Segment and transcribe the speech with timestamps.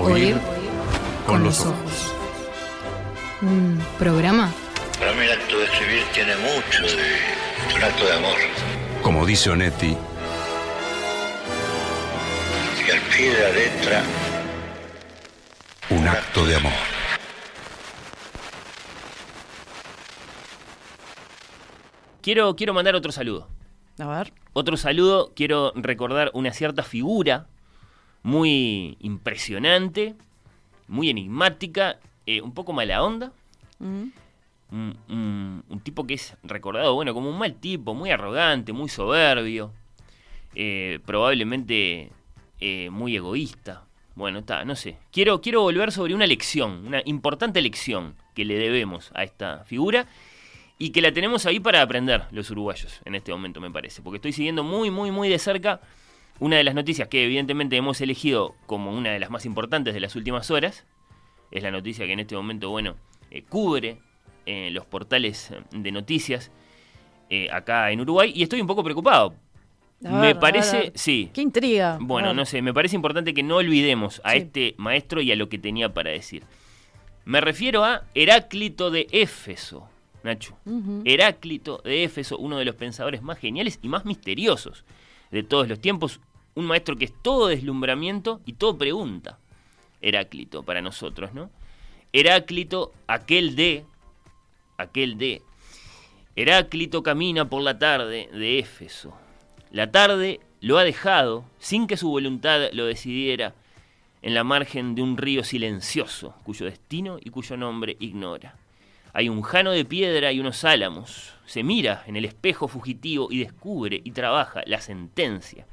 [0.00, 0.36] Oír
[1.26, 2.14] con los ojos.
[3.42, 4.50] Un programa
[4.98, 8.36] Para mí el acto de escribir tiene mucho de un acto de amor.
[9.02, 9.96] Como dice Onetti,
[12.86, 14.02] Y al pie de la letra,
[15.90, 16.72] un acto de amor.
[22.22, 23.48] Quiero, quiero mandar otro saludo.
[23.98, 24.32] A ver.
[24.52, 27.46] Otro saludo, quiero recordar una cierta figura
[28.22, 30.14] muy impresionante,
[30.88, 33.32] muy enigmática, eh, un poco mala onda.
[33.78, 34.12] Un,
[35.08, 39.72] un- un tipo que es recordado, bueno, como un mal tipo, muy arrogante, muy soberbio,
[40.54, 42.10] eh, probablemente
[42.60, 43.84] eh, muy egoísta.
[44.14, 44.96] Bueno, está, no sé.
[45.12, 50.06] Quiero, quiero volver sobre una lección, una importante lección que le debemos a esta figura
[50.78, 54.02] y que la tenemos ahí para aprender los uruguayos en este momento, me parece.
[54.02, 55.80] Porque estoy siguiendo muy, muy, muy de cerca
[56.40, 60.00] una de las noticias que evidentemente hemos elegido como una de las más importantes de
[60.00, 60.86] las últimas horas.
[61.50, 62.96] Es la noticia que en este momento, bueno,
[63.30, 63.98] eh, cubre
[64.46, 66.50] eh, los portales eh, de noticias
[67.28, 68.32] eh, acá en Uruguay.
[68.34, 69.34] Y estoy un poco preocupado.
[70.00, 71.30] Me parece, sí.
[71.34, 71.98] Qué intriga.
[72.00, 74.38] Bueno, no sé, me parece importante que no olvidemos a Sí.
[74.38, 76.42] este maestro y a lo que tenía para decir.
[77.26, 79.90] Me refiero a Heráclito de Éfeso,
[80.22, 80.56] Nacho.
[81.04, 84.86] Heráclito de Éfeso, uno de los pensadores más geniales y más misteriosos
[85.30, 86.18] de todos los tiempos.
[86.54, 89.38] Un maestro que es todo deslumbramiento y todo pregunta.
[90.00, 91.50] Heráclito para nosotros, ¿no?
[92.12, 93.84] Heráclito, aquel de,
[94.76, 95.42] aquel de.
[96.34, 99.14] Heráclito camina por la tarde de Éfeso.
[99.70, 103.54] La tarde lo ha dejado, sin que su voluntad lo decidiera,
[104.22, 108.56] en la margen de un río silencioso, cuyo destino y cuyo nombre ignora.
[109.12, 111.34] Hay un jano de piedra y unos álamos.
[111.46, 115.66] Se mira en el espejo fugitivo y descubre y trabaja la sentencia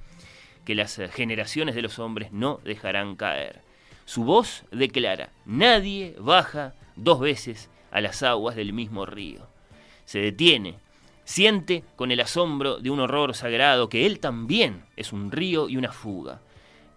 [0.67, 3.61] que las generaciones de los hombres no dejarán caer.
[4.03, 9.47] Su voz declara, nadie baja dos veces a las aguas del mismo río.
[10.03, 10.75] Se detiene,
[11.23, 15.77] siente con el asombro de un horror sagrado que él también es un río y
[15.77, 16.41] una fuga.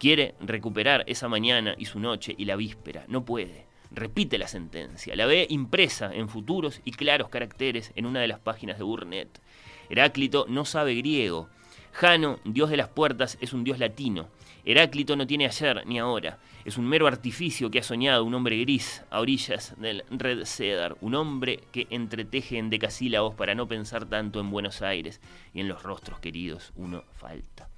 [0.01, 3.05] Quiere recuperar esa mañana y su noche y la víspera.
[3.07, 3.67] No puede.
[3.93, 5.15] Repite la sentencia.
[5.15, 9.41] La ve impresa en futuros y claros caracteres en una de las páginas de Burnett.
[9.89, 11.49] Heráclito no sabe griego.
[11.93, 14.29] Jano, dios de las puertas, es un dios latino.
[14.65, 16.39] Heráclito no tiene ayer ni ahora.
[16.65, 20.97] Es un mero artificio que ha soñado un hombre gris a orillas del Red Cedar.
[21.01, 25.21] Un hombre que entreteje en decasílabos para no pensar tanto en Buenos Aires
[25.55, 27.69] y en los rostros queridos uno falta.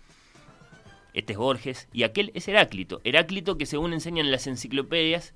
[1.14, 3.00] Este es Borges y aquel es Heráclito.
[3.04, 5.34] Heráclito que según enseñan las enciclopedias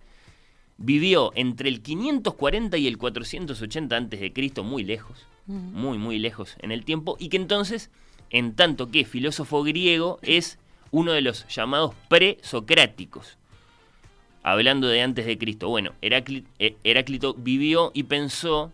[0.79, 6.57] vivió entre el 540 y el 480 antes de Cristo, muy lejos, muy muy lejos
[6.61, 7.91] en el tiempo y que entonces,
[8.31, 10.59] en tanto que filósofo griego, es
[10.91, 13.39] uno de los llamados presocráticos.
[14.43, 15.69] Hablando de antes de Cristo.
[15.69, 18.73] Bueno, eh, Heráclito vivió y pensó,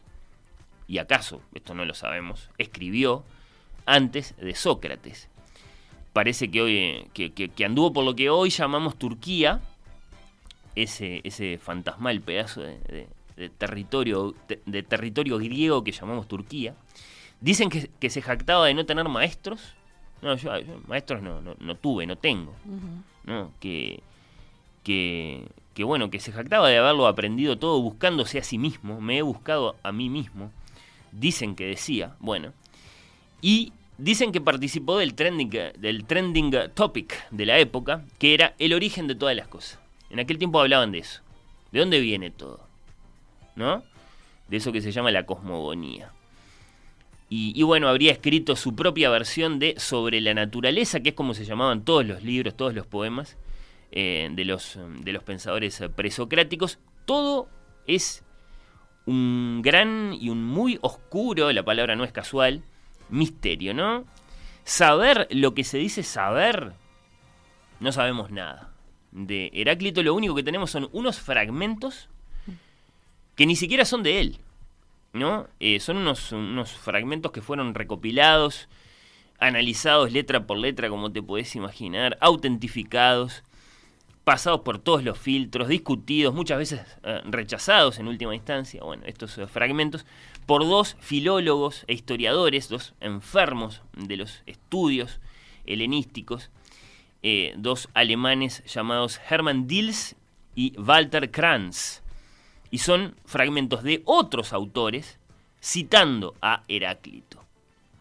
[0.86, 3.24] y acaso, esto no lo sabemos, escribió
[3.86, 5.28] antes de Sócrates
[6.12, 9.60] parece que hoy que, anduvo por lo que hoy llamamos Turquía,
[10.74, 12.78] ese, ese fantasmal pedazo de,
[13.36, 14.34] de- territorio,
[14.66, 16.74] de territorio griego que llamamos Turquía.
[17.42, 19.74] Dicen que, que se jactaba de no tener maestros.
[20.22, 22.54] No, yo, yo maestros no, no, no tuve, no tengo.
[23.24, 23.50] ¿no?
[23.58, 24.00] Que,
[24.84, 29.00] que, que bueno, que se jactaba de haberlo aprendido todo buscándose a sí mismo.
[29.00, 30.52] Me he buscado a mí mismo.
[31.10, 32.52] Dicen que decía, bueno.
[33.40, 38.72] Y dicen que participó del trending, del trending topic de la época, que era el
[38.72, 39.80] origen de todas las cosas.
[40.10, 41.22] En aquel tiempo hablaban de eso.
[41.72, 42.60] ¿De dónde viene todo?
[43.56, 43.82] ¿No?
[44.46, 46.12] De eso que se llama la cosmogonía.
[47.34, 51.32] Y, y bueno, habría escrito su propia versión de Sobre la naturaleza, que es como
[51.32, 53.38] se llamaban todos los libros, todos los poemas
[53.90, 56.78] eh, de, los, de los pensadores presocráticos.
[57.06, 57.48] Todo
[57.86, 58.22] es
[59.06, 62.64] un gran y un muy oscuro, la palabra no es casual,
[63.08, 64.04] misterio, ¿no?
[64.64, 66.74] Saber lo que se dice saber,
[67.80, 68.74] no sabemos nada.
[69.10, 72.10] De Heráclito lo único que tenemos son unos fragmentos
[73.36, 74.38] que ni siquiera son de él,
[75.12, 75.48] ¿no?
[75.60, 78.68] Eh, son unos, unos fragmentos que fueron recopilados,
[79.38, 83.42] analizados letra por letra, como te podés imaginar, autentificados,
[84.24, 89.36] pasados por todos los filtros, discutidos, muchas veces eh, rechazados en última instancia, bueno, estos
[89.38, 90.06] eh, fragmentos,
[90.46, 95.20] por dos filólogos e historiadores, dos enfermos de los estudios
[95.66, 96.50] helenísticos,
[97.54, 100.16] dos alemanes llamados Hermann Diels
[100.56, 102.01] y Walter Kranz.
[102.72, 105.20] Y son fragmentos de otros autores
[105.62, 107.44] citando a Heráclito.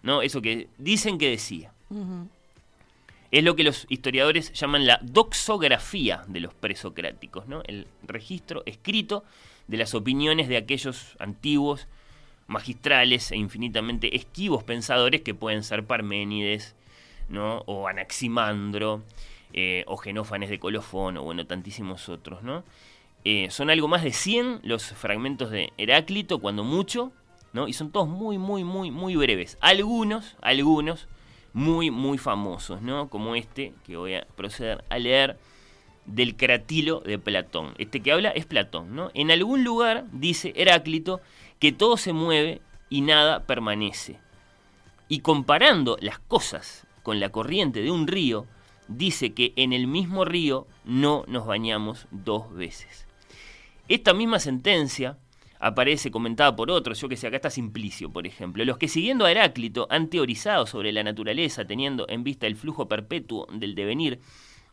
[0.01, 0.23] ¿No?
[0.23, 1.71] Eso que dicen que decía.
[3.29, 7.61] es lo que los historiadores llaman la doxografía de los presocráticos, ¿no?
[7.65, 9.23] el registro escrito
[9.67, 11.87] de las opiniones de aquellos antiguos,
[12.47, 16.75] magistrales e infinitamente esquivos pensadores que pueden ser Parménides,
[17.29, 17.59] ¿no?
[17.67, 19.03] o Anaximandro,
[19.53, 22.41] eh, o Genófanes de Colofón, o bueno, tantísimos otros.
[22.41, 22.63] ¿no?
[23.23, 27.11] Eh, son algo más de 100 los fragmentos de Heráclito, cuando mucho,
[27.53, 27.67] ¿no?
[27.67, 29.57] y son todos muy, muy, muy, muy breves.
[29.61, 31.07] Algunos, algunos,
[31.53, 33.09] muy, muy famosos, ¿no?
[33.09, 35.37] Como este, que voy a proceder a leer,
[36.05, 37.73] del cratilo de Platón.
[37.77, 39.11] Este que habla es Platón, ¿no?
[39.13, 41.21] En algún lugar, dice Heráclito,
[41.59, 44.19] que todo se mueve y nada permanece.
[45.07, 48.45] Y comparando las cosas con la corriente de un río,
[48.87, 53.07] dice que en el mismo río no nos bañamos dos veces.
[53.91, 55.17] Esta misma sentencia
[55.59, 58.63] aparece comentada por otros, yo que sé, acá está Simplicio, por ejemplo.
[58.63, 62.87] Los que siguiendo a Heráclito han teorizado sobre la naturaleza, teniendo en vista el flujo
[62.87, 64.21] perpetuo del devenir,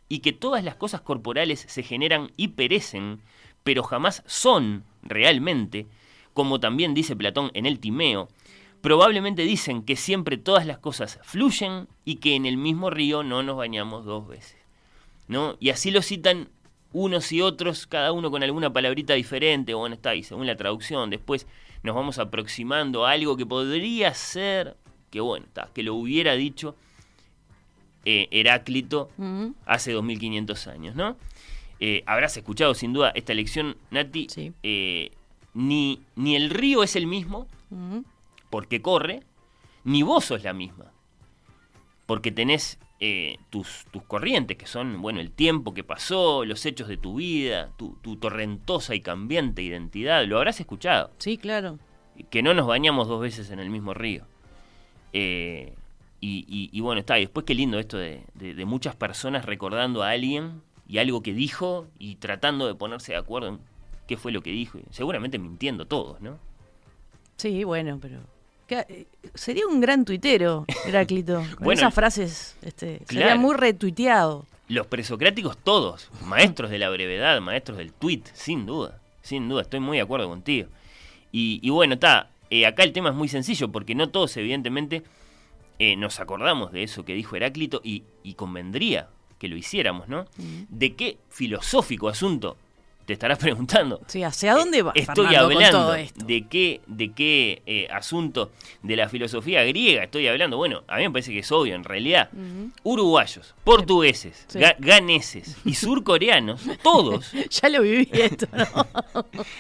[0.09, 3.19] y que todas las cosas corporales se generan y perecen,
[3.65, 5.89] pero jamás son realmente,
[6.33, 8.29] como también dice Platón en el Timeo,
[8.83, 13.43] probablemente dicen que siempre todas las cosas fluyen y que en el mismo río no
[13.43, 14.59] nos bañamos dos veces.
[15.29, 15.57] ¿no?
[15.61, 16.49] Y así lo citan
[16.93, 21.11] unos y otros, cada uno con alguna palabrita diferente, bueno, está ahí, según la traducción,
[21.11, 21.47] después
[21.83, 24.77] nos vamos aproximando a algo que podría ser,
[25.11, 26.75] que bueno, está, que lo hubiera dicho
[28.05, 31.17] eh, Heráclito Mm, hace 2500 años, ¿no?
[31.81, 34.53] Eh, habrás escuchado sin duda esta lección, Nati, Sí.
[34.63, 35.13] eh,
[35.55, 37.99] ni, ni el río es el mismo, mm.
[38.51, 39.23] porque corre,
[39.85, 40.87] ni vos sos la misma.
[42.09, 46.89] Porque tenés eh, tus, tus corrientes, que son, bueno, el tiempo que pasó, los hechos
[46.89, 50.25] de tu vida, tu, tu torrentosa y cambiante identidad.
[50.27, 51.11] Lo habrás escuchado.
[51.19, 51.79] Sí, claro.
[52.31, 54.25] Que no nos bañamos dos veces en el mismo río.
[55.13, 55.75] Eh,
[56.21, 57.19] y, y- y bueno, está.
[57.19, 61.23] Y después qué lindo esto de, de- de muchas personas recordando a alguien y algo
[61.23, 63.59] que dijo y tratando de ponerse de acuerdo en
[64.07, 64.79] qué fue lo que dijo.
[64.91, 66.39] seguramente mintiendo todos, ¿no?
[67.37, 68.21] Sí, bueno, pero.
[68.69, 71.43] Que- eh, Sería un gran tuitero, Heráclito.
[71.57, 74.47] Con Bueno, esas frases este, sería muy retuiteado.
[74.69, 79.81] Los presocráticos todos, maestros de la brevedad, maestros del tweet, sin duda, sin duda, estoy
[79.81, 80.69] muy de acuerdo contigo.
[81.33, 85.03] Y, y bueno, está, eh, acá el tema es muy sencillo, porque no todos evidentemente
[85.79, 90.27] eh, nos acordamos de eso que dijo Heráclito y, y convendría que lo hiciéramos, ¿no?
[90.69, 92.57] ¿De qué filosófico asunto
[93.09, 94.01] te estarás preguntando?
[94.07, 96.25] Sí, ¿hacia dónde va Eh, Estoy Fernando, con hablando todo esto?
[96.27, 98.53] de qué, de qué eh, asunto
[98.83, 100.59] de la filosofía griega estoy hablando.
[100.59, 102.29] Bueno, a mí me parece que es obvio en realidad.
[102.83, 104.59] Uruguayos, portugueses, Sí.
[104.59, 108.87] ga- ganeses y surcoreanos, todos Ya lo viví esto, ¿no?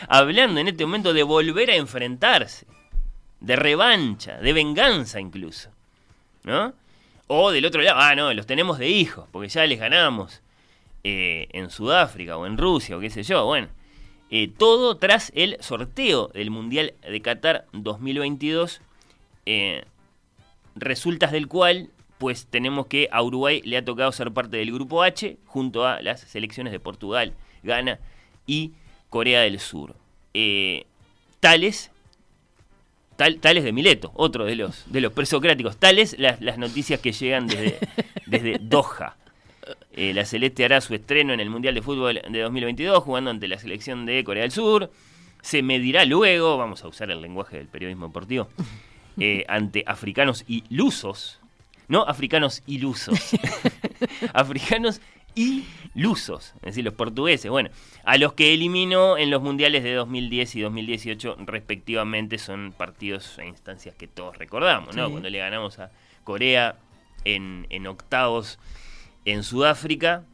[0.08, 2.66] hablando en este momento de volver a enfrentarse,
[3.40, 5.70] de revancha, de venganza incluso.
[6.44, 6.74] ¿No?
[7.28, 10.40] O del otro lado, ah, no, los tenemos de hijos, porque ya les ganamos
[11.08, 13.46] eh, en Sudáfrica o en Rusia o qué sé yo.
[13.46, 13.68] Bueno,
[14.30, 18.82] eh, todo tras el sorteo del Mundial de Qatar 2022,
[19.46, 19.84] eh,
[20.74, 21.88] resultas del cual,
[22.18, 26.02] pues tenemos que a Uruguay le ha tocado ser parte del grupo H junto a
[26.02, 27.32] las selecciones de Portugal,
[27.62, 28.00] Ghana
[28.46, 28.72] y
[29.08, 29.96] Corea del Sur.
[30.34, 30.84] Eh,
[31.40, 31.90] tales,
[33.16, 37.12] tal, tales de Mileto, otro de los, de los presocráticos, tales las, las noticias que
[37.12, 37.78] llegan desde,
[38.26, 39.16] desde Doha.
[39.92, 43.48] Eh, la Celeste hará su estreno en el Mundial de Fútbol de 2022 jugando ante
[43.48, 44.90] la selección de Corea del Sur.
[45.42, 48.48] Se medirá luego, vamos a usar el lenguaje del periodismo deportivo,
[49.18, 51.40] eh, ante africanos y lusos.
[51.88, 53.18] No africanos ilusos.
[54.34, 55.00] africanos
[55.34, 55.64] y
[55.94, 57.50] lusos, es decir, los portugueses.
[57.50, 57.70] Bueno,
[58.04, 63.46] a los que eliminó en los mundiales de 2010 y 2018 respectivamente son partidos e
[63.46, 65.06] instancias que todos recordamos, ¿no?
[65.06, 65.10] Sí.
[65.12, 65.90] Cuando le ganamos a
[66.24, 66.76] Corea
[67.24, 68.58] en, en octavos
[69.32, 70.24] en Sudáfrica,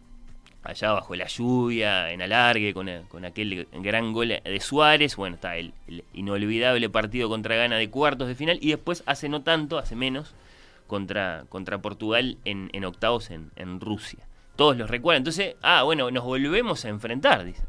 [0.63, 5.17] allá bajo la lluvia, en alargue, con, con aquel gran gol de Suárez.
[5.17, 8.59] Bueno, está el, el inolvidable partido contra Ghana de cuartos de final.
[8.61, 10.35] Y después, hace no tanto, hace menos,
[10.87, 14.21] contra, contra Portugal en, en octavos en, en Rusia.
[14.57, 15.21] Todos los recuerdan.
[15.21, 17.63] Entonces, ah, bueno, nos volvemos a enfrentar, dice.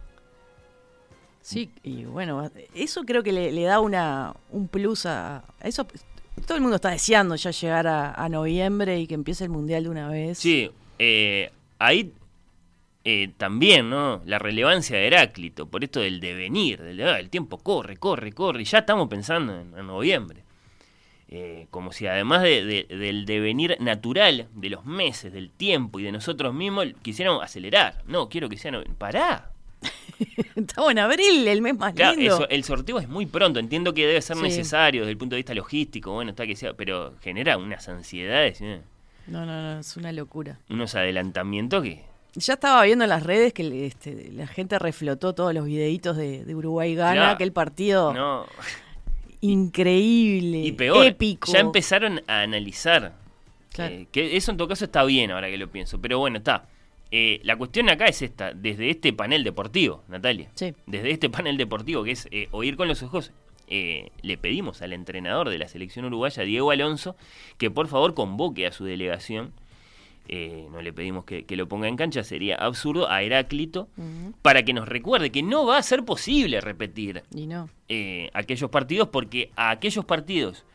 [1.41, 5.85] Sí, y bueno, eso creo que le, le da una, un plus a, a eso.
[6.45, 9.83] Todo el mundo está deseando ya llegar a, a noviembre y que empiece el mundial
[9.83, 10.37] de una vez.
[10.37, 12.11] Sí, eh, ahí
[13.03, 14.21] eh, también, ¿no?
[14.25, 18.61] La relevancia de Heráclito, por esto del devenir, del, ah, el tiempo corre, corre, corre,
[18.63, 20.41] y ya estamos pensando en, en noviembre.
[21.27, 26.03] Eh, como si además de- de- del devenir natural de los meses, del tiempo y
[26.03, 28.03] de nosotros mismos, quisiéramos acelerar.
[28.07, 28.95] No, quiero que sea noviembre.
[28.97, 29.51] Pará.
[30.55, 32.35] Estamos en abril, el mes más Claro, lindo.
[32.35, 34.43] eso- el sorteo es muy pronto, entiendo que debe ser Sí.
[34.43, 38.61] necesario desde el punto de vista logístico, bueno, está que sea, pero genera unas ansiedades.
[38.61, 38.81] ¿eh?
[39.27, 40.59] No, no, no, es una locura.
[40.69, 42.03] Unos adelantamientos que...
[42.35, 46.43] Ya estaba viendo en las redes que este, la gente reflotó todos los videitos de,
[46.43, 47.31] de Uruguay gana, Claro.
[47.35, 48.45] aquel partido No,
[49.41, 51.51] increíble, y peor, épico.
[51.51, 53.13] ya empezaron a analizar.
[53.71, 53.93] Claro.
[53.93, 55.99] eh, que eso en todo caso está bien ahora que lo pienso.
[55.99, 56.65] Pero bueno, está.
[57.11, 60.49] Eh, la cuestión acá es esta, desde este panel deportivo, Natalia.
[60.55, 60.73] Sí.
[60.85, 63.31] Desde este panel deportivo, que es eh, oír con los ojos,
[63.67, 67.15] eh, le pedimos al entrenador de la selección uruguaya, Diego Alonso,
[67.57, 69.53] que por favor convoque a su delegación.
[70.27, 73.87] Eh, no le pedimos que, que lo ponga en cancha, sería absurdo, a Heráclito,
[74.41, 77.69] para que nos recuerde que no va a ser posible repetir Y no.
[77.89, 80.65] eh, aquellos partidos porque a aquellos partidos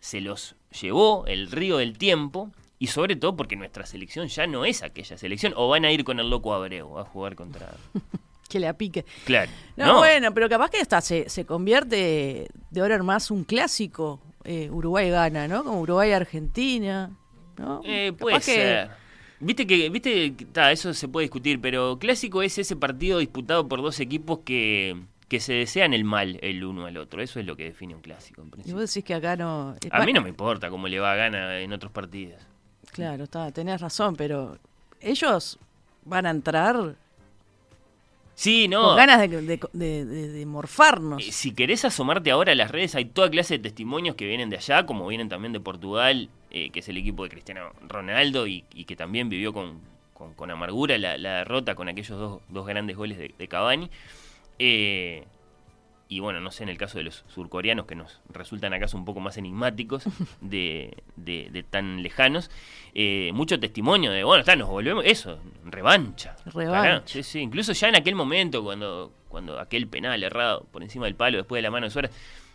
[0.00, 4.66] se los llevó el río del tiempo y sobre todo porque nuestra selección ya no
[4.66, 7.74] es aquella selección o van a ir con el loco Abreu a jugar contra...
[8.48, 9.04] Que la pique.
[9.26, 9.50] Claro.
[9.76, 13.44] No, No, bueno, pero capaz que hasta se, se convierte de ahora en más un
[13.44, 14.20] clásico.
[14.44, 15.62] eh, Uruguay gana, ¿no?
[15.64, 17.10] Como Uruguay-Argentina.
[17.58, 17.80] ¿no?
[17.84, 18.90] Eh, puede que- ser.
[19.40, 23.82] Viste que, viste, ta, eso se puede discutir, pero clásico es ese partido disputado por
[23.82, 24.96] dos equipos que,
[25.28, 27.22] que se desean el mal el uno al otro.
[27.22, 28.80] Eso es lo que define un clásico, en Y principio.
[28.80, 29.76] vos decís que acá no.
[29.80, 32.40] eh, A mí no me importa cómo le va a gana en otros partidos.
[32.90, 34.58] Claro, está, tenés razón, pero
[35.00, 35.58] ellos
[36.04, 36.96] van a entrar
[38.40, 38.84] Sí, no.
[38.84, 39.28] con ganas de,
[39.72, 41.20] de- de- morfarnos.
[41.26, 44.48] Eh, Si querés asomarte ahora a las redes, hay toda clase de testimonios que vienen
[44.48, 48.46] de allá, como vienen también de Portugal, eh, que es el equipo de Cristiano Ronaldo
[48.46, 49.80] y, y que también vivió con,
[50.14, 53.90] con- con amargura la, la derrota con aquellos dos, dos grandes goles de, de Cavani.
[54.60, 55.24] Eh,
[56.10, 59.04] y bueno, no sé, en el caso de los surcoreanos, que nos resultan acaso un
[59.04, 60.04] poco más enigmáticos,
[60.40, 62.50] de, de- de tan lejanos,
[62.94, 66.36] eh, mucho testimonio de, bueno, está, nos volvemos, eso, revancha.
[66.46, 67.02] Revancha.
[67.06, 71.14] Sí, sí, incluso ya en aquel momento, cuando, cuando aquel penal errado por encima del
[71.14, 72.10] palo después de la mano de Suárez,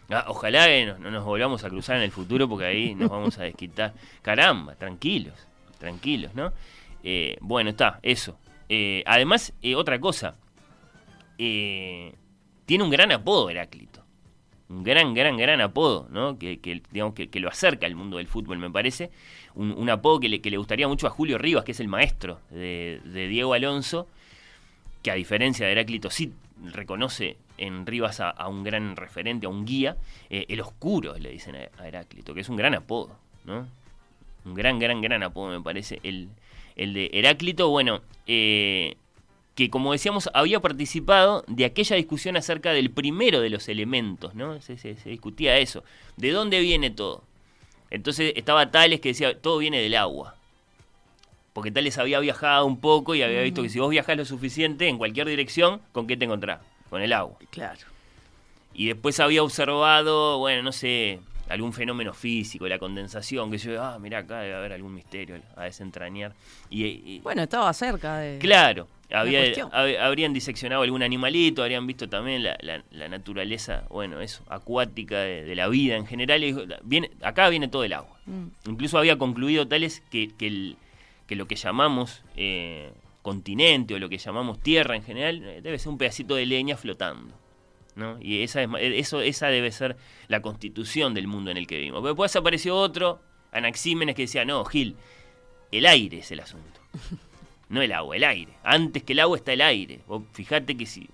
[0.09, 3.09] ah, ojalá que no, no nos volvamos a cruzar en el futuro porque ahí nos
[3.11, 3.93] vamos a desquitar.
[4.23, 5.35] Caramba, tranquilos,
[5.77, 6.51] tranquilos, ¿no?
[7.03, 8.37] Eh, bueno, está, eso.
[8.69, 10.35] Eh, además, eh, otra cosa,
[11.37, 12.13] eh,
[12.65, 14.01] tiene un gran apodo Heráclito.
[14.69, 16.39] Un gran, gran, gran apodo, ¿no?
[16.39, 19.11] Que, que, digamos, que, que lo acerca al mundo del fútbol, me parece.
[19.55, 21.87] Un, un apodo que le, que le gustaría mucho a Julio Rivas, que es el
[21.87, 24.07] maestro de, de Diego Alonso,
[25.03, 26.33] que a diferencia de Heráclito sí
[26.71, 29.97] reconoce en Rivas a, un gran referente, a un guía.
[30.29, 33.15] Eh, el oscuro, le dicen a, a Heráclito, que es un gran apodo,
[33.45, 33.67] ¿no?
[34.45, 35.99] Un gran, gran, gran apodo, me parece.
[36.03, 36.29] El,
[36.75, 38.95] el de Heráclito, bueno, eh,
[39.55, 44.59] que como decíamos, había participado de aquella discusión acerca del primero de los elementos, ¿no?
[44.61, 45.83] Se, se- se discutía eso.
[46.17, 47.23] ¿De dónde viene todo?
[47.91, 50.35] Entonces estaba Tales que decía, todo viene del agua.
[51.53, 54.87] Porque Tales había viajado un poco y había visto que si vos viajás lo suficiente
[54.87, 56.59] en cualquier dirección, ¿con qué te encontrás?
[56.89, 57.37] Con el agua.
[57.51, 57.79] Claro.
[58.73, 63.99] Y después había observado, bueno, no sé, algún fenómeno físico, la condensación, que yo, ah,
[63.99, 66.33] mirá, acá debe haber algún misterio a desentrañar.
[66.71, 68.39] Y, y- Bueno, estaba cerca de.
[68.39, 68.87] Claro,
[69.21, 69.41] había,
[70.05, 75.43] habrían diseccionado algún animalito, habrían visto también la, la- la naturaleza, bueno, eso, acuática de,
[75.43, 76.43] de la vida en general.
[76.43, 78.17] y viene, acá viene todo el agua.
[78.25, 78.47] Mm.
[78.69, 80.77] Incluso había concluido tales que, que, el-
[81.27, 82.91] que lo que llamamos eh,
[83.21, 86.75] continente o lo que llamamos tierra en general eh, debe ser un pedacito de leña
[86.77, 87.33] flotando.
[87.95, 88.17] ¿no?
[88.21, 89.95] Y esa, es, ma- eso, esa debe ser
[90.27, 91.99] la constitución del mundo en el que vivimos.
[92.01, 94.95] Pero después apareció otro, Anaxímenes, que decía, no, Gil,
[95.71, 96.81] el aire es el asunto.
[97.69, 98.53] No el agua, el aire.
[98.63, 100.01] Antes que el agua está el aire.
[100.07, 101.09] Vos fijate que si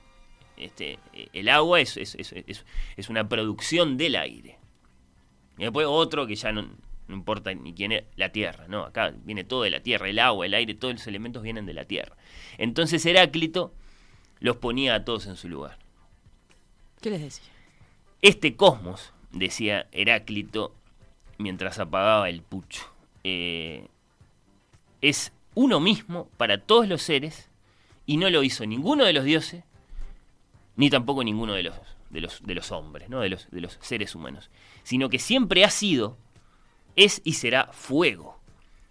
[0.57, 0.99] este,
[1.33, 2.65] el agua es, es, es- es-
[2.97, 4.57] es una producción del aire.
[5.57, 6.63] Y después otro que ya no,
[7.07, 8.83] no importa ni quién es, la tierra, ¿no?
[8.83, 11.73] Acá viene todo de la tierra, el agua, el aire, todos los elementos vienen de
[11.73, 12.15] la tierra.
[12.57, 13.73] Entonces Heráclito
[14.39, 15.77] los ponía a todos en su lugar.
[17.01, 17.45] ¿Qué les decía?
[18.21, 20.73] Este cosmos, decía Heráclito
[21.37, 22.83] mientras apagaba el pucho,
[23.23, 23.87] eh,
[25.01, 27.49] es uno mismo para todos los seres
[28.05, 29.63] y no lo hizo ninguno de los dioses
[30.75, 31.75] ni tampoco ninguno de los,
[32.09, 33.19] de los, de los hombres, ¿no?
[33.19, 34.49] de, los, de los seres humanos,
[34.83, 36.17] sino que siempre ha sido,
[36.95, 38.39] es y será fuego,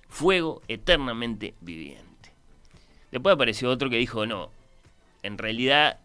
[0.09, 2.33] fuego eternamente viviente.
[3.11, 4.51] Después apareció otro que dijo, no,
[5.23, 5.99] en realidad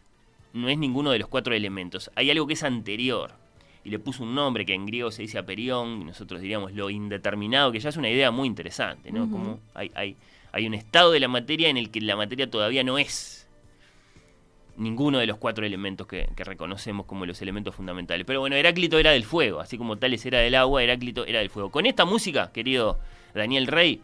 [0.53, 2.12] no es ninguno de los cuatro elementos.
[2.15, 3.33] Hay algo que es anterior.
[3.83, 6.89] Y le puso un nombre que en griego se dice aperión, y nosotros diríamos lo
[6.89, 9.29] indeterminado, que ya es una idea muy interesante, ¿no?
[9.29, 10.15] Como hay, hay,
[10.53, 13.50] hay un estado de la materia en el que la materia todavía no es
[14.77, 18.25] ninguno de los cuatro elementos que, reconocemos como los elementos fundamentales.
[18.25, 21.50] Pero bueno, Heráclito era del fuego, así como Tales era del agua, Heráclito era del
[21.50, 21.72] fuego.
[21.72, 23.00] Con esta música, querido
[23.33, 24.01] Daniel Rey,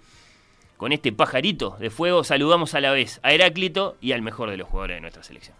[0.77, 4.57] con este pajarito de fuego, saludamos a la vez a Heráclito y al mejor de
[4.57, 5.55] los jugadores de nuestra selección.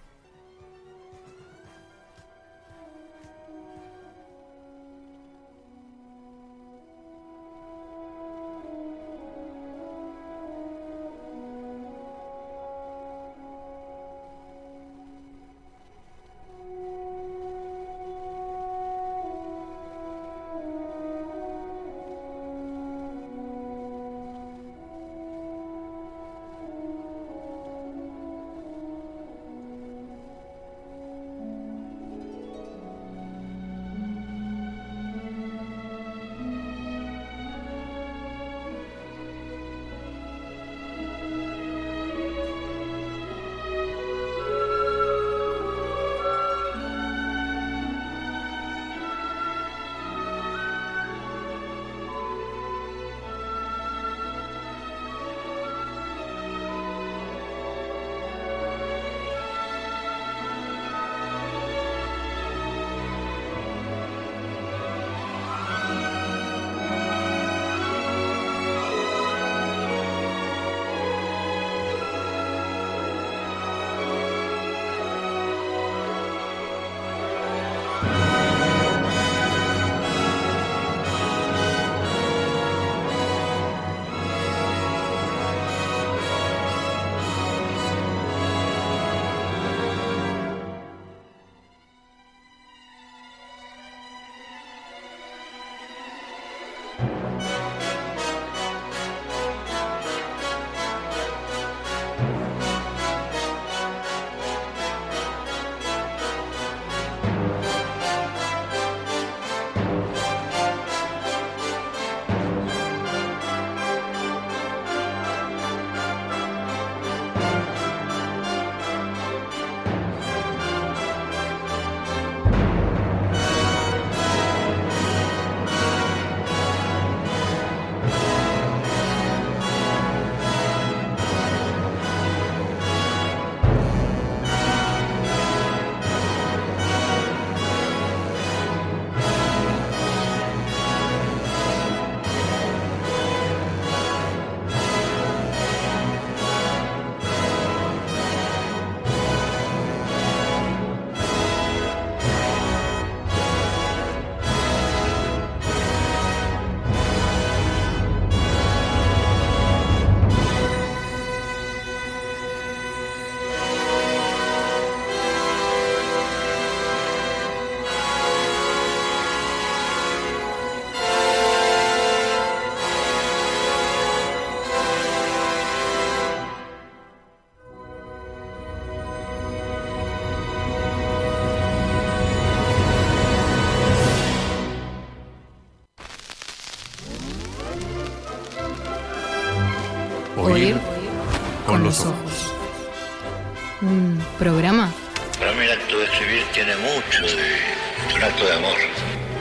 [194.39, 194.89] Programa
[195.38, 198.78] Para mí el acto de escribir tiene mucho de un acto de amor.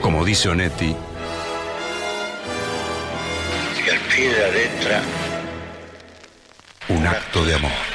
[0.01, 0.97] Como dice Onetti,
[3.87, 5.03] Y al pie de la letra,
[6.89, 7.88] un acto de amor.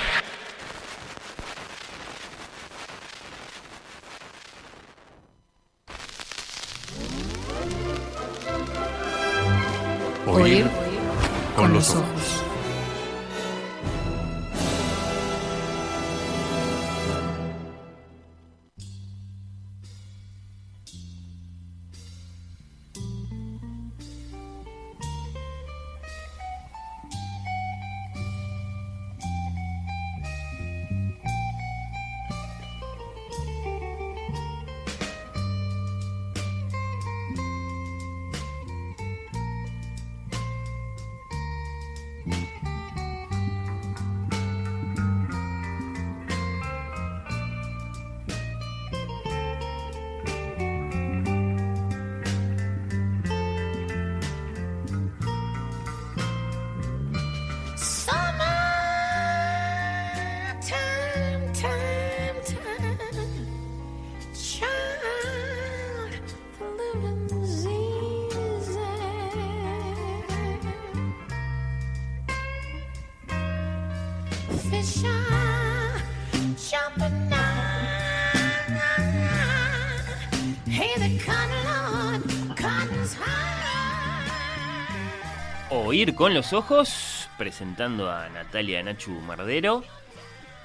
[85.75, 89.81] Oír con los ojos, presentando a Natalia Nachu Mardero.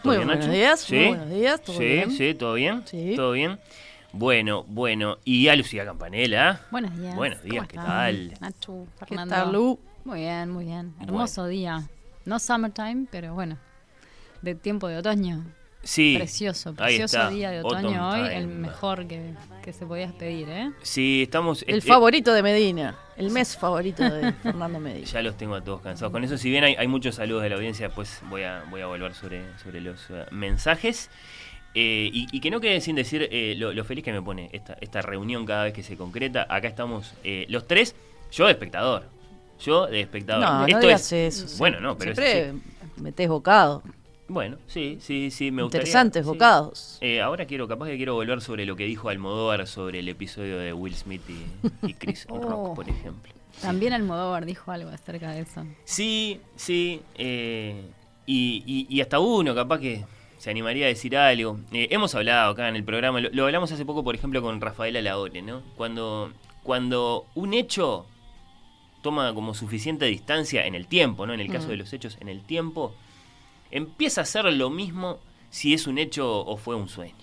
[0.03, 0.97] ¿Todo Muy bien, buenos días, ¿Sí?
[0.97, 2.11] muy buenos días, ¿todo sí, bien?
[2.13, 2.83] sí, todo bien.
[2.87, 3.15] Sí.
[3.17, 3.59] Todo bien.
[4.13, 5.17] Bueno, bueno.
[5.25, 6.61] Y a Lucía Campanella.
[6.71, 7.17] Buenos días.
[7.17, 7.87] Buenos días, ¿Cómo ¿qué están?
[7.87, 8.35] tal?
[8.41, 9.35] Nachu, ¿Qué Fernando.
[9.35, 9.81] tal, Lu?
[10.05, 10.95] Muy bien, muy bien.
[11.01, 11.89] Hermoso día.
[12.27, 13.57] No summertime, pero bueno.
[14.43, 15.43] De tiempo de otoño.
[15.83, 16.17] Sí.
[16.19, 18.21] Precioso, precioso día de autumn otoño hoy.
[18.21, 18.37] time.
[18.39, 20.71] El mejor que, que se podía pedir, ¿eh?
[20.83, 21.65] Sí, estamos.
[21.67, 22.97] El eh, favorito de Medina.
[23.17, 25.07] El mes favorito de Fernando Medina.
[25.13, 26.13] Ya los tengo a todos cansados.
[26.13, 28.81] Con eso, si bien hay, hay muchos saludos de la audiencia, después voy a, voy
[28.81, 31.11] a volver sobre, sobre los eh, mensajes.
[31.75, 34.49] Eh, y, y que no quede sin decir eh, lo, lo feliz que me pone
[34.53, 36.47] esta, esta reunión cada vez que se concreta.
[36.49, 37.95] Acá estamos eh, los tres,
[38.33, 39.05] yo de espectador.
[39.61, 40.45] Yo de espectador.
[40.45, 41.59] No, no digas es, eso.
[41.59, 43.03] Bueno, no, pero es Siempre así.
[43.03, 43.83] metés bocado.
[44.29, 45.83] Bueno, sí, sí, sí, me gustaría.
[45.83, 46.29] Interesantes sí.
[46.31, 46.99] bocados.
[47.01, 50.59] Eh, ahora quiero, capaz que quiero volver sobre lo que dijo Almodóvar sobre el episodio
[50.59, 52.75] de Will Smith y, y Chris Rock, Oh.
[52.75, 53.33] por ejemplo.
[53.63, 55.65] También Almodóvar dijo algo acerca de eso.
[55.85, 57.01] Sí, sí.
[57.17, 57.83] eh,
[58.27, 60.05] y, y- y hasta uno capaz que
[60.37, 61.59] se animaría a decir algo.
[61.73, 64.61] Eh, hemos hablado acá en el programa, lo, lo hablamos hace poco, por ejemplo, con
[64.61, 65.63] Rafaela Laore, ¿no?
[65.77, 68.07] Cuando, cuando un hecho
[69.03, 71.33] toma como suficiente distancia en el tiempo, ¿no?
[71.33, 71.71] En el caso Mm.
[71.71, 72.95] de los hechos, en el tiempo,
[73.71, 77.15] empieza a ser lo mismo si es un hecho o fue un sueño.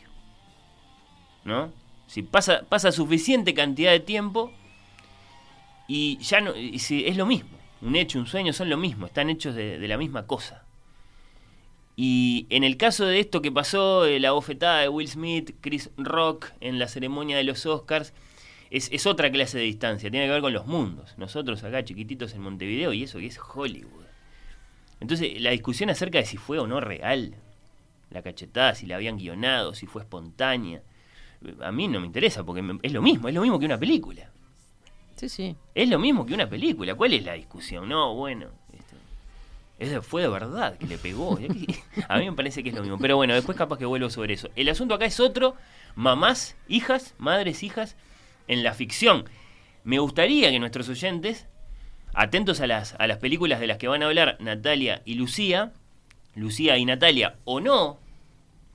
[1.43, 1.71] ¿No?
[2.08, 4.51] Si pasa, pasa suficiente cantidad de tiempo
[5.88, 7.58] y ya no, si es lo mismo.
[7.81, 10.63] Un hecho, un sueño son lo mismo, están hechos de, la misma cosa.
[11.95, 15.89] Y en el caso de esto que pasó, de la bofetada de Will Smith, Chris
[15.97, 18.13] Rock en la ceremonia de los Oscars,
[18.71, 21.13] es, es otra clase de distancia, tiene que ver con los mundos.
[21.17, 24.05] Nosotros acá chiquititos en Montevideo y eso que es Hollywood.
[24.99, 27.36] Entonces, la discusión acerca de si fue o no real,
[28.10, 30.81] la cachetada, si la habían guionado, si fue espontánea,
[31.62, 34.29] a mí no me interesa porque es lo mismo, es lo mismo que una película.
[35.15, 35.55] Sí, sí.
[35.73, 36.95] Es lo mismo que una película.
[36.95, 37.88] ¿Cuál es la discusión?
[37.88, 38.47] No, bueno.
[39.77, 41.38] Eso fue de verdad que le pegó.
[42.10, 42.97] A mí me parece que es lo mismo.
[42.97, 44.49] Pero bueno, después capaz que vuelvo sobre eso.
[44.55, 45.55] El asunto acá es otro.
[45.95, 47.95] Mamás, hijas, madres, hijas,
[48.47, 49.25] en la ficción.
[49.84, 51.47] Me gustaría que nuestros oyentes,
[52.15, 55.71] atentos a las, a las películas de las que van a hablar Natalia y Lucía,
[56.36, 57.99] Lucía y Natalia, o no,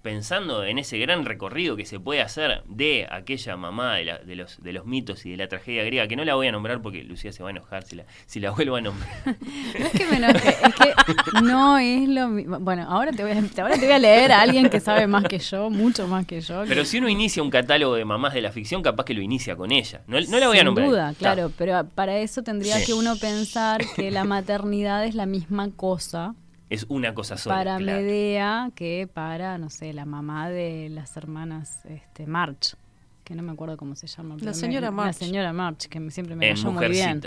[0.03, 4.35] pensando en ese gran recorrido que se puede hacer de aquella mamá de, la- de
[4.35, 6.81] los, de los mitos y de la tragedia griega, que no la voy a nombrar
[6.81, 9.11] porque Lucía se va a enojar si la, si la vuelvo a nombrar.
[9.79, 12.59] No es que me enoje, es que no es lo mismo.
[12.61, 15.25] Bueno, ahora te, voy a, ahora te voy a leer a alguien que sabe más
[15.25, 16.65] que yo, mucho más que yo.
[16.67, 19.21] Pero que- si uno inicia un catálogo de mamás de la ficción, capaz que lo
[19.23, 20.01] inicia con ella.
[20.07, 20.89] No, no la voy a Sin nombrar.
[20.89, 21.19] duda, Está.
[21.35, 22.87] claro, pero para eso tendría Sí.
[22.87, 26.35] que uno pensar que la maternidad es la misma cosa
[26.71, 27.57] Es una cosa sola.
[27.57, 28.01] para claro.
[28.01, 32.77] Medea que para, no sé, la mamá de las hermanas este, March,
[33.25, 34.37] que no me acuerdo cómo se llama.
[34.41, 35.17] me- señora La March.
[35.17, 37.21] señora March, que siempre me En cayó muy bien.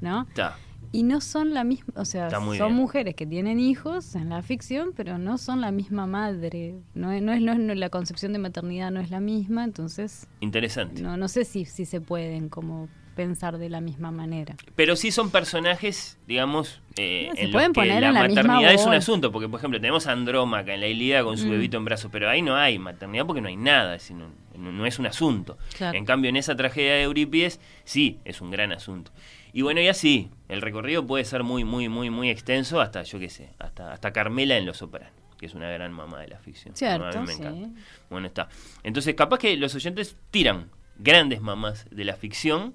[0.00, 0.22] ¿no?
[0.28, 0.56] Está.
[0.90, 2.72] Y no son la misma, o sea, son bien.
[2.72, 6.76] mujeres que tienen hijos en la ficción, pero no son la misma madre.
[6.94, 9.64] No, es- no es, no es- no- la concepción de maternidad no es la misma,
[9.64, 11.02] entonces Interesante.
[11.02, 14.54] no, no sé si, si se pueden como pensar de la misma manera.
[14.76, 18.14] Pero sí son personajes, digamos, eh, No, se en los pueden que poner la en
[18.14, 21.24] la misma maternidad es un asunto, porque por ejemplo tenemos a Andrómaca en la Ilíada
[21.24, 21.50] con su Mm.
[21.50, 24.98] bebito en brazos, pero ahí no hay maternidad porque no hay nada, decir, no, es
[25.00, 25.58] un asunto.
[25.76, 25.98] Claro.
[25.98, 29.10] En cambio en esa tragedia de Eurípides sí es un gran asunto.
[29.52, 33.18] Y bueno, y así, el recorrido puede ser muy, muy, muy, muy extenso hasta, yo
[33.18, 36.38] qué sé, hasta, hasta Carmela en Los Sopranos, que es una gran mamá de la
[36.38, 36.76] ficción.
[36.76, 37.42] Cierto, a mí me sí.
[37.42, 37.80] encanta.
[38.10, 38.48] Bueno, está.
[38.84, 42.74] Entonces, capaz que los oyentes tiran grandes mamás de la ficción,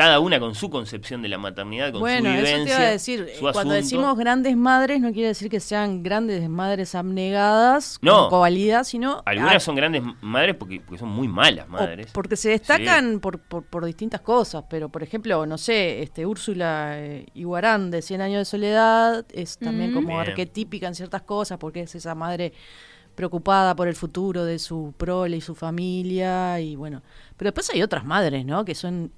[0.00, 2.64] cada una con su concepción de la maternidad, con Bueno, su eso vivencia.
[2.76, 3.20] te iba a decir.
[3.28, 3.74] eh, su Cuando asunto.
[3.74, 8.22] decimos grandes madres, no quiere decir que sean grandes madres abnegadas, No.
[8.22, 9.22] con covalidad, sino.
[9.26, 12.08] Algunas ah, son grandes madres porque, porque son muy malas madres.
[12.12, 16.92] porque se destacan por, por, por distintas cosas, pero por ejemplo, no sé, este Úrsula
[16.98, 19.94] eh, Iguarán de 100 años de soledad es también Mm.
[19.94, 20.20] como Bien.
[20.20, 22.52] arquetípica en ciertas cosas porque es esa madre
[23.14, 27.02] preocupada por el futuro de su prole y su familia y bueno,
[27.36, 28.64] pero después hay otras madres, ¿no?
[28.64, 29.12] Que son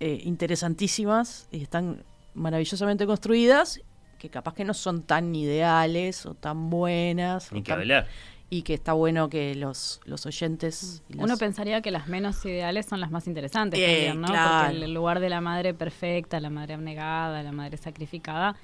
[0.00, 2.02] eh, interesantísimas y están
[2.34, 3.80] maravillosamente construidas
[4.18, 8.06] que capaz que no son tan ideales o tan buenas Ni que tan- hablar.
[8.50, 13.00] y que está bueno que los, los oyentes Uno pensaría que las menos ideales son
[13.00, 14.26] las más interesantes Eh, también, ¿no?
[14.28, 14.68] claro.
[14.72, 18.56] Porque el lugar de la madre perfecta, la madre abnegada, la madre sacrificada,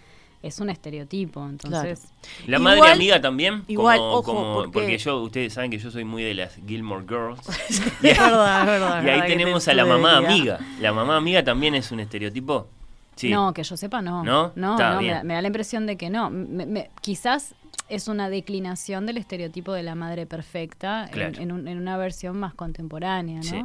[0.46, 1.46] es un estereotipo.
[1.48, 2.04] Entonces,
[2.46, 3.64] La Igual- madre amiga también.
[3.68, 4.98] igual, como, ojo, como- porque- porque...
[4.98, 7.40] yo, ustedes saben que yo soy muy de las Gilmore Girls.
[7.68, 8.96] Es verdad, es verdad.
[9.04, 10.58] y ahí verdad tenemos te- a la mamá amiga.
[10.80, 12.68] La mamá amiga también es un estereotipo.
[13.16, 13.30] Sí.
[13.30, 14.22] no, que yo sepa, no.
[14.24, 14.52] ¿No?
[14.56, 16.28] No, no, me, da, me da la impresión de que no.
[16.28, 17.54] Me- me- quizás
[17.88, 22.52] es una declinación del estereotipo de la madre perfecta en, un- en una versión más
[22.52, 23.42] contemporánea, ¿no?
[23.42, 23.64] Sí.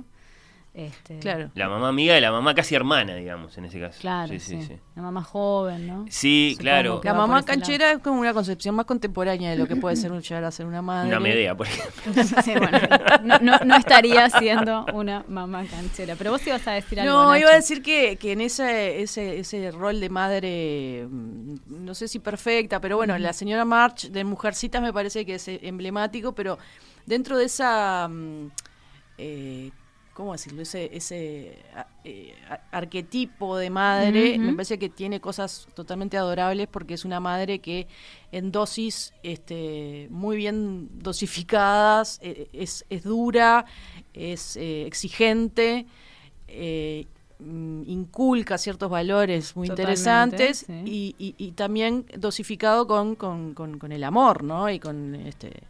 [0.74, 1.52] Este, Claro.
[1.56, 4.00] La mamá amiga de la mamá casi hermana, digamos, en ese caso.
[4.00, 4.68] Claro, sí, sí, sí.
[4.68, 4.80] sí.
[4.96, 6.06] La mamá joven, ¿no?
[6.10, 7.02] Sí, Supongo claro.
[7.04, 7.46] La mamá lado.
[7.46, 10.52] canchera es como una concepción más contemporánea de lo que puede ser un- llegar a
[10.52, 11.10] ser una madre.
[11.10, 12.24] Una Medea, por ejemplo.
[12.44, 12.80] Sí, bueno,
[13.24, 16.16] no, no, no estaría siendo una mamá canchera.
[16.16, 17.12] Pero vos ibas a decir algo.
[17.14, 21.56] No, iba a decir que, que en ese, ese, ese rol de madre, mm,
[21.86, 25.48] no sé si perfecta, pero bueno, la señora March de Mujercitas me parece que es
[25.50, 26.58] eh, emblemático, pero
[27.06, 28.48] dentro de esa, mm,
[29.18, 29.72] eh,
[30.22, 30.62] ¿cómo decirlo?
[30.62, 31.58] Ese,
[32.04, 32.36] eh,
[32.72, 37.88] arquetipo de madre, me parece que tiene cosas totalmente adorables porque es una madre que
[38.32, 43.66] en dosis este, muy bien dosificadas, eh, es, es dura,
[44.14, 45.88] es eh, exigente,
[46.48, 47.08] eh,
[47.40, 50.82] mm, inculca ciertos valores muy Totalmente, interesantes sí.
[50.86, 54.70] y, y- y también dosificado con, con- con- con el amor, ¿no?
[54.70, 55.64] Y con este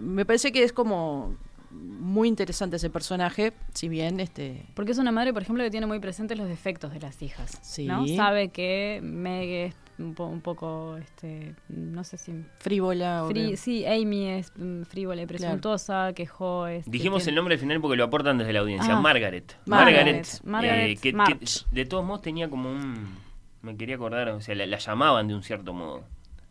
[0.00, 1.36] me parece que es como
[1.72, 5.86] muy interesante ese personaje, si bien este Porque es una madre, por ejemplo, que tiene
[5.86, 7.58] muy presentes los defectos de las hijas.
[7.62, 7.86] Sí.
[7.86, 8.06] ¿no?
[8.08, 12.32] Sabe que Meg es un, po- un poco, este, no sé si...
[12.58, 13.24] frívola.
[13.24, 16.84] o frí- sí, Amy es mm, frívola y presuntuosa, que Jo es...
[16.90, 18.96] Dijimos que el nombre al final porque lo aportan desde la audiencia.
[18.96, 19.00] Ah.
[19.00, 19.56] Margaret.
[19.66, 20.26] Margaret.
[20.44, 21.66] Margaret eh, que, que March.
[21.70, 23.16] de todos modos tenía como un...
[23.62, 26.02] Me quería acordar, o sea, la, la llamaban de un cierto modo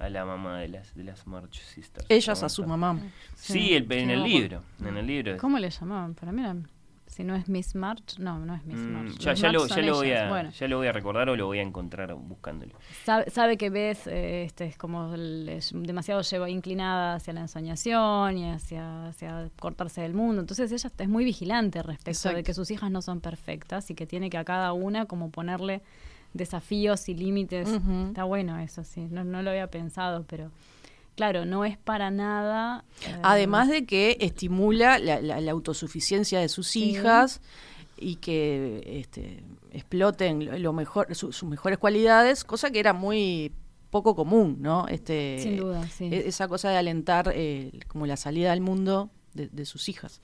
[0.02, 2.06] a la mamá de las, de las March Sisters.
[2.10, 3.00] Ellas a su mamá.
[3.36, 4.64] Sí, el- en el libro.
[4.84, 5.38] En el libro.
[5.38, 6.14] ¿Cómo le llamaban?
[6.16, 6.56] Para mí era...
[7.08, 9.18] Si no es Miss March, no, no es Miss Mm, March.
[9.20, 11.62] ya, lo, ya, voy a, Bueno, ya lo voy a recordar o lo voy a
[11.62, 12.72] encontrar buscándolo.
[13.04, 17.42] sabe, sabe que ves eh, este es como el- es demasiado lleva inclinada hacia la
[17.42, 20.40] ensoñación y hacia, hacia cortarse del mundo.
[20.40, 22.38] Entonces ella es muy vigilante respecto Exacto.
[22.38, 25.32] de que sus hijas no son perfectas y que tiene que a cada una como
[25.32, 25.82] ponerle
[26.34, 27.70] desafíos y límites.
[28.08, 29.08] Está bueno eso, sí.
[29.10, 30.52] No, no lo había pensado, pero
[31.16, 32.84] claro, no es para nada.
[33.08, 36.92] eh, Además de que estimula la, la- la autosuficiencia de sus Sí.
[36.92, 37.42] hijas
[37.98, 43.52] y que este, exploten lo, lo mejor, su- sus mejores cualidades, cosa que era muy
[43.90, 44.88] poco común, ¿no?
[44.88, 46.06] Este, Sin duda, sí.
[46.06, 50.22] e- Esa cosa de alentar eh, como la salida al mundo de, de sus hijas.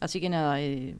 [0.00, 0.96] Así que nada, eh,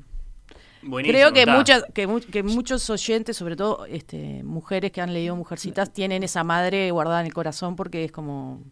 [0.87, 1.57] Buenísimo, creo que está.
[1.57, 6.23] muchas que, mu- que muchos oyentes, sobre todo este, mujeres que han leído Mujercitas, tienen
[6.23, 8.63] esa madre guardada en el corazón porque es como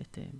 [0.00, 0.30] este,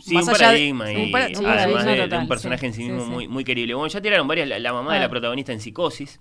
[0.00, 0.92] Sí, más un allá de- paradigma.
[0.92, 3.10] y un para- sí, además de, de un personaje sí, en sí mismo sí.
[3.10, 3.74] Muy, muy querible.
[3.74, 4.48] Bueno, ya tiraron varias.
[4.48, 5.02] La, la mamá de Ah.
[5.02, 6.18] la protagonista en Psicosis.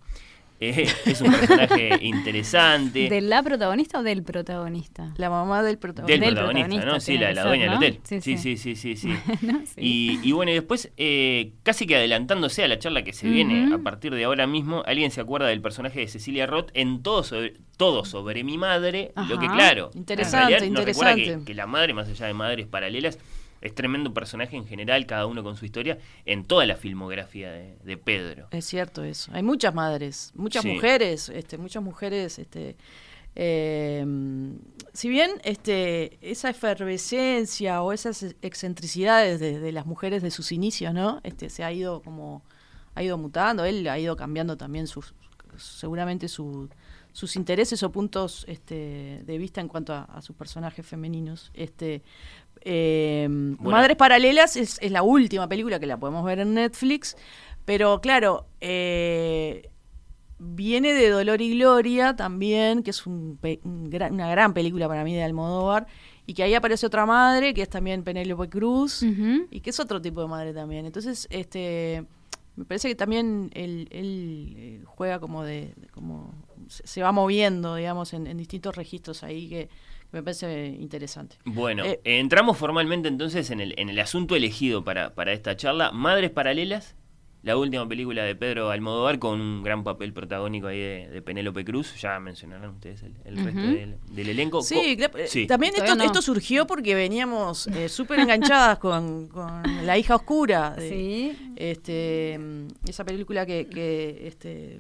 [0.62, 3.10] Eh, es un personaje interesante.
[3.10, 5.12] ¿De la protagonista o del protagonista?
[5.18, 6.24] La mamá del protagonista.
[6.26, 7.00] del protagonista, protagonista ¿no?
[7.00, 7.80] Sí, la, la dueña ¿no?
[7.80, 8.00] del hotel.
[8.04, 8.58] Sí, Sí, sí.
[8.58, 9.20] sí, sí, sí, sí.
[9.42, 9.82] Bueno, sí.
[9.82, 13.74] Y, y bueno, y después, eh, casi que adelantándose a la charla que se viene
[13.74, 17.24] a partir de ahora mismo, alguien se acuerda del personaje de Cecilia Roth en todo
[17.24, 21.46] sobre, todo sobre mi madre, lo que claro, Interesante, en realidad nos recuerda interesante.
[21.46, 23.18] Que, que la madre, más allá de madres paralelas,
[23.62, 27.78] es tremendo personaje en general, cada uno con su historia, en toda la filmografía de,
[27.84, 28.48] de Pedro.
[28.52, 29.32] Es cierto eso.
[29.34, 30.70] Hay muchas madres, muchas Sí.
[30.74, 32.76] mujeres, este, muchas mujeres, este,
[33.36, 34.06] eh,
[34.94, 40.94] si bien este, esa efervescencia o esas excentricidades de, de las mujeres de sus inicios,
[40.94, 41.22] ¿no?
[41.24, 42.44] Este, se ha ido como,
[42.96, 45.14] ha ido mutando, él ha ido cambiando también sus,
[45.58, 46.70] seguramente su-
[47.14, 51.52] sus intereses o puntos este, de vista en cuanto a, a sus personajes femeninos.
[51.54, 52.04] Este,
[52.62, 53.28] eh,
[53.72, 57.16] Madres Paralelas es, es la última película que la podemos ver en Netflix,
[57.66, 59.70] pero claro, eh,
[60.40, 64.88] viene de Dolor y Gloria también, que es un pe- un gran- una gran película
[64.88, 65.88] para mí de Almodóvar,
[66.26, 69.04] y que ahí aparece otra madre, que es también Penélope Cruz,
[69.52, 70.86] y que es otro tipo de madre también.
[70.86, 72.06] Entonces, este
[72.56, 76.34] me parece que también él, él, eh, juega como de, de- como
[76.68, 79.70] se, va moviendo, digamos, en, en distintos registros ahí que
[80.12, 81.38] me parece interesante.
[81.46, 85.92] Bueno, Eh, entramos formalmente entonces en el, en el asunto elegido para, para esta charla.
[85.92, 86.96] Madres Paralelas,
[87.44, 91.66] la última película de Pedro Almodóvar con un gran papel protagónico ahí de, de Penélope
[91.66, 92.00] Cruz.
[92.00, 94.62] Ya mencionaron ustedes el, el resto del, del elenco.
[94.62, 95.48] Sí, claro, eh, sí.
[95.48, 96.04] también esto, no.
[96.04, 100.72] esto surgió porque veníamos eh, súper enganchadas con, con La hija oscura.
[100.76, 101.54] de- Sí.
[101.56, 104.80] este, mm, esa película que, que, este,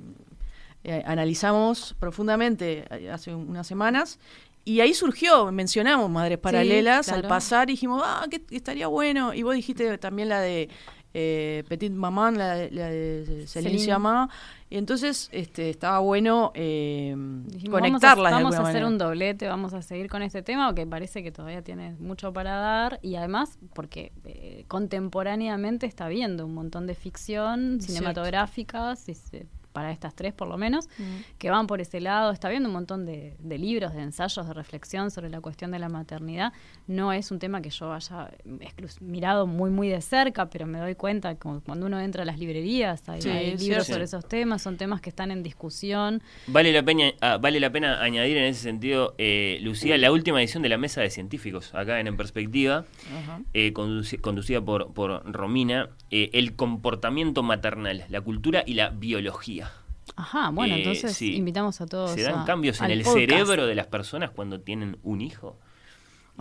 [0.84, 4.20] eh, analizamos profundamente hace un- unas semanas.
[4.64, 7.30] Y ahí surgió, mencionamos Madres Paralelas al claro.
[7.30, 9.34] pasar y dijimos, ah, que estaría bueno.
[9.34, 10.70] Y vos dijiste también la de
[11.14, 13.80] eh, Petit Maman, la, de- la de Celine.
[13.80, 14.30] Sciamma.
[14.70, 17.14] Y entonces este, estaba bueno eh,
[17.48, 18.88] Dijimos, conectarlas Vamos a, vamos a hacer manera.
[18.88, 22.56] un doblete, vamos a seguir con este tema, que parece que todavía tiene mucho para
[22.58, 23.00] dar.
[23.02, 27.88] Y además, porque eh, contemporáneamente está viendo un montón de ficción Cierto.
[27.88, 31.04] cinematográfica, si se- para estas tres por lo menos, Mm.
[31.38, 32.32] que van por ese lado.
[32.32, 35.80] Está viendo un montón de, de libros, de ensayos, de reflexión sobre la cuestión de
[35.80, 36.54] la maternidad.
[36.88, 38.30] No es un tema que yo haya
[39.00, 42.40] mirado muy, muy de cerca, pero me doy cuenta que cuando uno entra a las
[42.40, 46.22] librerías, hay, Sí, hay es libros sobre esos temas, son temas que están en discusión.
[46.48, 50.40] Vale la, pena, ah, vale la pena añadir en ese sentido, eh, Lucía, la última
[50.42, 52.86] edición de la Mesa de Científicos, acá en En Perspectiva,
[53.54, 59.61] eh, conduci- conducida por, por Romina, eh, el comportamiento maternal, la cultura y la biología.
[60.22, 61.36] Ajá, bueno, Eh, entonces sí.
[61.36, 62.12] invitamos a todos.
[62.12, 63.18] Se dan a- cambios en el podcast.
[63.18, 65.58] cerebro de las personas cuando tienen un hijo.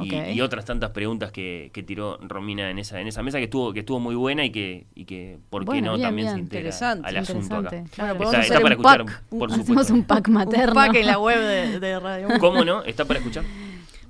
[0.02, 3.74] Y, otras tantas preguntas que, que tiró Romina en esa, en esa mesa que estuvo,
[3.74, 6.38] que estuvo muy buena y que, y que ¿por qué Bueno, no bien, también se
[6.38, 7.84] integra Interesante, al asunto acá.
[7.94, 8.24] Claro.
[8.24, 9.92] Está, está para un escuchar, pack, por Hacemos supuesto.
[9.94, 10.68] un pack materno.
[10.70, 12.28] Un pack en la web de, de Radio.
[12.40, 12.82] ¿Cómo no?
[12.84, 13.44] ¿Está para escuchar?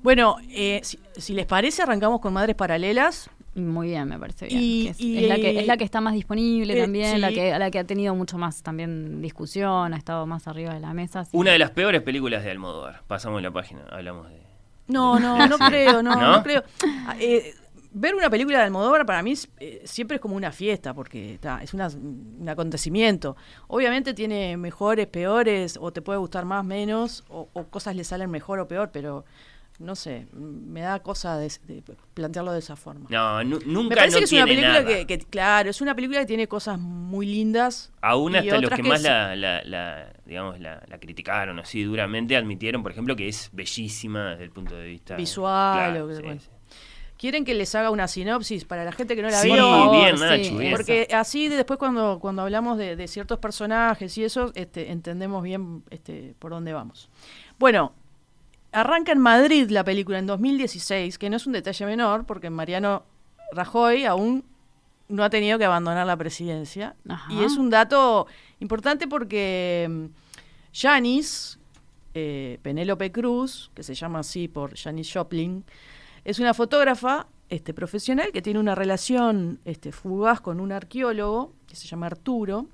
[0.02, 3.28] Bueno, eh, si, si les parece, arrancamos con Madres Paralelas.
[3.54, 4.60] Muy bien, me parece bien.
[4.62, 7.20] Y- que es, y- es la que, es la que está más disponible Eh, también,
[7.20, 10.80] la que, la que ha tenido mucho más también discusión, ha estado más arriba de
[10.80, 11.20] la mesa.
[11.20, 13.02] así Una de las peores películas de Almodóvar.
[13.08, 14.40] Pasamos la página, hablamos de...
[14.86, 16.36] No, no, no creo, no, ¿No?
[16.36, 16.62] no, creo.
[17.20, 17.54] Eh,
[17.92, 21.38] ver una película de Almodóvar para mí es, eh, siempre es como una fiesta, porque
[21.40, 23.36] ta, es una- un acontecimiento.
[23.68, 28.30] Obviamente tiene mejores, peores, o te puede gustar más, menos, o, o cosas le salen
[28.30, 29.24] mejor o peor, pero
[29.80, 31.82] no sé, me da cosa de, de
[32.14, 33.06] plantearlo de esa forma.
[33.08, 35.94] No, nu- nunca Me parece no que es una película que, que, claro, es una
[35.94, 37.90] película que tiene cosas muy lindas.
[38.02, 42.36] Aún hasta los que más es- la, la- la, digamos, la, la criticaron así duramente
[42.36, 46.14] admitieron, por ejemplo, que es bellísima desde el punto de vista Visual, Claro, o que-
[46.16, 46.40] sí, bueno.
[46.40, 46.48] sí.
[47.16, 49.58] ¿Quieren que les haga una sinopsis para la gente que no la Sí, vio?
[49.70, 50.72] Favor, bien, sí, Nacho, bien.
[50.72, 55.42] Porque así de- después cuando, cuando hablamos de, de ciertos personajes y eso, este, entendemos
[55.42, 57.10] bien este, por dónde vamos.
[57.58, 57.92] Bueno,
[58.72, 63.04] arranca en Madrid la película en 2016, que no es un detalle menor, porque Mariano
[63.52, 64.44] Rajoy aún
[65.08, 66.94] no ha tenido que abandonar la presidencia.
[67.08, 67.32] Ajá.
[67.32, 68.26] Y es un dato
[68.60, 70.04] importante porque mm,
[70.72, 71.58] Janis,
[72.14, 75.64] eh, Penélope Cruz, que se llama así por Janis Joplin,
[76.24, 81.74] es una fotógrafa este, profesional que tiene una relación este, fugaz con un arqueólogo que
[81.74, 82.66] se llama Arturo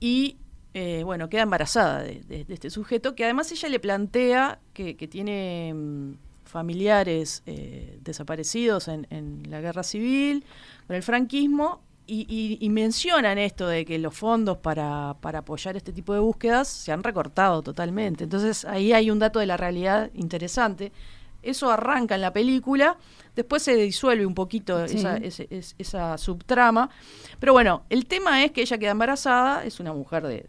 [0.00, 0.36] y
[0.74, 4.96] eh, bueno, queda embarazada de, de- de este sujeto que además ella le plantea que,
[4.96, 6.12] que tiene mm,
[6.44, 10.44] familiares eh, desaparecidos en, en la guerra civil,
[10.86, 15.76] con el franquismo, y, y- y mencionan esto de que los fondos para, para apoyar
[15.76, 18.24] este tipo de búsquedas se han recortado totalmente.
[18.24, 20.92] Entonces ahí hay un dato de la realidad interesante.
[21.42, 22.96] Eso arranca en la película,
[23.34, 25.02] después se disuelve un poquito Sí.
[25.78, 26.90] esa subtrama.
[27.40, 30.44] Pero bueno, el tema es que ella queda embarazada, es una mujer de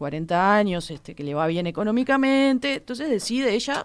[0.00, 3.84] 40 años, este, que le va bien económicamente, entonces decide ella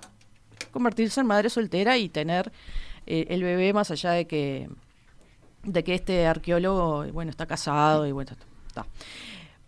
[0.72, 2.54] convertirse en madre soltera y tener
[3.06, 4.70] eh, el bebé más allá de que
[5.64, 8.32] de que este arqueólogo bueno está casado y bueno
[8.66, 8.86] está.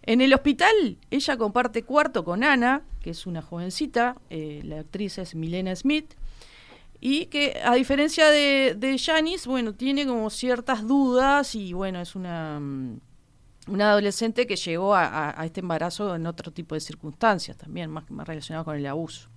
[0.03, 5.17] En el hospital ella comparte cuarto con Ana, que es una jovencita, eh, la actriz
[5.17, 6.13] es Milena Smith,
[7.01, 12.15] y que a diferencia de, de Janice, bueno, tiene como ciertas dudas y bueno, es
[12.15, 12.99] una, mm,
[13.67, 18.27] una adolescente que llegó a, este embarazo en otro tipo de circunstancias también, más, más
[18.27, 19.29] relacionado con el abuso.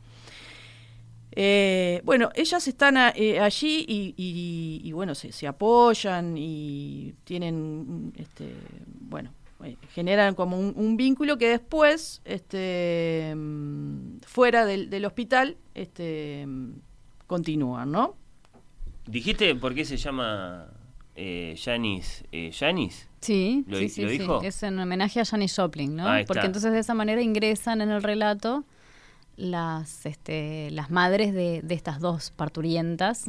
[1.32, 8.54] Eh, bueno, ellas están eh, allí y, bueno, se, apoyan y tienen, este,
[9.00, 9.32] bueno,
[9.64, 13.36] eh, generan como un, vínculo que después, este,
[14.26, 16.46] fuera del, del hospital, este,
[17.26, 18.16] continúan, ¿no?
[19.06, 20.68] ¿Dijiste por qué se llama
[21.22, 22.24] eh, Janis?
[22.32, 23.06] Eh, ¿Janis?
[23.20, 24.18] Sí, ¿Lo- sí, sí, lo sí.
[24.18, 24.40] dijo?
[24.42, 26.06] Es en homenaje a Janis Joplin, ¿no?
[26.26, 28.64] Porque entonces de esa manera ingresan en el relato
[29.36, 33.24] las, este, las madres de, de estas dos parturientas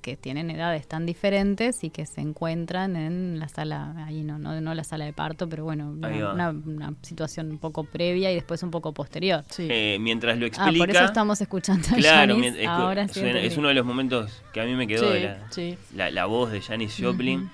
[0.00, 4.58] que tienen edades tan diferentes y que se encuentran en la sala, ahí no, no,
[4.62, 8.34] no la sala de parto, pero bueno, una, una- una situación un poco previa y
[8.34, 9.44] después un poco posterior.
[9.50, 9.66] Sí.
[9.70, 10.78] Eh, mientras lo Ah, explica.
[10.78, 12.54] por eso estamos escuchando a Claro, Janis.
[12.56, 15.20] es, Ahora sí suena- es uno de los momentos que a mí me quedó de
[15.20, 15.78] Sí, la, sí.
[15.94, 17.50] la, la voz de Janis Joplin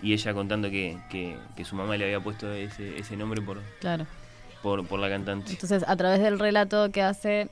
[0.00, 3.60] y ella contando que, que- que su mamá le había puesto ese, ese nombre por,
[3.80, 4.06] Claro.
[4.62, 5.52] Por, por la cantante.
[5.52, 7.48] Entonces, a través del relato que hace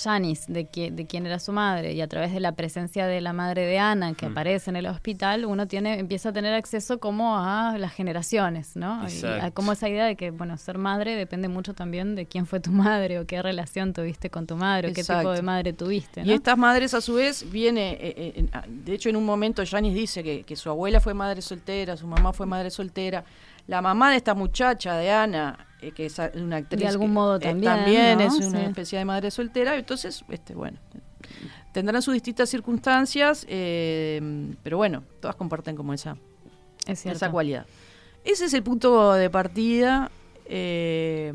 [0.00, 3.20] Janis de, qui- de quién era su madre y a través de la presencia de
[3.20, 4.30] la madre de Ana que Mm.
[4.32, 9.04] aparece en el hospital, uno tiene empieza a tener acceso como a las generaciones, ¿no?
[9.08, 12.46] Y a como esa idea de que, bueno, ser madre depende mucho también de quién
[12.46, 15.72] fue tu madre o qué relación tuviste con tu madre o qué tipo de madre
[15.72, 16.32] tuviste, Y ¿no?
[16.32, 17.92] estas madres, a su vez, viene.
[17.94, 21.00] eh, eh, en- ah, de hecho, en un momento, Janis dice que, que su abuela
[21.00, 23.24] fue madre soltera, su mamá fue madre soltera.
[23.66, 26.80] La mamá de esta muchacha, de Ana, eh, que es una actriz.
[26.80, 28.24] De algún que, modo eh, también, también ¿no?
[28.24, 28.64] es una Sí.
[28.66, 29.76] especie de madre soltera.
[29.76, 30.78] Entonces, este bueno.
[31.72, 34.20] Tendrán sus distintas circunstancias, eh,
[34.62, 36.16] pero bueno, todas comparten como esa,
[36.86, 37.66] es esa cualidad.
[38.24, 40.10] Ese es el punto de partida.
[40.46, 41.32] eh,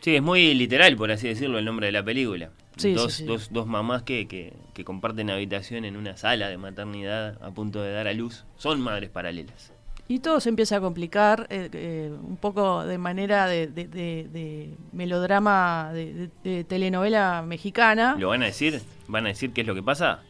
[0.00, 2.50] Sí, es muy literal, por así decirlo, el nombre de la película.
[2.76, 3.24] Sí, dos, sí, sí.
[3.26, 7.80] Dos, dos mamás que, que, que comparten habitación en una sala de maternidad a punto
[7.82, 8.44] de dar a luz.
[8.56, 9.72] Son madres paralelas.
[10.08, 14.28] Y todo se empieza a complicar eh, eh, un poco de manera de, de- de-
[14.30, 18.16] de melodrama, de, de- de telenovela mexicana.
[18.18, 18.82] ¿Lo van a decir?
[19.08, 20.20] ¿Van a decir qué es lo que pasa?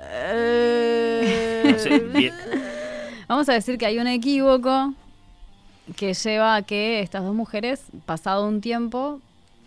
[0.00, 2.34] Eh, No sé, bien.
[3.28, 4.94] Vamos a decir que hay un equívoco
[5.96, 9.20] que lleva a que estas dos mujeres, pasado un tiempo,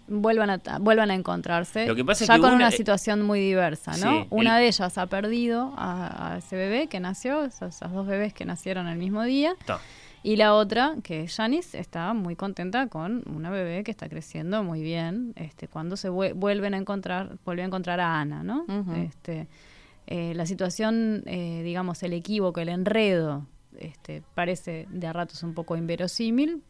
[0.09, 1.85] vuelvan a, vuelvan a encontrarse.
[1.87, 3.97] Lo que pasa es ya que con una- una situación muy diversa, ¿no?
[4.23, 8.05] Sí, una el- de ellas ha perdido a, a ese bebé que nació, esas, dos
[8.07, 9.53] bebés que nacieron el mismo día.
[9.59, 9.79] Está.
[10.21, 14.63] Y la otra, que es Janice, está muy contenta con una bebé que está creciendo
[14.65, 15.31] muy bien.
[15.37, 18.65] Este, cuando se vue- vuelven a encontrar, vuelve a encontrar a Ana, ¿no?
[18.97, 19.47] Este,
[20.07, 23.45] eh, la situación, eh, digamos, el equívoco, el enredo,
[23.77, 26.63] este, parece de a ratos un poco inverosímil,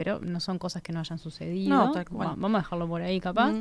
[0.00, 1.68] pero no son cosas que no hayan sucedido.
[1.76, 2.28] No, tal cual.
[2.28, 3.52] Va- Vamos a dejarlo por ahí, capaz.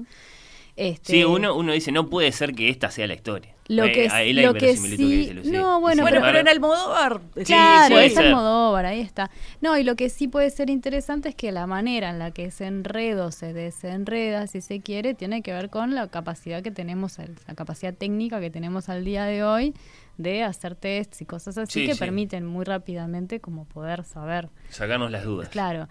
[0.77, 3.53] Este, Sí, uno, uno dice, no puede ser que esta sea la historia.
[3.67, 5.59] Lo Eh, que- ahí la lo que sí- dice Lucía.
[5.59, 7.19] no, bueno, Bueno, pero en Almodóvar.
[7.43, 8.27] Claro, puede es ser.
[8.27, 9.29] Almodóvar, ahí está.
[9.59, 12.45] No, y lo que sí puede ser interesante es que la manera en la que
[12.45, 17.17] ese enredo se desenreda, si se quiere, tiene que ver con la capacidad que tenemos,
[17.47, 19.73] la capacidad técnica que tenemos al día de hoy
[20.17, 21.99] de hacer tests y cosas así Sí, que sí.
[21.99, 24.47] permiten muy rápidamente como poder saber.
[24.69, 25.49] Sacarnos las dudas.
[25.49, 25.87] Claro.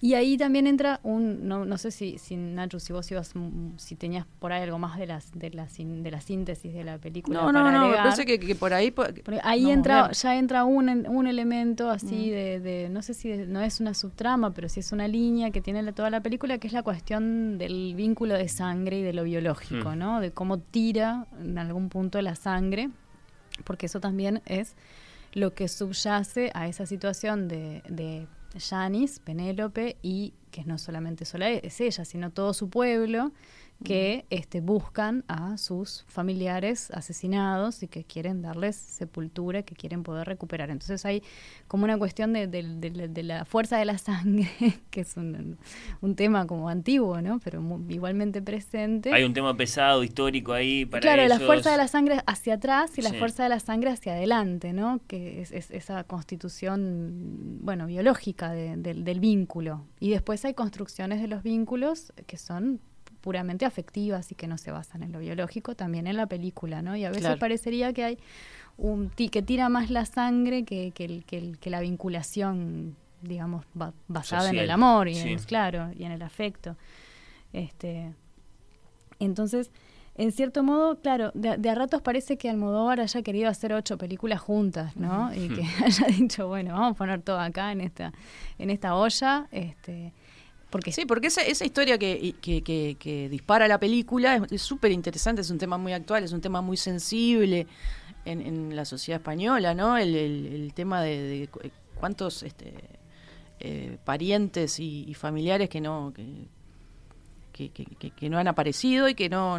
[0.00, 3.78] Y ahí también entra un, no, no sé si, si Nacho, si vos ibas, mm,
[3.78, 6.98] si tenías por ahí algo más de las de la, de la síntesis de la
[6.98, 7.40] película.
[7.40, 8.04] No, no, para no, me agregar.
[8.04, 8.94] parece que, que por ahí.
[9.42, 11.90] ahí entra, ya entra un, un elemento Mm.
[11.90, 15.08] así de, de- no sé si de- no es una subtrama, pero sí es una
[15.08, 19.00] línea que tiene la- toda la película, que es la cuestión del vínculo de sangre
[19.00, 19.98] y de lo biológico, Mm.
[19.98, 20.20] ¿no?
[20.20, 22.88] De cómo tira en algún punto la sangre,
[23.64, 24.76] porque eso también es
[25.34, 31.50] lo que subyace a esa situación de, de Janice, Penélope, y que no solamente sola
[31.50, 33.32] es ella, sino todo su pueblo,
[33.84, 40.26] que este, buscan a sus familiares asesinados y que quieren darles sepultura, que quieren poder
[40.26, 40.70] recuperar.
[40.70, 41.22] Entonces hay
[41.68, 44.48] como una cuestión de, de- de- de la fuerza de la sangre,
[44.90, 45.58] que es un,
[46.00, 47.38] un tema como antiguo, ¿no?
[47.38, 49.12] pero mu- igualmente presente.
[49.14, 52.98] Hay un tema pesado, histórico ahí para Claro, la fuerza de la sangre hacia atrás
[52.98, 53.16] y la Sí.
[53.18, 55.00] fuerza de la sangre hacia adelante, ¿no?
[55.06, 59.84] Que es, es esa constitución, bueno, biológica de- del- del vínculo.
[60.00, 62.80] Y después hay construcciones de los vínculos que son
[63.20, 66.96] puramente afectivas y que no se basan en lo biológico, también en la película, ¿no?
[66.96, 67.38] Y a veces Claro.
[67.38, 68.18] parecería que hay
[68.76, 73.64] un que tira más la sangre que, que, el- que, el- que la vinculación, digamos,
[73.74, 75.28] ba- basada en el amor y sí.
[75.30, 76.76] en, claro, y en el afecto.
[77.52, 78.12] Este,
[79.18, 79.70] entonces,
[80.14, 83.98] en cierto modo, claro, de, de a ratos parece que Almodóvar haya querido hacer ocho
[83.98, 85.32] películas juntas, ¿no?
[85.34, 88.12] Y que haya dicho, bueno, vamos a poner todo acá en esta,
[88.58, 90.12] en esta olla, este,
[90.70, 92.62] porque Sí, porque esa, esa historia que, que,
[92.98, 96.60] que- dispara la película es- súper interesante, es un tema muy actual, es un tema
[96.60, 97.66] muy sensible
[98.24, 99.96] en, la sociedad española, ¿no?
[99.96, 101.60] El, tema de, cu-
[101.94, 102.74] cuántos este,
[103.60, 106.46] eh, parientes y, familiares que no que,
[108.28, 109.58] no han aparecido y que no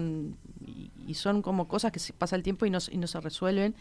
[1.08, 3.76] y, son como cosas que se pasa el tiempo y no se resuelven.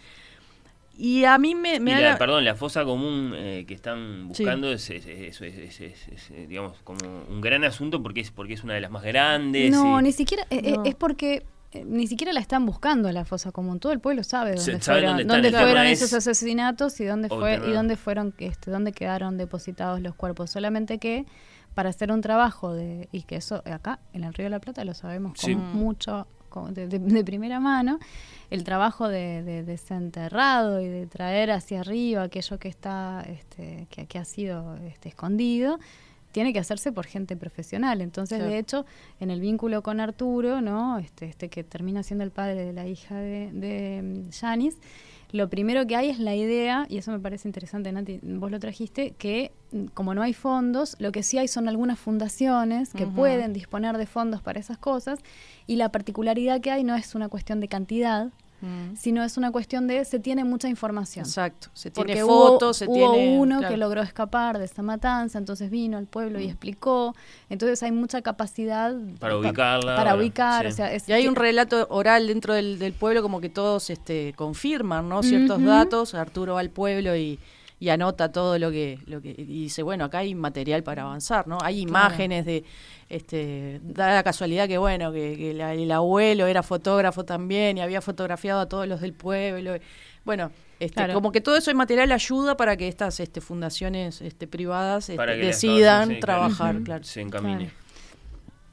[1.01, 4.31] Y a mí me, me Y da la- perdón, la fosa común eh, que están
[4.35, 4.43] Sí.
[4.43, 6.99] buscando es, es- es- es- es- es- es, eh, digamos, como
[7.31, 9.71] un gran asunto porque es, porque es una de las más grandes.
[9.71, 10.85] No, y- ni siquiera, eh, eh, No.
[10.85, 11.47] es porque
[11.85, 13.79] ni siquiera la están buscando la fosa común.
[13.79, 17.61] Todo el pueblo sabe dónde sabe fueron, dónde fueron es- esos asesinatos y dónde fue
[17.65, 20.51] y dónde fueron, este, dónde quedaron depositados los cuerpos.
[20.51, 21.27] Solamente que
[21.75, 24.85] para hacer un trabajo de y que eso acá en el Río de la Plata
[24.85, 25.55] lo sabemos Sí.
[25.55, 26.27] con mucho
[26.73, 27.99] de, de- de primera mano
[28.51, 34.07] el trabajo de, de desenterrado y de traer hacia arriba aquello que está este, que,
[34.07, 35.79] que ha sido este, escondido
[36.33, 38.01] tiene que hacerse por gente profesional.
[38.03, 38.85] Entonces de hecho
[39.21, 42.87] en el vínculo con Arturo no este este que termina siendo el padre de la
[42.87, 44.77] hija de, de mm, Janis
[45.31, 48.59] lo primero que hay es la idea, y eso me parece interesante, Nati, vos lo
[48.59, 53.07] trajiste, que mm, como no hay fondos, lo que sí hay son algunas fundaciones que
[53.07, 55.21] pueden disponer de fondos para esas cosas,
[55.67, 58.31] y la particularidad que hay no es una cuestión de cantidad,
[58.61, 61.25] Mm, sino es una cuestión de se tiene mucha información.
[61.25, 63.39] Exacto, se Porque tiene hubo- fotos, se hubo tiene...
[63.39, 63.73] uno claro.
[63.73, 67.15] que logró escapar de esa matanza, entonces vino al pueblo y explicó.
[67.51, 70.73] Entonces hay mucha capacidad Para pa- ubicarla, Para para- ubicar, sí.
[70.73, 73.91] o sea, es Y hay un relato oral dentro del, del pueblo como que todos
[73.91, 75.23] este, confirman ¿no?
[75.23, 75.67] ciertos Ujú.
[75.69, 76.15] datos.
[76.15, 77.39] Arturo va al pueblo y,
[77.81, 79.31] y anota todo lo que, lo que...
[79.31, 81.59] Y dice, bueno, acá hay material para avanzar, ¿no?
[81.63, 82.65] Hay imágenes de...
[83.09, 87.81] Este, da la casualidad que, bueno, que, que la- el abuelo era fotógrafo también y
[87.81, 89.77] había fotografiado a todos los del pueblo.
[90.25, 90.51] Bueno,
[90.81, 91.15] este, Claro.
[91.15, 95.17] como que todo eso de material ayuda para que estas este, fundaciones este, privadas este,
[95.17, 96.41] Para que las decidan cosas, sí, claro.
[96.41, 97.05] trabajar, claro.
[97.05, 97.57] se encamine.
[97.67, 97.73] Claro.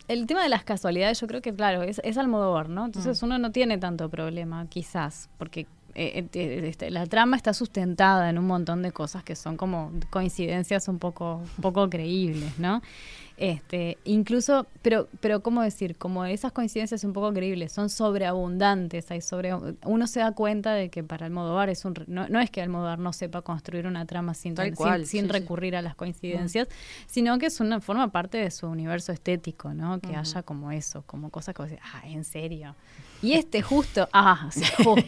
[0.07, 2.85] El tema de las casualidades, yo creo que, claro, es, es Almodóvar, ¿no?
[2.85, 3.25] Entonces Mm.
[3.25, 5.65] uno no tiene tanto problema, quizás, porque
[5.95, 9.91] eh, eh, este, la trama está sustentada en un montón de cosas que son como
[10.09, 12.81] coincidencias un poco, poco creíbles, ¿no?
[13.37, 19.21] Este, incluso, pero, pero cómo decir, como esas coincidencias un poco creíbles, son sobreabundantes, hay
[19.21, 22.61] sobre, uno se da cuenta de que para Almodóvar es un, no, no es que
[22.61, 25.33] Almodóvar no sepa construir una trama sin, Tal sin- cual, sin sí, sí.
[25.39, 26.67] recurrir a las coincidencias,
[27.07, 29.99] sino que es una forma parte de su universo estético, ¿no?
[29.99, 32.75] Que haya como eso, como cosas que vos decís, ah, en serio.
[33.21, 35.07] Y este justo, ah, sí, justo.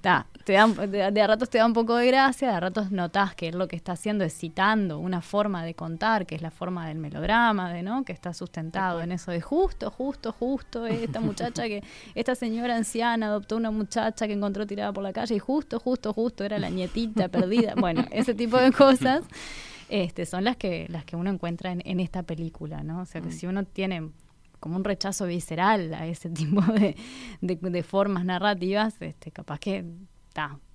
[0.00, 2.60] Ta, te dan, de, de a ratos te da un poco de gracia, de a
[2.60, 6.36] ratos notás que él lo que está haciendo es citando una forma de contar, que
[6.36, 10.30] es la forma del melodrama, de no, que está sustentado en eso de justo, justo,
[10.32, 11.82] justo, esta muchacha que,
[12.14, 16.12] esta señora anciana adoptó una muchacha que encontró tirada por la calle y justo, justo,
[16.12, 17.74] justo era la nietita perdida.
[17.76, 19.24] Bueno, ese tipo de cosas
[19.88, 23.00] este, son las que, las que uno encuentra en, en esta película, ¿no?
[23.00, 24.10] O sea que si uno tiene
[24.60, 26.94] como un rechazo visceral a ese tipo de,
[27.40, 29.84] de- de formas narrativas, este, capaz que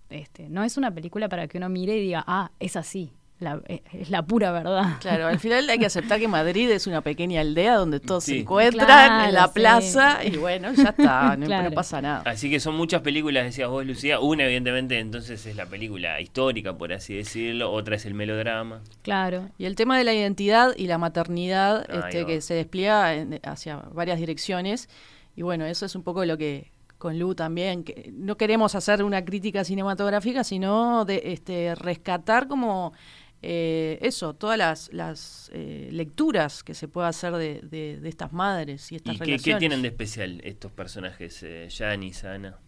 [0.10, 3.62] este, no es una película para que uno mire y diga, ah, es así, la-
[3.68, 4.98] eh, es la pura verdad.
[5.00, 8.40] Claro, al final hay que aceptar que Madrid es una pequeña aldea donde todos se
[8.42, 9.52] encuentran Claro, en la sí.
[9.56, 11.70] plaza y bueno, ya está, no, Claro.
[11.70, 12.22] no pasa nada.
[12.26, 14.20] Así que son muchas películas, decías vos, Lucía.
[14.20, 17.72] Una, evidentemente, entonces es la película histórica, por así decirlo.
[17.72, 18.82] Otra es el melodrama.
[19.02, 19.50] Claro.
[19.58, 23.78] Y el tema de la identidad y la maternidad este, que se despliega en- hacia
[23.94, 24.88] varias direcciones.
[25.36, 26.71] Y bueno, eso es un poco lo que
[27.02, 32.94] con Lu también, que no queremos hacer una crítica cinematográfica, sino de este, rescatar como
[33.42, 38.32] eh, eso, todas las, las eh, lecturas que se puede hacer de, de- de estas
[38.32, 39.56] madres y estas ¿Y qué, relaciones.
[39.56, 42.60] qué tienen de especial estos personajes, eh, Janice, Ana?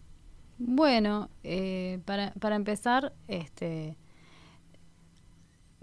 [0.58, 3.96] Bueno, eh, para, para empezar, este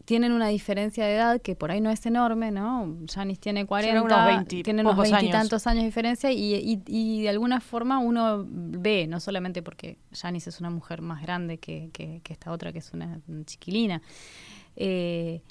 [0.05, 2.97] tienen una diferencia de edad que por ahí no es enorme, ¿no?
[3.13, 5.21] Janice tiene 40, unos 20 tiene unos pocos años.
[5.21, 9.97] veintitantos años de diferencia y, y- y de alguna forma uno ve, no solamente porque
[10.11, 14.01] Janice es una mujer más grande que, que- que esta otra que es una, chiquilina,
[14.75, 15.41] eh,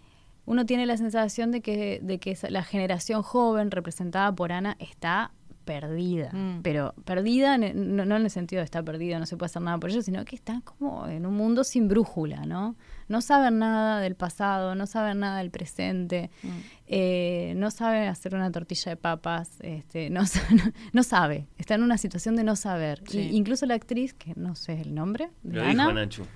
[0.46, 5.32] uno tiene la sensación de que, de que la generación joven representada por Ana está
[5.64, 6.62] perdida, Mm.
[6.62, 9.78] pero perdida no, no en el sentido de estar perdida, no se puede hacer nada
[9.78, 12.74] por ellos, sino que están como en un mundo sin brújula, ¿no?
[13.10, 16.48] No saben nada del pasado, no saben nada del presente, Mm.
[16.86, 21.82] eh, no saben hacer una tortilla de papas, este, no, no, no sabe, está en
[21.82, 23.02] una situación de no saber.
[23.08, 23.18] Sí.
[23.32, 26.26] Y incluso la actriz, que no sé el nombre, Lo Ana, dijo Nacho.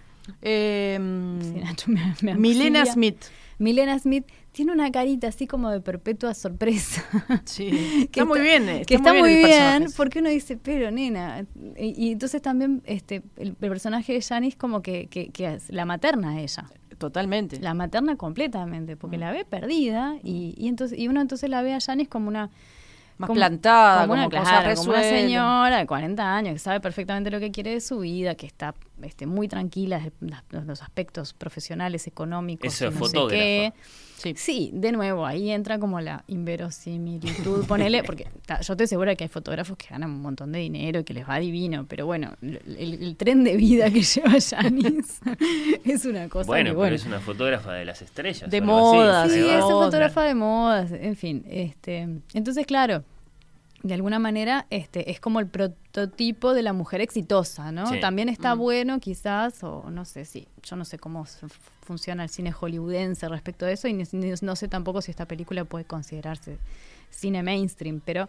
[0.43, 0.99] Eh,
[1.43, 2.85] Sí, Nacho me- me Milena.
[2.87, 3.23] Smith.
[3.59, 7.05] Milena Smith tiene una carita así como de perpetua sorpresa.
[7.45, 8.09] Sí.
[8.13, 8.69] Que está muy bien.
[8.69, 9.95] Está que está muy bien, personaje.
[9.97, 11.47] porque uno dice, pero nena.
[11.79, 15.71] Y, y entonces también este el, el personaje de Janice como que, que, que es
[15.71, 16.67] la materna a ella.
[16.99, 17.59] Totalmente.
[17.61, 18.99] La materna completamente, Mm.
[18.99, 22.29] porque la ve perdida y, y entonces y uno entonces la ve a Janice como
[22.29, 22.51] una
[23.17, 26.81] Más plantada, como una, como cosas claro, como una señora de 40 años que sabe
[26.81, 30.83] perfectamente lo que quiere de su vida, que está este, muy tranquila en las- los
[30.83, 33.73] aspectos profesionales, económicos, Eso y es no sé qué.
[34.37, 34.55] Sí.
[34.55, 39.25] Sí, de nuevo, ahí entra como la inverosimilitud, ponele, porque ta, yo estoy segura que
[39.25, 42.35] hay fotógrafos que ganan un montón de dinero y que les va divino, pero bueno,
[42.41, 45.21] el, tren de vida que lleva Janis
[45.85, 48.49] es una cosa Bueno, que, pero bueno, es una fotógrafa de las estrellas.
[48.49, 51.45] De moda, Sí, es fotógrafa de modas, en fin.
[51.49, 53.03] Este, entonces, claro,
[53.85, 57.87] de alguna manera este, es como el prototipo de la mujer exitosa, ¿no?
[57.87, 58.01] Sí.
[58.01, 61.27] También está bueno quizás, o no sé si, yo no sé cómo
[61.83, 65.27] funciona el cine hollywoodense respecto a eso, y ni- ni- no sé tampoco si esta
[65.27, 66.59] película puede considerarse
[67.11, 68.29] cine mainstream, pero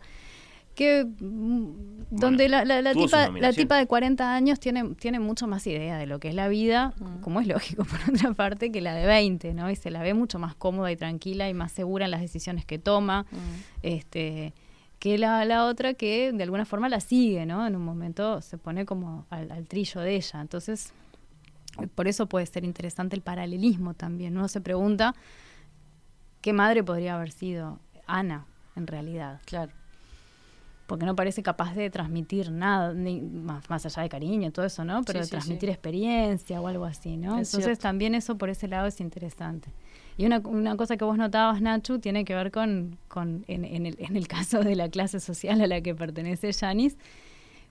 [0.76, 1.70] que mm,
[2.12, 6.06] donde la, la- tipa, la tipa de 40 años tiene, tiene mucho más idea de
[6.06, 9.54] lo que es la vida, como es lógico por otra parte, que la de 20,
[9.54, 9.72] ¿no?
[9.72, 12.66] Y se la ve mucho más cómoda y tranquila y más segura en las decisiones
[12.66, 13.26] que toma,
[13.84, 14.54] este
[15.06, 17.68] que la, la otra que de alguna forma la sigue, ¿no?
[17.68, 20.42] En un momento se pone como al, al trillo de ella.
[20.42, 20.94] Entonces,
[21.94, 24.36] por eso puede ser interesante el paralelismo también.
[24.36, 25.14] Uno se pregunta
[26.42, 27.78] qué madre podría haber sido
[28.08, 28.46] Ana
[28.76, 29.72] en realidad Claro.
[30.88, 34.84] porque no parece capaz de transmitir nada, ni más, más allá de cariño todo eso,
[34.86, 35.04] ¿no?
[35.04, 35.74] Pero Sí, de sí, transmitir sí.
[35.74, 37.34] experiencia o algo así, ¿no?
[37.38, 37.82] Es Entonces cierto.
[37.84, 39.70] también eso por ese lado es interesante.
[40.18, 43.86] Y una, una cosa que vos notabas, Nachu, tiene que ver con, con en, en
[43.86, 46.98] el, en el caso de la clase social a la que pertenece Janis,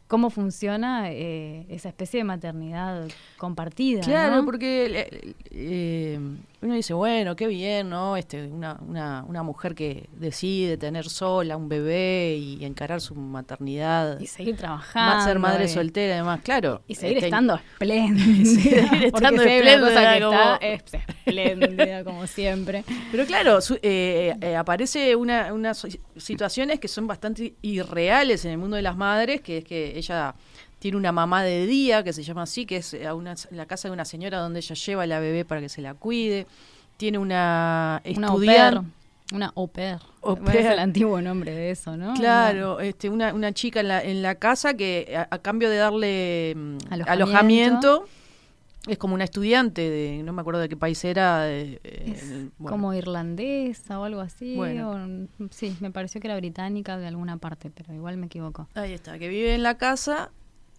[0.06, 4.02] cómo funciona eh, esa especie de maternidad compartida.
[4.02, 4.44] Claro, ¿no?
[4.44, 6.18] porque eh, eh,
[6.62, 8.16] uno dice, bueno, qué bien, ¿no?
[8.16, 14.18] Este, una, una, una mujer que decide tener sola un bebé y encarar su maternidad,
[14.20, 15.24] Y seguir trabajando.
[15.24, 16.82] ser madre y- soltera, además, claro.
[16.86, 18.44] Y seguir este, estando espléndida.
[18.62, 20.82] seguir estando espléndida que como- está es
[21.26, 22.84] espléndida, como siempre.
[23.10, 28.52] Pero claro, su- eh, eh, aparece una, unas si- situaciones que son bastante irreales en
[28.52, 30.34] el mundo de las madres, que es que ella
[30.78, 33.88] tiene una mamá de día, que se llama así, que es a una, la casa
[33.88, 36.46] de una señora donde ella lleva a la bebé para que se la cuide.
[36.96, 38.28] Tiene una Una pair.
[38.28, 38.88] estudiante.
[39.32, 39.98] Una au pair.
[40.22, 40.72] Au Bueno, Es pair.
[40.72, 42.12] el antiguo nombre de eso, ¿no?
[42.14, 45.76] Claro, este, una, una chica en la, en la casa que a, a cambio de
[45.78, 47.12] darle mm, Alojamiento.
[47.12, 48.08] alojamiento,
[48.86, 51.50] es como una estudiante de, no me acuerdo de qué país era.
[51.50, 52.74] eh, eh, bueno.
[52.76, 54.56] como irlandesa o algo así.
[54.56, 54.90] Bueno.
[55.40, 58.68] o- sí, me pareció que era británica de alguna parte, pero igual me equivoco.
[58.74, 60.30] Ahí está, que vive en la casa,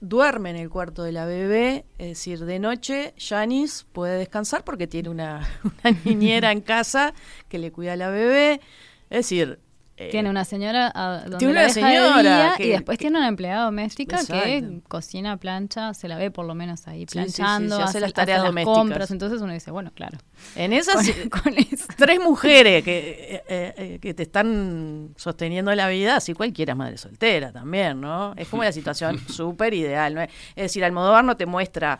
[0.01, 4.85] duerme en el cuarto de la bebé, es decir, de noche Janice puede descansar porque
[4.87, 5.47] tiene una,
[5.83, 7.13] una niñera en casa
[7.49, 8.61] que le cuida a la bebé,
[9.09, 9.59] es decir...
[9.97, 12.69] eh, Tiene una señora a- donde tiene la una deja de señora día que- y
[12.71, 16.85] después que- tiene una empleada doméstica que cocina, plancha, se la ve por lo menos
[16.87, 18.77] ahí Sí, sí, sí, planchando, sí, hace hace, las tareas hace domésticas.
[18.77, 20.17] compras, entonces uno dice, bueno, claro.
[20.55, 21.85] En esas Con, con eso.
[21.97, 26.97] tres mujeres que, eh, eh, que te están sosteniendo la vida, así cualquiera es madre
[26.97, 28.33] soltera también, ¿no?
[28.35, 30.21] Es como la situación súper ideal, ¿no?
[30.21, 31.99] Es decir, Almodóvar no te muestra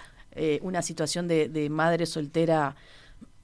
[0.61, 2.75] una situación de, de madre soltera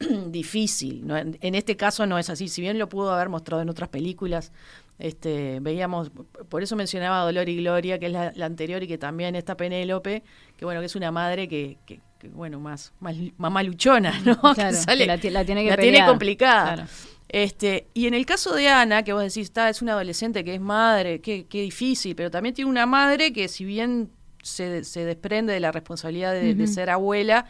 [0.32, 1.18] difícil, ¿no?
[1.18, 3.90] En, en este caso no es así, si bien lo pudo haber mostrado en otras
[3.90, 4.52] películas,
[5.00, 6.12] este, veíamos,
[6.50, 9.58] por eso mencionaba Dolor y Gloria, que es la, la anterior y que también está
[9.58, 10.24] Penélope,
[10.58, 14.40] que bueno, que es una madre que, que- que, bueno, más, más mamá luchona, ¿no?
[14.54, 16.74] Claro, que la ti- la tiene que la tiene complicada.
[16.76, 16.90] Claro.
[17.30, 20.54] Este, y en el caso de Ana, que vos decís, está, es una adolescente que
[20.54, 24.12] es madre, qué, qué difícil, pero también tiene una madre que si bien
[24.44, 27.46] se, se desprende de la responsabilidad de, ser abuela,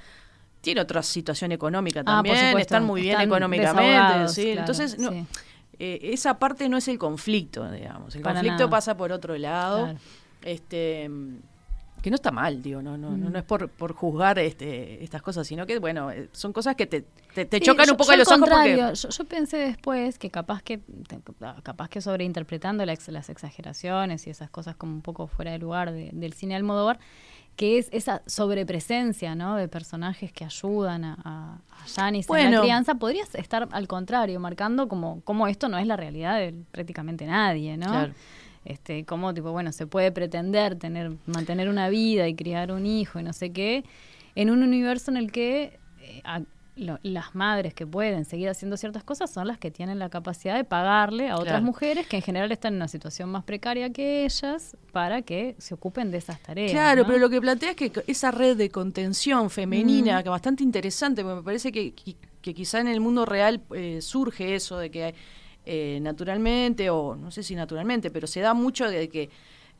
[0.61, 3.83] tiene otra situación económica Ah, también, supuesto, están muy bien están económicamente.
[3.91, 4.43] desahogados, ¿sí?
[4.43, 5.25] claro, Entonces, no, sí.
[5.79, 8.15] eh, esa parte no es el conflicto, digamos.
[8.15, 8.69] El Para conflicto nada.
[8.69, 9.83] pasa por otro lado.
[9.85, 9.99] Claro.
[10.43, 11.09] Este
[12.01, 13.31] que no está mal, digo, no, no, no, Mm.
[13.31, 16.87] no es por, por juzgar este, estas cosas, sino que, bueno, eh, son cosas que
[16.87, 17.05] te,
[17.35, 18.71] te, te Sí, chocan yo- un poco en los al ojos porque...
[18.71, 20.79] contrario, yo, yo pensé después que capaz que
[21.61, 25.59] capaz que sobreinterpretando la ex- las exageraciones y esas cosas como un poco fuera de
[25.59, 26.97] lugar de- del cine Almodóvar,
[27.55, 29.55] que es esa sobrepresencia ¿no?
[29.55, 31.59] de personajes que ayudan a, a,
[31.95, 32.61] Janice en la Bueno.
[32.61, 37.25] crianza, podría estar al contrario, marcando como, como esto no es la realidad de prácticamente
[37.25, 37.87] nadie, ¿no?
[37.87, 38.13] Claro.
[38.63, 43.19] Este, como tipo, bueno, se puede pretender tener, mantener una vida y criar un hijo
[43.19, 43.83] y no sé qué,
[44.35, 46.41] en un universo en el que eh, a-
[46.81, 50.55] lo- las madres que pueden seguir haciendo ciertas cosas son las que tienen la capacidad
[50.55, 51.65] de pagarle a otras Claro.
[51.65, 55.73] mujeres que en general están en una situación más precaria que ellas para que se
[55.75, 56.71] ocupen de esas tareas.
[56.71, 57.07] Claro, ¿no?
[57.07, 60.23] pero lo que plantea es que esa red de contención femenina, Mm.
[60.23, 63.99] que bastante interesante, porque me parece que, que- que quizá en el mundo real eh,
[64.01, 65.13] surge eso de que
[65.63, 69.29] eh, naturalmente, o no sé si naturalmente, pero se da mucho de que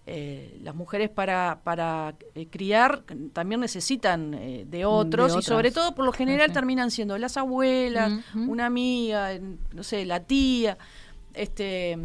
[0.07, 5.93] eh, las mujeres para, para eh, criar también necesitan eh, de otros y sobre todo
[5.93, 6.53] por lo general sí.
[6.53, 9.31] terminan siendo las abuelas, una amiga,
[9.73, 10.77] no sé, la tía.
[11.33, 11.97] Este,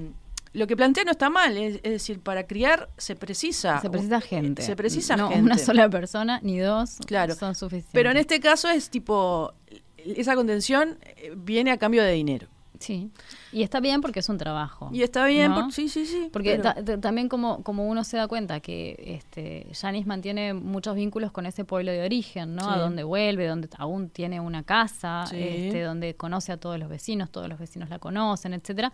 [0.52, 3.80] lo que plantea no está mal, es, es decir, para criar se precisa.
[3.80, 4.62] Se precisa gente.
[4.62, 5.42] Se precisa no gente.
[5.42, 7.34] una sola persona ni dos Claro.
[7.34, 7.92] son suficientes.
[7.92, 9.52] Pero en este caso es tipo,
[9.98, 12.48] esa contención eh, viene a cambio de dinero.
[12.80, 13.10] Sí.
[13.52, 14.88] Y está bien porque es un trabajo.
[14.92, 15.62] Y está bien, ¿no?
[15.64, 16.28] por- sí, sí, sí.
[16.32, 20.54] Porque pero- ta- ta- también como, como uno se da cuenta que este Janis mantiene
[20.54, 22.62] muchos vínculos con ese pueblo de origen, ¿no?
[22.62, 22.70] Sí.
[22.72, 25.36] A donde vuelve, donde aún tiene una casa, Sí.
[25.38, 28.92] este, donde conoce a todos los vecinos, todos los vecinos la conocen, etcétera.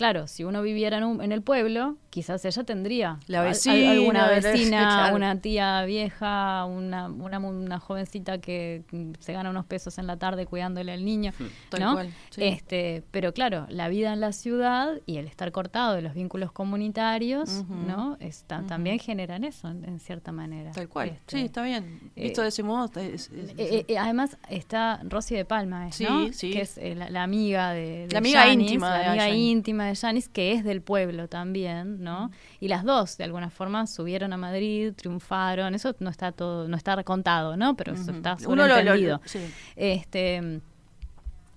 [0.00, 3.90] Claro, si uno viviera en, un- en el pueblo, quizás ella tendría La al- vecina,
[3.90, 4.78] alguna la- vecina,
[5.10, 5.16] claro.
[5.16, 8.82] una tía vieja, una, una, una jovencita que
[9.18, 11.32] se gana unos pesos en la tarde cuidándole al niño,
[11.68, 11.92] Tal ¿no?
[11.92, 12.44] cual, sí.
[12.44, 16.50] Este, pero claro, la vida en la ciudad y el estar cortado de los vínculos
[16.50, 17.64] comunitarios.
[17.68, 18.16] ¿no?
[18.20, 20.72] Está, También generan eso, en, en cierta manera.
[20.72, 21.10] Tal cual.
[21.10, 22.00] Este, sí, está bien.
[22.16, 25.88] eh, Visto de ese modo, está- es- es- eh, eh, además está Rosy de Palma,
[25.88, 26.32] ¿es, Sí, ¿no?
[26.32, 26.50] sí.
[26.52, 30.28] que es la, la amiga de, de La amiga íntima la amiga íntima de Janis,
[30.28, 32.30] que es del pueblo también, ¿no?
[32.58, 36.76] Y las dos, de alguna forma, subieron a Madrid, triunfaron, eso no está todo, no
[36.76, 37.76] está contado, ¿no?
[37.76, 39.20] Pero eso está sobreentendido.
[39.24, 39.40] sí.
[39.76, 40.60] Este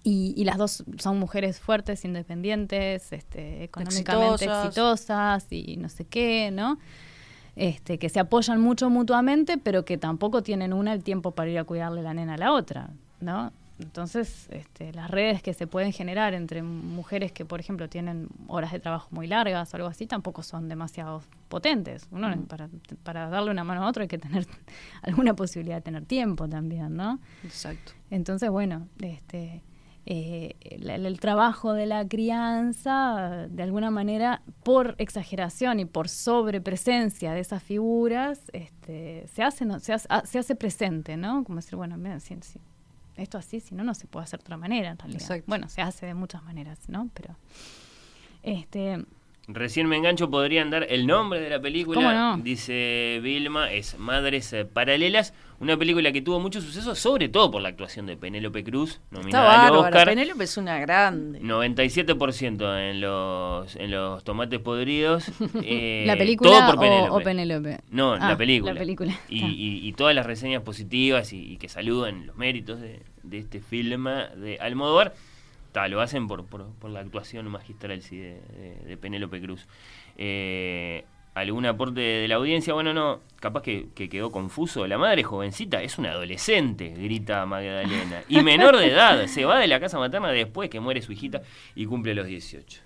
[0.03, 4.65] y, y las dos son mujeres fuertes, independientes, este, económicamente Exitosas.
[4.65, 5.47] exitosas.
[5.49, 6.77] y no sé qué, ¿no?
[7.55, 11.59] Este, que se apoyan mucho mutuamente, pero que tampoco tienen una el tiempo para ir
[11.59, 12.89] a cuidarle la nena a la otra,
[13.21, 13.53] ¿no?
[13.83, 18.71] Entonces, este, las redes que se pueden generar entre mujeres que, por ejemplo, tienen horas
[18.71, 22.07] de trabajo muy largas o algo así, tampoco son demasiado potentes.
[22.11, 22.69] Uno, para,
[23.03, 24.47] para darle una mano a otro hay que tener
[25.03, 27.19] alguna posibilidad de tener tiempo también, ¿no?
[27.43, 27.91] Exacto.
[28.09, 29.61] Entonces, bueno, este,
[30.05, 37.33] eh, el, el trabajo de la crianza, de alguna manera, por exageración y por sobrepresencia
[37.33, 41.43] de esas figuras, este, se, hace, no, se, hace, ah, se hace presente, ¿no?
[41.43, 42.59] Como decir, bueno, mira, si- si-
[43.15, 45.21] esto así, si no, no se puede hacer de otra manera, en realidad.
[45.21, 45.45] Exacto.
[45.47, 47.09] Bueno, se hace de muchas maneras, ¿no?
[47.13, 47.35] Pero,
[48.41, 49.05] este,
[49.45, 51.95] Recién me engancho, podrían dar el nombre de la película.
[51.99, 52.37] ¿Cómo no?
[52.37, 57.67] Dice Vilma, es Madres Paralelas, una película que tuvo mucho suceso, sobre todo por la
[57.67, 59.87] actuación de Penélope Cruz, Está nominada al bárbara.
[59.89, 60.07] Oscar.
[60.07, 61.41] Penélope es una grande.
[61.41, 65.25] 97% en los, en los tomates podridos.
[65.61, 67.09] eh, ¿La película todo por Penélope.
[67.11, 67.79] o Penélope?
[67.91, 68.73] No, Ah, la película.
[68.73, 69.47] la película, Y, está.
[69.49, 73.59] y- y todas las reseñas positivas y, y que saludan los méritos de, de este
[73.59, 74.05] film
[74.37, 75.13] de Almodóvar,
[75.73, 79.67] ta, lo hacen por, por, por la actuación magistral sí, de, de- de Penélope Cruz.
[80.17, 81.03] Eh,
[81.35, 82.75] ¿Algún aporte de la audiencia?
[82.75, 84.85] Bueno, no, capaz que, que quedó confuso.
[84.85, 88.21] La madre jovencita es una adolescente, grita Magdalena.
[88.29, 91.41] Y menor de edad, se va de la casa materna después que muere su hijita
[91.73, 92.81] y cumple los 18.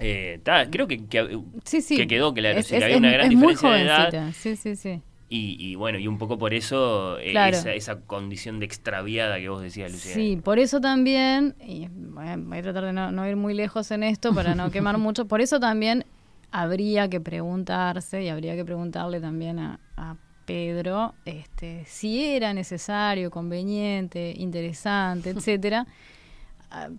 [0.00, 1.96] Eh, ta, creo que, que, sí, sí.
[1.96, 4.32] que quedó claro, Es- que es- había una gran diferencia de edad.
[4.32, 5.00] Sí, sí, sí.
[5.30, 7.54] Y, y bueno, y un poco por eso eh, Claro.
[7.56, 10.14] esa, esa condición de extraviada que vos decías, Lucía.
[10.14, 13.90] Sí, por eso también, y bueno, voy a tratar de no, no ir muy lejos
[13.90, 16.06] en esto para no quemar mucho, por eso también
[16.50, 20.16] habría que preguntarse y habría que preguntarle también a, a
[20.46, 25.86] Pedro este, si era necesario, conveniente, interesante, etcétera,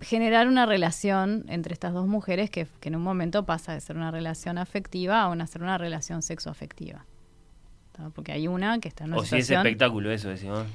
[0.02, 3.96] generar una relación entre estas dos mujeres que, que en un momento pasa de ser
[3.96, 7.06] una relación afectiva a una, ser una relación sexoafectiva.
[8.00, 8.10] ¿Tá?
[8.10, 10.66] Porque hay una que está en una O si es espectáculo eso, decimos.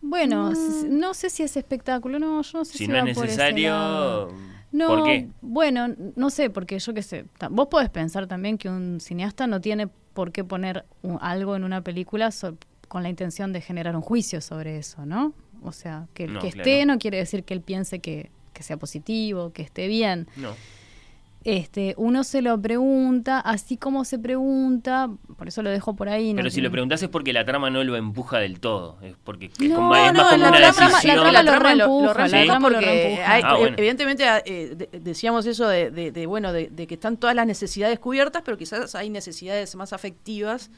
[0.00, 0.98] Bueno, Mm.
[0.98, 3.26] no sé si es espectáculo, no, yo no sé si, Si no es va por
[3.26, 4.26] ese lado.
[4.26, 4.36] necesario,
[4.72, 5.28] No, ¿por qué?
[5.40, 7.24] bueno, no sé, porque yo qué sé.
[7.50, 11.64] Vos podés pensar también que un cineasta no tiene por qué poner un- algo en
[11.64, 12.56] una película so-
[12.88, 15.32] con la intención de generar un juicio sobre eso, ¿no?
[15.62, 16.68] O sea, que, No, que claro.
[16.68, 20.26] esté no quiere decir que él piense que, que sea positivo, que esté bien.
[20.36, 20.50] No.
[21.44, 26.32] Este, uno se lo pregunta, así como se pregunta, por eso lo dejo por ahí.
[26.34, 28.98] Pero no- si lo preguntás es porque la trama no lo empuja del todo.
[29.02, 31.42] Es porque es No, como, es no, más como la una trama- la trama la
[31.42, 33.76] lo trama lo, lo reempuja, reempuja la trama lo hay- Ah, bueno.
[33.78, 37.46] evidentemente eh, de- decíamos eso de, de- de, bueno de, de que están todas las
[37.46, 40.70] necesidades cubiertas, pero quizás hay necesidades más afectivas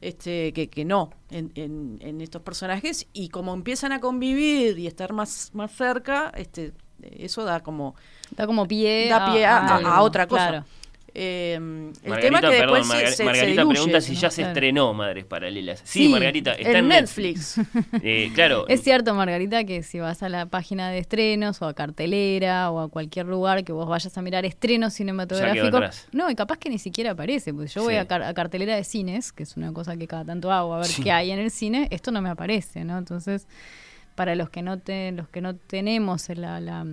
[0.00, 4.86] este, que, que no en, en- en estos personajes y como empiezan a convivir y
[4.86, 6.72] estar más, más cerca, este,
[7.02, 7.94] eso da como
[8.36, 10.48] Da como pie, da pie a, a- algo, a otra cosa.
[10.48, 10.64] claro.
[11.18, 14.12] Eh, el Margarita, tema que perdón, después se- Margar- se, se Margarita diluye, pregunta si
[14.12, 14.18] ¿no?
[14.20, 14.52] ya se Claro.
[14.52, 15.80] estrenó Madres Paralelas.
[15.82, 17.56] Sí, Sí, Margarita, está en Netflix.
[17.56, 18.02] Netflix.
[18.04, 21.72] Eh, claro, Es cierto, Margarita, que si vas a la página de estrenos o a
[21.72, 26.58] cartelera o a cualquier lugar que vos vayas a mirar estrenos cinematográficos, no, y capaz
[26.58, 27.98] que ni siquiera aparece, porque yo voy Sí.
[27.98, 30.78] a, car- a cartelera de cines, que es una cosa que cada tanto hago, a
[30.80, 32.98] ver qué hay en el cine, esto no me aparece, ¿no?
[32.98, 33.46] Entonces,
[34.16, 36.84] para los que no te, los que no tenemos la, la,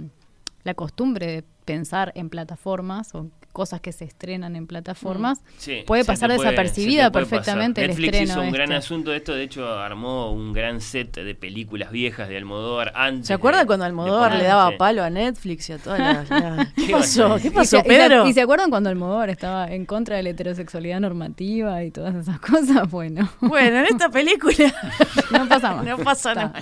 [0.64, 6.04] la costumbre de pensar en plataformas o, cosas que se estrenan en plataformas, Sí, puede
[6.04, 7.30] pasar puede- desapercibida pasar.
[7.30, 8.32] perfectamente el Netflix estreno.
[8.34, 8.76] hizo un gran este.
[8.76, 13.28] asunto de esto, de hecho armó un gran set de películas viejas de Almodóvar antes.
[13.28, 16.30] ¿Se acuerdan de- cuando Almodóvar le daba palo a Netflix y a todas las...
[16.30, 17.42] las- ¿Qué ¿Qué vas a pasó?
[17.42, 18.28] ¿Qué pasó, y se- Pedro?
[18.28, 22.40] ¿Y se acuerdan cuando Almodóvar estaba en contra de la heterosexualidad normativa y todas esas
[22.40, 22.90] cosas?
[22.90, 24.56] Bueno, Bueno, en esta película
[25.32, 25.86] no pasa más.
[25.86, 26.54] no pasa nada.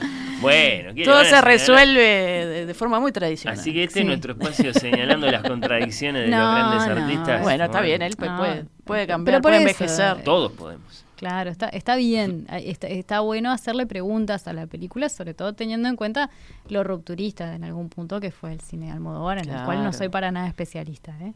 [0.41, 3.57] Bueno, ¿qué le Todo se resuelve de, de forma muy tradicional.
[3.59, 3.99] Así que este Sí.
[4.01, 6.80] es nuestro espacio señalando las contradicciones de No, los grandes.
[6.87, 7.41] Artistas.
[7.41, 10.23] Bueno, está bien, él No, puede, puede pero cambiar, por puede eso, envejecer.
[10.23, 11.05] Todos podemos.
[11.15, 15.87] Claro, está, está bien, está, está bueno hacerle preguntas a la película, sobre todo teniendo
[15.87, 16.31] en cuenta
[16.67, 19.93] lo rupturista en algún punto que fue el cine de Almodóvar, en el cual no
[19.93, 21.15] soy para nada especialista.
[21.21, 21.33] ¿eh?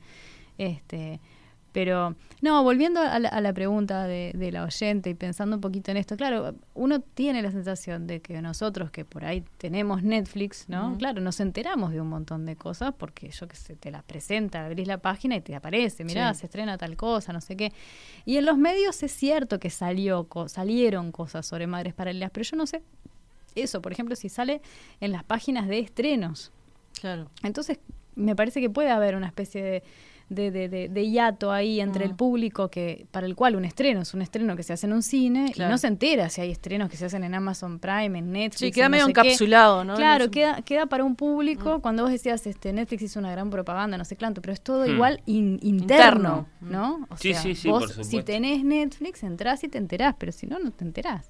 [0.58, 1.20] Este,
[1.76, 5.62] pero, no, volviendo a la, a la pregunta de, de la oyente y pensando un
[5.62, 10.02] poquito en esto, claro, uno tiene la sensación de que nosotros que por ahí tenemos
[10.02, 10.96] Netflix, ¿no?
[10.98, 14.66] Claro, nos enteramos de un montón de cosas porque yo que sé, te las presenta,
[14.66, 16.40] abrís la página y te aparece, mirá, Sí.
[16.40, 17.74] se estrena tal cosa, no sé qué.
[18.24, 22.46] Y en los medios es cierto que salió, co- salieron cosas sobre madres paralelas, pero
[22.46, 22.84] yo no sé
[23.54, 24.62] eso, por ejemplo, si sale
[25.02, 26.54] en las páginas de estrenos.
[27.02, 27.30] Claro.
[27.44, 27.80] Entonces,
[28.16, 29.84] me parece que puede haber una especie de,
[30.28, 34.02] de, de- de- de hiato ahí entre el público que para el cual un estreno
[34.02, 36.50] es un estreno que se hace en un cine y no se entera si hay
[36.50, 38.60] estrenos que se hacen en Amazon Prime, en Netflix.
[38.60, 39.22] Sí, queda en no medio qué.
[39.22, 39.96] encapsulado, ¿no?
[39.96, 43.32] Claro, No sé- queda, queda para un público, cuando vos decías, este Netflix hizo una
[43.32, 44.92] gran propaganda, no sé cuánto, pero es todo Hmm.
[44.96, 46.48] igual in- interno, Interno.
[46.62, 47.08] ¿no?
[47.10, 50.32] O Sí, sea, sí, sí, vos, por si tenés Netflix, entrás y te enterás, pero
[50.32, 51.30] si no, no te enterás.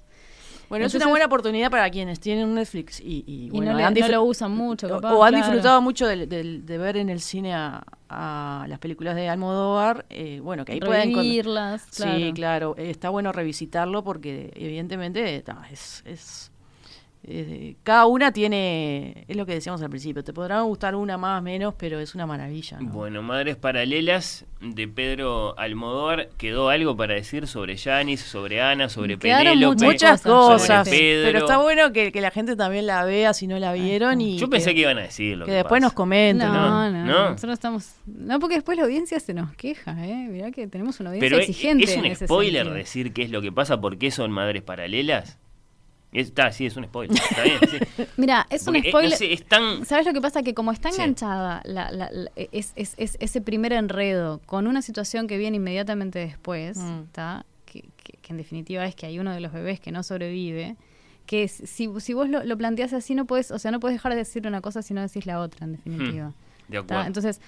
[0.68, 3.78] Bueno, es una buena oportunidad para quienes tienen un Netflix y, y, Y bueno, no
[3.78, 5.44] le- han no disfrut- lo usan mucho, o- capaz, o han claro.
[5.46, 10.06] disfrutado mucho del- del- de, ver en el cine a, a las películas de Almodóvar.
[10.10, 12.02] eh, bueno, que ahí pueden Revivirlas, Sí,
[12.34, 12.74] claro.
[12.74, 12.76] claro.
[12.76, 16.50] Está bueno revisitarlo porque evidentemente ta, es, es
[17.28, 21.42] eh, cada una tiene, es lo que decíamos al principio, te podrá gustar una más,
[21.42, 22.78] menos, pero es una maravilla.
[22.80, 22.90] ¿no?
[22.90, 26.28] Bueno, Madres Paralelas de Pedro Almodóvar.
[26.38, 29.84] ¿Quedó algo para decir sobre Yanis, sobre Ana, sobre Quedaron Penélope?
[29.86, 31.26] Muchas sobre cosas, Pedro.
[31.26, 34.38] pero está bueno que, que la gente también la vea si no la vieron y
[34.38, 35.86] Yo pensé que iban a decir lo que que después pasa.
[35.86, 36.46] nos comenten.
[36.46, 36.90] No, ¿no?
[36.92, 37.30] no, ¿No?
[37.30, 37.94] nosotros estamos...
[38.06, 40.28] No, porque después la audiencia se nos queja, ¿eh?
[40.30, 43.30] Mirá que tenemos una audiencia Pero es, exigente es en un spoiler decir qué es
[43.30, 45.40] lo que pasa, por qué son madres paralelas.
[46.20, 47.16] Está, sí, es un spoiler.
[47.16, 48.04] Está bien, sí.
[48.16, 49.10] Mira, es un Porque, eh, spoiler...
[49.10, 49.84] no sé, es tan.
[49.84, 50.42] ¿Sabes lo que pasa?
[50.42, 50.96] Que como está Sí.
[51.00, 55.56] enganchada la- la- la- es, es- es- ese primer enredo con una situación que viene
[55.58, 57.02] inmediatamente después, Mm.
[57.66, 60.76] Que, que- que en definitiva es que hay uno de los bebés que no sobrevive,
[61.26, 63.96] que es- si, si vos lo, lo planteás así, no puedes, o sea, no puedes
[63.96, 66.32] dejar de decir una cosa si no decís la otra, en definitiva.
[66.68, 66.82] De ¿tá?
[66.84, 67.06] acuerdo.
[67.06, 67.40] Entonces,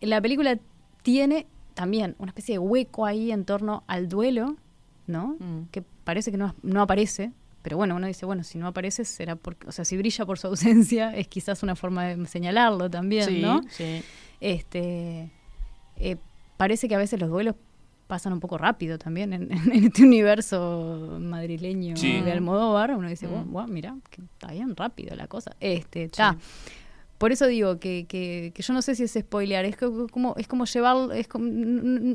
[0.00, 0.58] la película
[1.02, 4.56] tiene también una especie de hueco ahí en torno al duelo,
[5.06, 5.36] ¿no?
[5.38, 5.68] Mm.
[5.70, 7.32] Que parece que no, no aparece.
[7.62, 10.38] Pero bueno, uno dice, bueno, si no aparece será porque, o sea, si brilla por
[10.38, 13.60] su ausencia es quizás una forma de señalarlo también, Sí, ¿no?
[13.70, 14.02] sí.
[14.40, 15.30] Este,
[15.96, 16.16] eh,
[16.56, 17.54] parece que a veces los duelos
[18.06, 22.20] pasan un poco rápido también en, en este universo madrileño Sí.
[22.20, 22.92] de Almodóvar.
[22.96, 23.30] Uno dice, Mm.
[23.30, 25.54] "Guau, guau, mira, que está bien rápido la cosa.
[25.60, 26.36] Este, está.
[27.18, 30.34] Por eso digo que, que, que yo no sé si es spoilear, es co- como,
[30.38, 31.44] es como llevar, es como-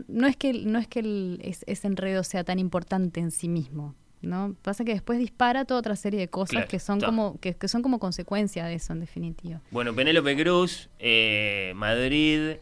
[0.08, 3.48] no es que, no es que el- es- ese enredo sea tan importante en sí
[3.48, 3.94] mismo,
[4.26, 4.56] ¿no?
[4.62, 7.08] Pasa que después dispara toda otra serie de cosas Claro, que son está.
[7.08, 9.62] como, que, que son como consecuencia de eso en definitiva.
[9.72, 12.58] Bueno, Penélope Cruz, eh, Madrid,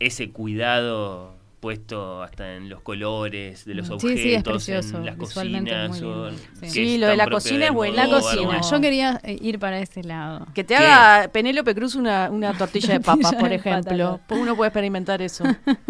[0.00, 5.06] ese cuidado puesto hasta en los colores de los Sí, objetos, sí, es precioso, en
[5.06, 6.02] las cocinas.
[6.02, 6.36] o- sí.
[6.60, 8.70] que Sí, es lo de la cocina es Almodóvar, La cocina, bueno.
[8.70, 10.46] yo quería eh, ir para ese lado.
[10.54, 10.84] Que te ¿Qué?
[10.86, 14.12] haga Penélope Cruz una, una tortilla de papas, por ejemplo.
[14.18, 14.38] patatas.
[14.38, 15.44] Uno puede experimentar eso.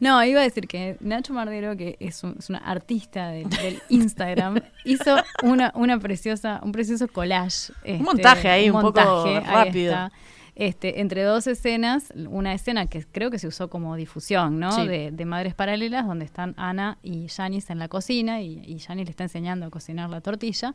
[0.00, 3.80] No, iba a decir que Nacho Mardero, que es, un- es una artista del, del
[3.88, 7.72] Instagram, hizo una, una preciosa, un precioso collage.
[7.84, 9.92] este, montaje ahí, un poco ahí rápido.
[9.92, 10.12] está,
[10.56, 14.72] este, entre dos escenas, una escena que creo que se usó como difusión, ¿no?
[14.72, 14.86] Sí.
[14.86, 19.06] De, de Madres Paralelas, donde están Ana y Janice en la cocina y, y Janice
[19.06, 20.72] le está enseñando a cocinar la tortilla.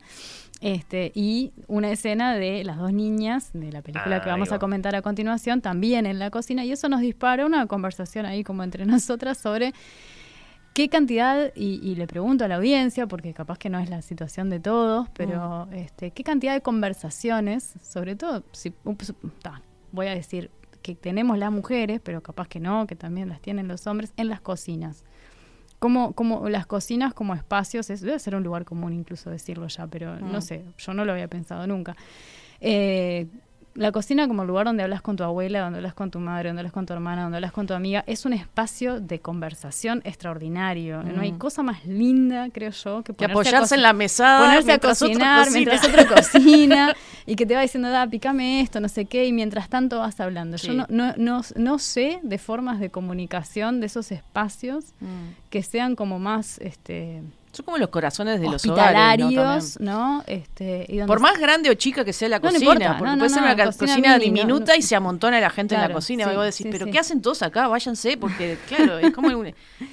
[0.60, 4.58] Este, y una escena de las dos niñas de la película Ah, que vamos a
[4.58, 8.62] comentar a continuación, también en la cocina, y eso nos dispara una conversación ahí como
[8.62, 9.72] entre nosotras sobre
[10.74, 14.02] qué cantidad, y, y le pregunto a la audiencia, porque capaz que no es la
[14.02, 19.62] situación de todos, pero este, qué cantidad de conversaciones, sobre todo, si, ups, ta,
[19.92, 20.50] voy a decir
[20.82, 24.28] que tenemos las mujeres, pero capaz que no, que también las tienen los hombres, en
[24.28, 25.04] las cocinas.
[25.78, 29.86] Como, como las cocinas como espacios, es, debe ser un lugar común incluso decirlo ya,
[29.86, 30.42] pero no Mm.
[30.42, 31.96] sé, yo no lo había pensado nunca.
[32.60, 33.26] Eh,
[33.74, 36.60] la cocina como lugar donde hablas con tu abuela, donde hablas con tu madre, donde
[36.60, 41.02] hablas con tu hermana, donde hablas con tu amiga, es un espacio de conversación extraordinario.
[41.02, 41.38] No hay Mm.
[41.38, 45.44] cosa más linda, creo yo, que, Que apoyarse en la mesada ponerse a otro cocinar
[45.46, 45.54] cocina.
[45.70, 46.96] mientras otro cocina
[47.26, 50.18] y que te va diciendo, da, picame esto, no sé qué, y mientras tanto vas
[50.20, 50.58] hablando.
[50.58, 50.68] Sí.
[50.68, 55.34] Yo no, no, no, no sé de formas de comunicación de esos espacios Mm.
[55.50, 60.22] que sean como más este, Son como los corazones de los hogares, ¿no?
[60.26, 62.96] Este, y Por más grande o chica que sea la No, cocina, importa.
[62.98, 65.74] porque No, puede ser una cocina cocina, mini, no, diminuta y se amontona la gente
[65.74, 66.24] en la cocina.
[66.26, 66.92] sí, y vos decís, sí, pero sí.
[66.92, 67.66] ¿qué hacen todos acá?
[67.66, 69.46] Váyanse, porque claro, es como, un-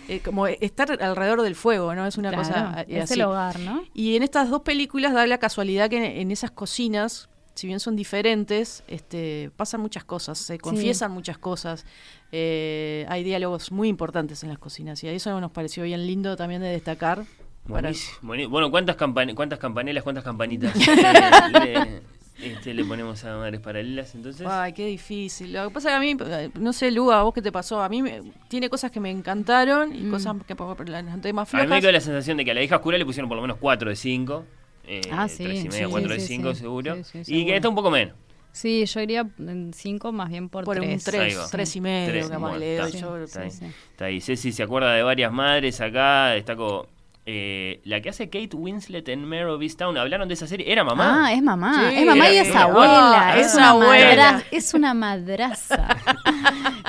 [0.08, 2.06] eh, como estar alrededor del fuego, ¿no?
[2.06, 3.20] Es una Claro, cosa eh, es así.
[3.20, 3.84] el hogar, ¿no?
[3.94, 7.80] Y en estas dos películas da la casualidad que en, en esas cocinas, si bien
[7.80, 11.86] son diferentes, este, pasan muchas cosas, se confiesan muchas cosas.
[12.32, 16.62] eh, hay diálogos muy importantes en las cocinas y eso nos pareció bien lindo también
[16.62, 17.24] de destacar.
[17.68, 18.52] Buenísimo, buenísimo.
[18.52, 22.02] Bueno, ¿cuántas, campan ¿cuántas campanelas, cuántas campanitas le, le-
[22.42, 24.46] este, le ponemos a Madres Paralelas entonces?
[24.48, 25.52] Ay, qué difícil.
[25.54, 27.52] Lo que pasa es que a mí, eh, no sé, Luga, ¿a vos qué te
[27.52, 27.82] pasó?
[27.82, 31.34] A mí me- tiene cosas que me encantaron y cosas que por- por las noté
[31.34, 31.82] más A mí me flojas.
[31.82, 33.90] quedó la sensación de que a la hija oscura le pusieron por lo menos 4
[33.90, 34.46] de 5.
[34.90, 36.60] Eh, Ah, sí, 3 y medio, sí, 4 sí, de sí, 5 sí.
[36.62, 36.96] seguro.
[37.04, 38.16] Sí, sí, y que está un poco menos.
[38.54, 41.04] Sí, yo iría en cinco más bien por, Por un tres.
[41.04, 41.48] tres, Ahí va.
[41.48, 43.18] tres y medio, Tres, capaz le doy yo.
[43.18, 44.20] Está ahí.
[44.22, 46.30] Ceci se acuerda de varias madres acá.
[46.30, 46.88] Destaco
[47.30, 49.98] eh, la que hace Kate Winslet en Mare of Easttown.
[49.98, 50.72] Hablaron de esa serie.
[50.72, 51.26] Era mamá.
[51.28, 51.90] Ah, es mamá.
[51.92, 53.28] Sí, es mamá y es era- abuela.
[53.34, 54.44] ah, es, es una abuela.
[54.50, 55.88] es una madraza.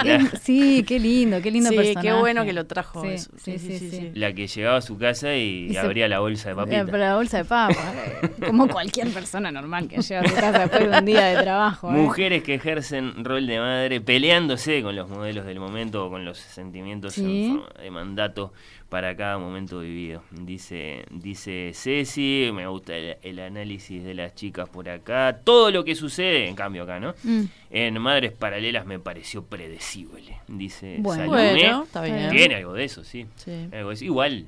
[0.05, 2.07] Es- sí, qué lindo, qué lindo Sí, personaje.
[2.07, 3.31] qué bueno que lo trajo Sí, eso.
[3.37, 4.11] sí, sí, sí.
[4.15, 6.87] La que llegaba a su casa y, Y se- abría la bolsa de papita.
[6.87, 7.75] Para la bolsa de papa.
[8.23, 11.43] eh, Como cualquier persona normal que llega a su casa después de un día de
[11.43, 11.89] trabajo.
[11.91, 11.95] ¿eh?
[11.95, 16.39] Mujeres que ejercen rol de madre peleándose con los modelos del momento o con los
[16.39, 17.47] sentimientos Sí.
[17.47, 18.53] en forma de mandato
[18.89, 20.23] para cada momento vivido.
[20.31, 25.41] Dice, dice Ceci, me gusta el, el análisis de las chicas por acá.
[25.45, 27.15] Todo lo que sucede, en cambio acá, ¿no?
[27.23, 27.43] Mm.
[27.71, 31.25] En Madres Paralelas me pareció predecible, dice Bueno.
[31.25, 31.51] Salomé.
[31.61, 32.31] Bueno, está bien.
[32.31, 33.27] Tiene algo de eso, sí.
[33.37, 33.69] Sí.
[33.73, 34.05] Algo de eso.
[34.05, 34.47] Igual,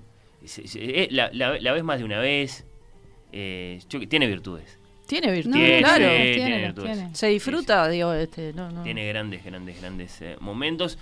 [1.11, 2.65] la, la- la ves más de una vez.
[3.33, 4.79] eh, yo- tiene virtudes.
[5.07, 6.05] Tiene virtud, No, Tiene, claro.
[6.05, 6.93] sí, tiene, virtudes.
[6.97, 7.15] tiene.
[7.17, 8.83] Se disfruta, digo, este, no, no.
[8.85, 10.99] Tiene grandes, grandes, grandes eh, momentos.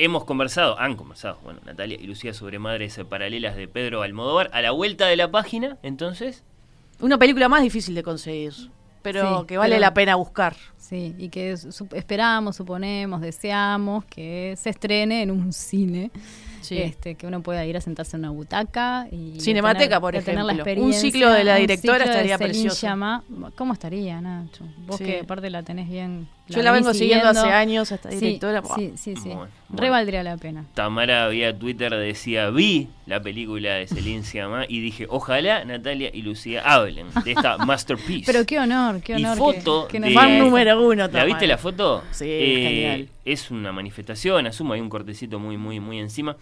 [0.00, 4.48] Hemos conversado, han conversado, bueno, Natalia y Lucía sobre Madres Paralelas de Pedro Almodóvar.
[4.52, 6.44] A la vuelta de la página, entonces,
[7.00, 8.52] Una película más difícil de conseguir,
[9.02, 10.54] pero Sí, que vale pero- la pena buscar.
[10.76, 16.10] Sí, y que su- esperamos, suponemos, deseamos que se estrene en un cine.
[16.60, 16.76] Sí.
[16.78, 20.22] Este, que uno pueda ir a sentarse en una butaca y Cinemateca, tener- por de
[20.22, 20.84] tener la ejemplo.
[20.84, 22.86] Un ciclo de la un directora de estaría precioso.
[23.56, 24.64] ¿Cómo estaría, Nacho?
[24.86, 25.04] Vos Sí.
[25.04, 26.28] que aparte la tenés bien.
[26.48, 28.60] Yo la vengo siguiendo hace años, esta Sí, directora.
[28.62, 28.76] Buah.
[28.76, 29.28] Sí, sí, sí.
[29.28, 30.64] Bueno, Re valdría la pena.
[30.74, 36.22] Tamara vía Twitter decía, vi la película de Celine Sciamma y dije, ojalá Natalia y
[36.22, 38.30] Lucía hablen de esta masterpiece.
[38.32, 39.36] Pero qué honor, qué Y honor.
[39.36, 41.24] foto que, que nos de- Fan número uno, ¿La Tamara.
[41.26, 42.02] viste la foto?
[42.12, 43.08] Sí, Eh, genial.
[43.24, 46.36] Es una manifestación, asumo, hay un cortecito muy, muy, muy encima.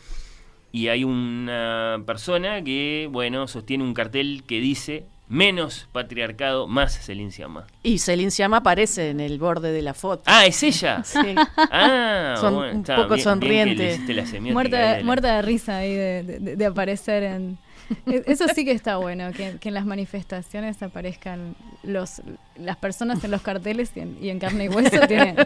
[0.72, 7.30] Y hay una persona que, bueno, sostiene un cartel que dice menos patriarcado, más Celine
[7.32, 7.66] Sciamma.
[7.82, 10.22] Y Celine Sciamma aparece en el borde de la foto.
[10.26, 11.02] Ah, ¿es ella?
[11.04, 11.34] Sí.
[11.56, 13.94] Ah, Son bueno, un está poco bien- bien sonriente.
[13.94, 17.58] hiciste la Muerta, de muerta de risa ahí de, de- de aparecer en...
[18.06, 21.54] E- Eso sí que está bueno, que, que en las manifestaciones aparezcan
[21.84, 22.20] los
[22.56, 24.98] las personas en los carteles y en, y en carne y hueso.
[25.08, 25.36] Tiene,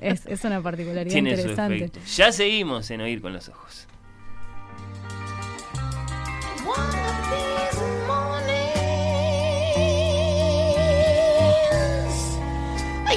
[0.00, 1.90] es, es una particularidad Tiene interesante.
[2.16, 3.86] Ya seguimos en Oír con los Ojos.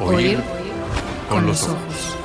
[0.01, 0.39] Oír
[1.31, 2.17] con los ojos.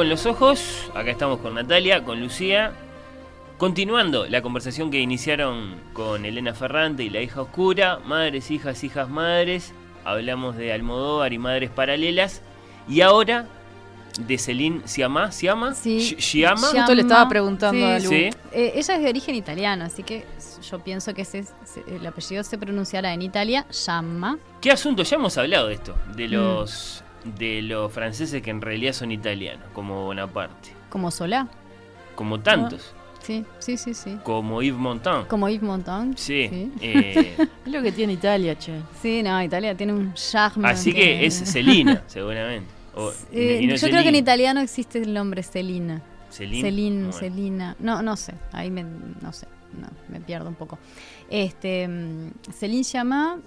[0.00, 0.90] Con los Ojos.
[0.94, 2.72] Acá estamos con Natalia, con Lucía.
[3.58, 9.10] Continuando la conversación que iniciaron con Elena Ferrante y la hija oscura, madres, hijas, hijas,
[9.10, 9.74] madres.
[10.06, 12.40] Hablamos de Almodóvar y madres paralelas.
[12.88, 13.44] Y ahora
[14.18, 15.74] de Celine Siamá, ¿Siama?
[15.74, 16.16] Sí.
[16.18, 18.08] Justo le estaba preguntando a Lu.
[18.08, 18.30] Sí.
[18.52, 20.24] Eh, ella es de origen italiano, así que
[20.66, 24.38] yo pienso que ese, se- el apellido se pronunciará en Italia, Sciamma.
[24.62, 25.02] ¿Qué asunto?
[25.02, 26.32] Ya hemos hablado de esto, de Mm.
[26.32, 31.48] los de los franceses que en realidad son italianos, como Bonaparte, como Solá.
[32.14, 34.16] como tantos, Sí, sí, sí, sí.
[34.24, 35.26] como Yves Montand.
[35.26, 36.16] Como Yves Montand.
[36.16, 36.48] Sí.
[36.48, 37.34] Sí, eh,
[37.66, 38.80] Es lo que tiene Italia, che.
[39.02, 40.66] Sí, no, Italia tiene un charme.
[40.68, 42.66] así que es Celina, seguramente.
[42.94, 46.00] O- Eh, no yo creo que en italiano existe el nombre Celina.
[46.38, 47.12] Bueno.
[47.12, 47.76] Celina.
[47.78, 48.32] No, no sé.
[48.52, 49.46] Ahí me, no sé.
[49.78, 50.78] No, me pierdo un poco.
[51.30, 53.40] Este, mm, Celine llama,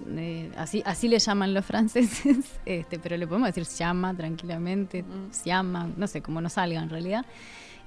[0.56, 5.04] así, así le llaman los franceses, este, pero le podemos decir llama tranquilamente,
[5.44, 7.26] llama, no sé, cómo nos salga en realidad.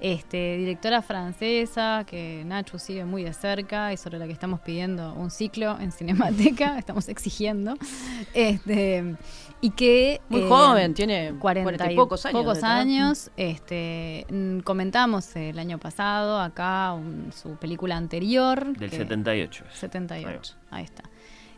[0.00, 5.12] Este, directora francesa que Nacho sigue muy de cerca y sobre la que estamos pidiendo
[5.14, 7.74] un ciclo en Cinemateca, estamos exigiendo.
[8.32, 9.16] Este,
[9.60, 12.40] y que Muy eh, joven, tiene 40 cuarenta y pocos años.
[12.42, 13.30] Pocos años.
[13.36, 18.76] Este, mm, comentamos el año pasado acá un- su película anterior.
[18.78, 19.64] Del que- 78.
[19.72, 21.02] 78, ahí está.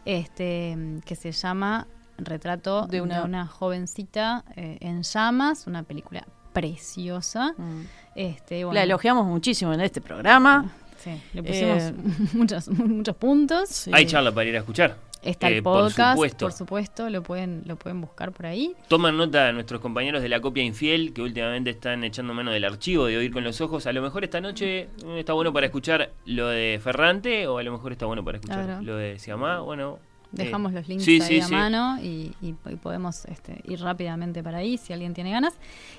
[0.04, 1.86] Este, mm, que se llama
[2.16, 7.54] Retrato De de una- jovencita eh, en llamas, una película preciosa.
[7.56, 7.82] Mm.
[8.14, 10.70] Este, bueno, La elogiamos muchísimo en este programa.
[10.98, 11.94] Sí, le pusimos Eh,
[12.34, 13.88] muchos, muchos puntos.
[13.92, 14.96] Hay charla para ir a escuchar.
[15.22, 16.44] Está Eh, el por podcast, supuesto.
[16.46, 18.74] por supuesto, lo pueden, lo pueden buscar por ahí.
[18.88, 23.04] Toman nota nuestros compañeros de la copia infiel que últimamente están echando mano del archivo
[23.06, 23.86] de Oír con los Ojos.
[23.86, 27.62] A lo mejor esta noche eh, está bueno para escuchar lo de Ferrante o a
[27.62, 28.82] lo mejor está bueno para escuchar Claro.
[28.82, 29.60] lo de Siamá.
[29.60, 29.98] Bueno,
[30.32, 31.52] Dejamos eh, los links sí, ahí sí, a sí.
[31.54, 35.54] mano y, y- y podemos este, ir rápidamente para ahí si alguien tiene ganas.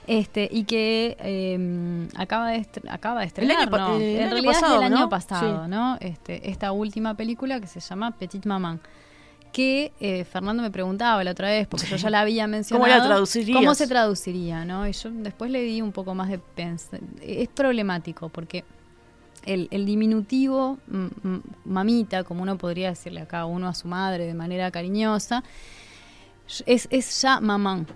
[0.07, 3.95] Este y que eh, acaba de estre- acaba de estrenar, año pa- ¿no?
[3.97, 4.97] el en año realidad pasado, es del ¿no?
[4.97, 5.69] año pasado, Sí.
[5.69, 5.97] ¿no?
[5.99, 8.79] Este, esta última película que se llama Petit Maman.
[9.51, 12.89] Que eh, Fernando me preguntaba la otra vez, porque yo ya la había mencionado.
[12.89, 13.57] ¿Cómo la traducirías?
[13.57, 14.87] ¿Cómo se traduciría, no?
[14.87, 17.01] Y yo después le di un poco más de pensar.
[17.21, 18.63] Es problemático, porque
[19.45, 24.25] el, el diminutivo mm, mm, mamita, como uno podría decirle acá uno a su madre
[24.25, 25.43] de manera cariñosa,
[26.65, 27.87] es, es ya mamán.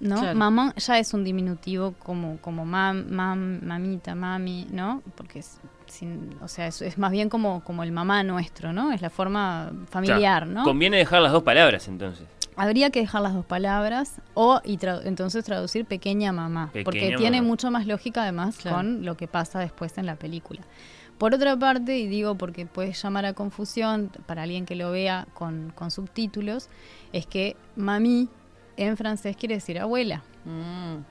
[0.00, 0.18] ¿no?
[0.18, 0.38] Claro.
[0.38, 5.02] Mamán ya es un diminutivo como, como mam, mam, mamita, mami, ¿no?
[5.14, 5.60] Porque es,
[5.90, 8.92] sin- o sea, es, es más bien como, como el mamá nuestro, ¿no?
[8.92, 10.62] Es la forma familiar, ¿no?
[10.64, 12.26] Conviene dejar las dos palabras entonces.
[12.56, 17.40] Habría que dejar las dos palabras o y tra- entonces traducir pequeña mamá, porque tiene
[17.42, 18.76] mucho más lógica además Claro.
[18.78, 20.60] con lo que pasa después en la película.
[21.16, 25.26] Por otra parte, y digo porque puede llamar a confusión para alguien que lo vea
[25.34, 26.68] con, con subtítulos,
[27.12, 28.28] es que mami
[28.76, 30.22] en francés quiere decir abuela.
[30.46, 31.02] Mm.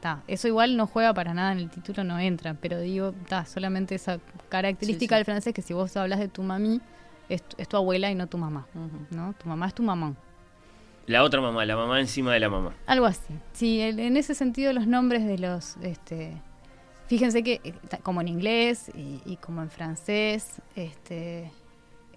[0.00, 3.44] Ta, eso igual no juega para nada en el título, no entra, pero digo, ta,
[3.46, 5.18] solamente esa característica Sí, sí.
[5.18, 6.80] del francés que si vos hablas de tu mami,
[7.28, 8.66] es, tu- es tu abuela y no tu mamá.
[9.10, 9.32] ¿no?
[9.34, 10.14] Tu mamá es tu mamá.
[11.06, 12.74] La otra mamá, la mamá encima de la mamá.
[12.86, 13.34] Algo así.
[13.54, 16.40] Sí, el- en ese sentido los nombres de los, este,
[17.08, 17.74] fíjense que eh,
[18.04, 21.50] como en inglés y, y como en francés, este,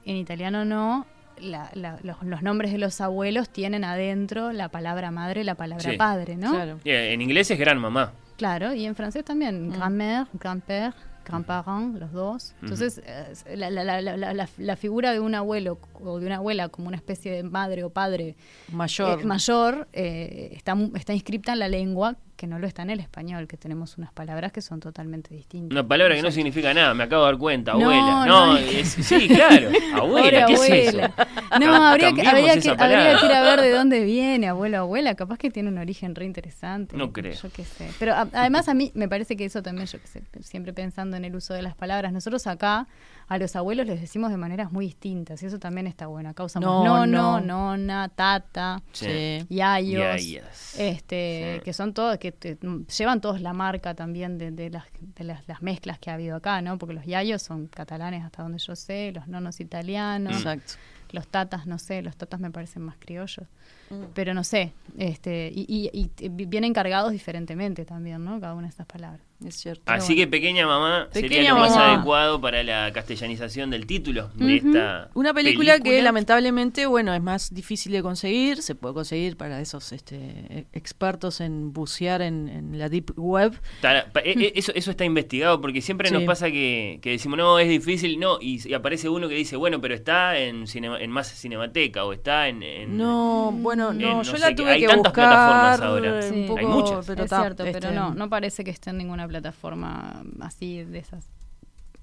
[0.05, 1.07] en italiano no,
[1.41, 5.91] la- la- los, los nombres de los abuelos tienen adentro la palabra madre, la palabra
[5.91, 5.97] Sí.
[5.97, 6.51] padre, ¿no?
[6.51, 6.79] Claro.
[6.85, 8.13] Eh, En inglés es gran mamá.
[8.37, 9.73] Claro, y en francés también, Mm.
[9.73, 12.55] grand-mère, grand-père, grand-parent, los dos.
[12.63, 16.37] Entonces, eh, la, la- la- la- la- la figura de un abuelo o de una
[16.37, 18.35] abuela como una especie de madre o padre
[18.71, 19.21] Mayor.
[19.21, 22.89] eh, mayor eh, está, mu- está inscripta en la lengua, que no lo está en
[22.89, 25.71] el español, que tenemos unas palabras que son totalmente distintas.
[25.71, 28.25] Una palabra que no significa nada, me acabo de dar cuenta, abuela.
[28.25, 31.05] no, No, es- es- sí, claro, abuela, ¿qué es abuela.
[31.05, 31.59] eso?
[31.59, 35.13] No, habría que, habría, que, habría que ir a ver de dónde viene abuelo abuela.
[35.13, 36.97] Capaz que tiene un origen re interesante.
[36.97, 37.33] No creo.
[37.33, 37.91] Yo qué sé.
[37.99, 41.17] Pero a- además a mí me parece que eso también, yo qué sé, siempre pensando
[41.17, 42.11] en el uso de las palabras.
[42.11, 42.87] Nosotros acá
[43.33, 46.27] a los abuelos les decimos de maneras muy distintas y eso también está bueno.
[46.27, 47.77] Acá usamos No, nono, no.
[47.77, 48.81] nona, tata.
[48.91, 49.45] Sí.
[49.47, 50.75] Yayos, Yayas.
[50.77, 51.61] este, Sí.
[51.63, 55.23] que son todos, que te- mm, llevan todos la marca también de, de las, de
[55.23, 56.77] las, las mezclas que ha habido acá, ¿no?
[56.77, 60.73] Porque los yayos son catalanes hasta donde yo sé, los nonos italianos, Exacto.
[61.13, 63.47] los tatas, no sé, los tatas me parecen más criollos,
[63.91, 64.05] Mm.
[64.13, 68.39] pero no sé, este, y, y- y t- vienen cargados diferentemente también, ¿no?
[68.39, 69.21] Cada una de estas palabras.
[69.45, 69.81] Es cierto.
[69.87, 71.93] Así que Pequeña Mamá sería Pequeña lo más Mamá.
[71.95, 74.67] adecuado para la castellanización del título de Ujú.
[74.69, 79.59] esta Una película, que lamentablemente, bueno, es más difícil de conseguir, se puede conseguir para
[79.59, 83.53] esos este, expertos en bucear en, en la deep web.
[83.83, 86.13] Eh, eh, Eso, eso está investigado porque siempre Sí.
[86.13, 89.55] nos pasa que, que decimos, no, es difícil, no, y, y aparece uno que dice,
[89.55, 92.61] bueno, pero está en, cinema- en más cinemateca o está en...
[92.61, 96.15] en- No, bueno, no, no yo la tuve hay que tantas buscar plataformas ahora.
[96.15, 96.45] un Sí.
[96.47, 97.05] poco, Hay muchas.
[97.05, 100.99] pero es cierto, pero este, no, no parece que esté en ninguna plataforma así de
[100.99, 101.25] esas.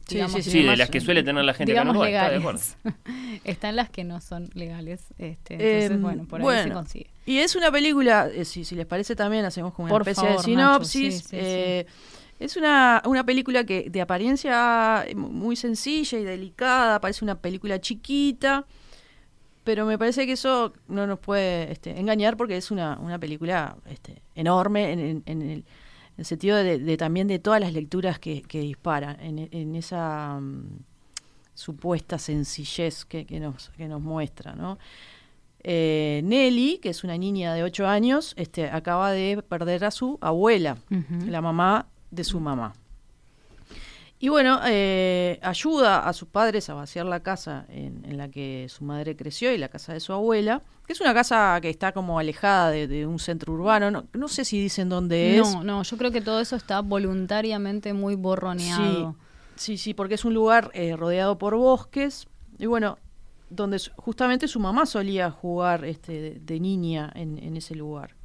[0.06, 2.30] Sí, digamos, sí, sí, Sí, de las que suele tener la gente digamos Uruguay, está
[2.30, 2.60] de acuerdo.
[3.44, 5.02] Están las que no son legales.
[5.18, 7.10] Este, entonces, Em, bueno, por ahí se consigue.
[7.26, 10.22] Y es una película, eh, si, si les parece también, hacemos como una Por especie
[10.24, 11.14] de favor, sinopsis.
[11.18, 11.86] sí, sí, eh,
[12.40, 17.78] Es una, una película que de apariencia eh, muy sencilla y delicada, parece una película
[17.78, 18.64] chiquita,
[19.68, 23.76] pero me parece que eso no nos puede este, engañar porque es una, una película
[23.84, 25.64] este, enorme en, en- en el, en
[26.16, 30.78] el sentido de, de también de todas las lecturas que, que dispara, en, esa mm,
[31.52, 34.78] supuesta sencillez que, que nos, que nos muestra, ¿no?
[35.62, 40.16] Eh, Nelly, que es una niña de 8 años, este, acaba de perder a su
[40.22, 40.78] abuela,
[41.30, 42.72] la mamá de su mamá.
[44.20, 48.66] Y bueno, eh, ayuda a sus padres a vaciar la casa en, en la que
[48.68, 51.92] su madre creció y la casa de su abuela, que es una casa que está
[51.92, 53.92] como alejada de, de un centro urbano.
[53.92, 55.54] No, no sé si dicen dónde es.
[55.54, 59.14] No, no, yo creo que todo eso está voluntariamente muy borroneado.
[59.54, 62.26] Sí, sí, porque es un lugar eh, rodeado por bosques.
[62.58, 62.98] Y bueno,
[63.50, 68.16] donde justamente su mamá solía jugar este, de, de niña en, en ese lugar.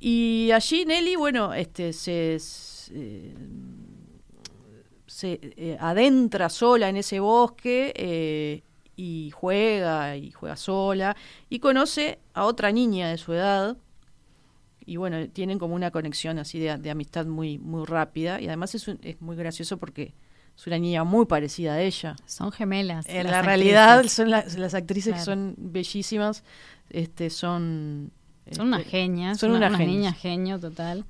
[0.00, 3.34] Y allí Nelly, bueno, este, se, se,
[5.18, 8.62] se, eh, adentra sola en ese bosque eh,
[8.96, 11.16] y juega, y juega sola,
[11.48, 13.76] y conoce a otra niña de su edad,
[14.86, 18.74] y bueno, tienen como una conexión así de, de amistad muy, muy rápida, y además
[18.74, 20.14] es, un- es muy gracioso porque
[20.56, 22.16] es una niña muy parecida a ella.
[22.26, 23.06] Son gemelas.
[23.08, 24.16] En la realidad actrices.
[24.16, 26.44] son las, las actrices que son bellísimas,
[26.90, 28.12] este, son...
[28.52, 29.38] Son unas este, genias.
[29.38, 29.96] Son una- unas genias.
[29.96, 31.04] niñas genio total.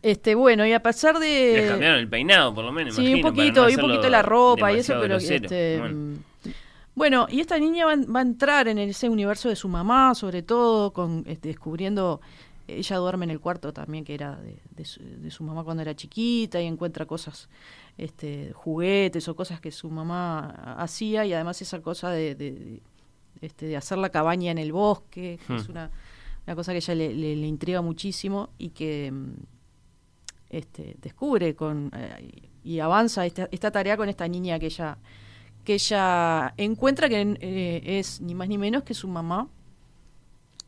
[0.00, 1.52] Este, bueno, y a pesar de...
[1.56, 2.94] Les cambiaron el peinado, por lo menos.
[2.94, 5.94] Sí, imagino, un poquito, no y un poquito la ropa y eso, pero este, Bueno.
[5.96, 6.14] mm,
[6.94, 10.42] bueno, y esta niña va, va a entrar en ese universo de su mamá, sobre
[10.42, 12.20] todo, con este, descubriendo,
[12.68, 15.82] ella duerme en el cuarto también que era de, de su, de su mamá cuando
[15.82, 17.48] era chiquita y encuentra cosas,
[17.96, 22.80] este, juguetes o cosas que su mamá hacía y además esa cosa de, de- de,
[23.40, 25.70] este, de hacer la cabaña en el bosque, que es Hmm.
[25.72, 25.90] una,
[26.46, 29.32] una cosa que ella le, le- le intriga muchísimo y que mm,
[30.50, 34.98] este, descubre con eh, y avanza esta, esta tarea con esta niña que ella
[35.64, 39.48] que ella encuentra que eh, es ni más ni menos que su mamá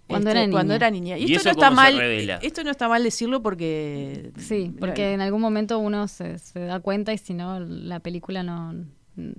[0.07, 0.53] Cuando este, era niña.
[0.53, 1.19] cuando era niña.
[1.19, 2.37] Y, ¿Y esto no está mal, revela?
[2.43, 6.81] esto no está mal decirlo porque Sí, porque en algún momento uno se, se da
[6.81, 8.75] cuenta y si no, la película no...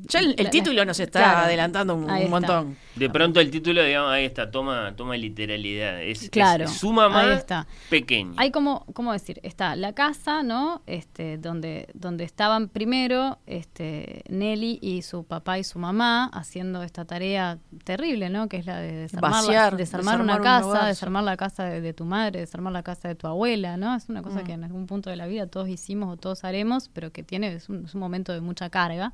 [0.08, 2.30] ya el, título nos está claro, adelantando un, está.
[2.30, 2.78] montón.
[2.96, 6.02] De pronto el título, digamos, ahí está, toma, toma literalidad.
[6.02, 7.68] Es, Claro, es su mamá ahí está.
[7.90, 8.34] pequeña.
[8.38, 9.40] Hay como, ¿cómo decir?
[9.44, 10.82] Está la casa, ¿no?
[10.88, 17.06] Este, donde, donde estaban primero este, Nelly y su papá y su mamá haciendo esta
[17.06, 18.48] tarea terrible, ¿no?
[18.50, 21.66] Que es la de desarmar, la- Vaciar, desarmar, desarmar una un casa, desarmar la casa
[21.66, 23.96] de, de tu madre, desarmar la casa de tu abuela, ¿no?
[23.96, 24.44] Es una cosa Mm.
[24.44, 27.54] que en algún punto de la vida todos hicimos o todos haremos, pero que tiene,
[27.54, 29.14] es un, es un momento de mucha carga.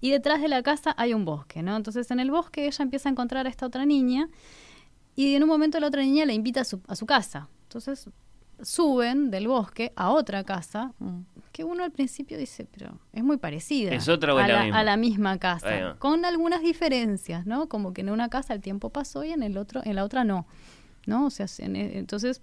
[0.00, 1.76] Y detrás de la casa hay un bosque, ¿no?
[1.76, 4.28] Entonces en el bosque ella empieza a encontrar a esta otra niña
[5.14, 7.48] y en un momento la otra niña la invita a su, a su casa.
[7.64, 8.08] Entonces
[8.62, 11.20] suben del bosque a otra casa Mm.
[11.52, 14.78] que uno al principio dice, pero es muy parecida ¿Es otra a, la misma?
[14.78, 17.68] a la misma casa, con algunas diferencias, ¿no?
[17.68, 20.24] Como que en una casa el tiempo pasó y en el otro, en la otra
[20.24, 20.46] no,
[21.06, 21.26] ¿no?
[21.26, 22.40] O sea, en- entonces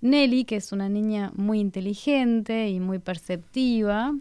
[0.00, 4.14] Nelly, que es una niña muy inteligente y muy perceptiva,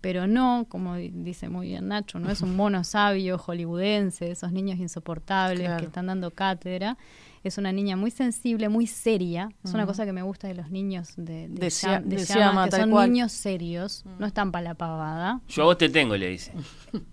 [0.00, 4.52] pero no, como di- dice muy bien Nacho, no es un mono sabio hollywoodense, esos
[4.52, 5.80] niños insoportables Claro.
[5.80, 6.96] que están dando cátedra.
[7.44, 9.50] Es una niña muy sensible, muy seria.
[9.64, 12.16] Es una cosa que me gusta de los niños de, de, De Sia- Sia- de
[12.16, 13.12] de Siama, Siama, que son cual.
[13.12, 15.40] niños serios, no están para la pavada.
[15.46, 16.52] Yo a vos te tengo, le dice.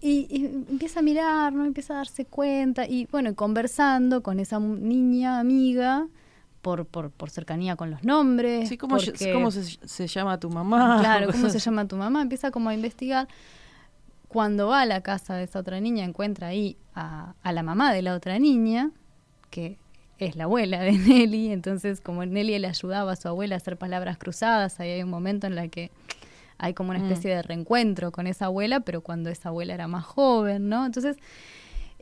[0.02, 1.66] Y, y empieza a mirar, ¿no?
[1.66, 6.08] Empieza a darse cuenta y bueno, y conversando con esa mu- niña amiga
[6.64, 8.70] por, por, por cercanía con los nombres.
[8.70, 10.98] Sí, ¿cómo, porque- cómo se, se llama tu mamá?
[11.00, 12.22] Claro, ¿cómo se llama tu mamá?
[12.24, 13.28] Empieza como a investigar.
[14.28, 17.94] Cuando va a la casa de esa otra niña, encuentra ahí a, a la mamá
[17.94, 18.90] de la otra niña,
[19.52, 19.78] que
[20.18, 21.52] es la abuela de Nelly.
[21.52, 25.10] Entonces, como Nelly le ayudaba a su abuela a hacer palabras cruzadas, ahí hay un
[25.12, 25.92] momento en la que
[26.58, 27.04] hay como una Mm.
[27.12, 30.86] especie de reencuentro con esa abuela, pero cuando esa abuela era más joven, ¿no?
[30.86, 31.18] Entonces,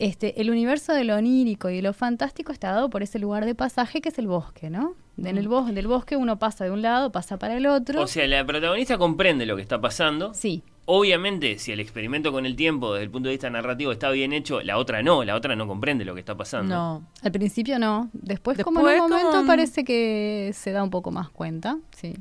[0.06, 3.45] este, el universo de lo onírico y de lo fantástico está dado por ese lugar
[3.45, 4.95] de pasaje que es el bosque, ¿no?
[5.18, 8.02] En el bosque, del bosque uno pasa de un lado, pasa para el otro.
[8.02, 10.34] O sea, la protagonista comprende lo que está pasando.
[10.34, 14.10] sí, Obviamente, si el experimento con el tiempo, desde el punto de vista narrativo, está
[14.10, 16.76] bien hecho, la otra no, la otra no comprende lo que está pasando.
[16.76, 17.07] No.
[17.22, 18.10] Al principio no.
[18.14, 21.78] Después, como en un momento parece que se da un poco más cuenta.
[21.95, 22.15] Sí.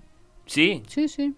[0.45, 0.83] ¿Sí?
[0.87, 1.35] Sí, sí.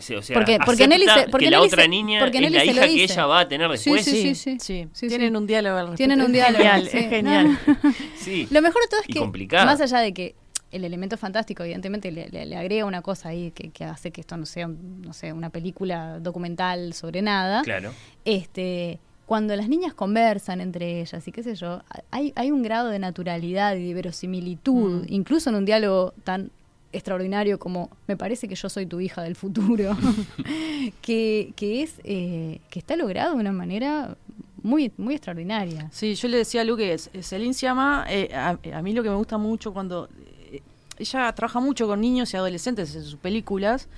[0.00, 2.38] Sí, O sea, Porque- porque acepta Nelly se- porque que la otra se- niña porque
[2.38, 4.04] es la hija que ella va a tener Sí, después.
[4.04, 4.56] sí, Sí, sí.
[4.60, 5.36] sí, Sí, Tienen sí.
[5.36, 5.96] un diálogo al respecto.
[5.98, 6.58] Tienen un Es diálogo.
[6.64, 6.98] Genial, sí.
[6.98, 7.58] es genial.
[7.66, 7.76] No,
[8.16, 8.48] Sí.
[8.50, 9.66] Lo mejor de todo es Y que, complicado.
[9.66, 10.34] más allá de que
[10.72, 14.20] el elemento fantástico, evidentemente, le, le- le agrega una cosa ahí que, que hace que
[14.20, 17.62] esto no sea, no sé, una película documental sobre nada.
[17.62, 17.92] Claro.
[18.24, 22.88] Este, cuando las niñas conversan entre ellas y qué sé yo, hay, hay un grado
[22.88, 25.06] de naturalidad y de verosimilitud, Mm.
[25.08, 26.50] incluso en un diálogo tan
[26.92, 29.96] extraordinario como me parece que yo soy tu hija del futuro,
[31.02, 34.16] que, que es eh, que está logrado de una manera
[34.62, 35.88] muy, muy extraordinaria.
[35.92, 39.02] Sí, yo le decía a Lu que Celine se llama, eh, a, a mí lo
[39.02, 40.08] que me gusta mucho cuando
[40.52, 40.60] eh,
[40.98, 43.88] ella trabaja mucho con niños y adolescentes en sus películas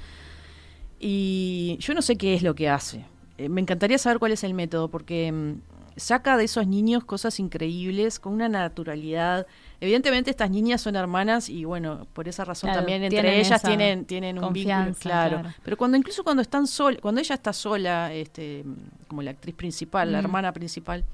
[1.01, 3.05] y yo no sé qué es lo que hace.
[3.39, 5.55] Eh, me encantaría saber cuál es el método porque mm,
[5.97, 9.47] saca de esos niños cosas increíbles con una naturalidad.
[9.83, 13.63] Evidentemente estas niñas son hermanas y bueno, por esa razón Claro, también entre tienen ellas
[13.63, 15.41] tienen tienen un vínculo, claro.
[15.41, 15.55] claro.
[15.65, 18.65] Pero cuando incluso cuando están sol, cuando ella está sola, este,
[19.09, 20.25] como la actriz principal, la Mm.
[20.25, 21.05] hermana principal,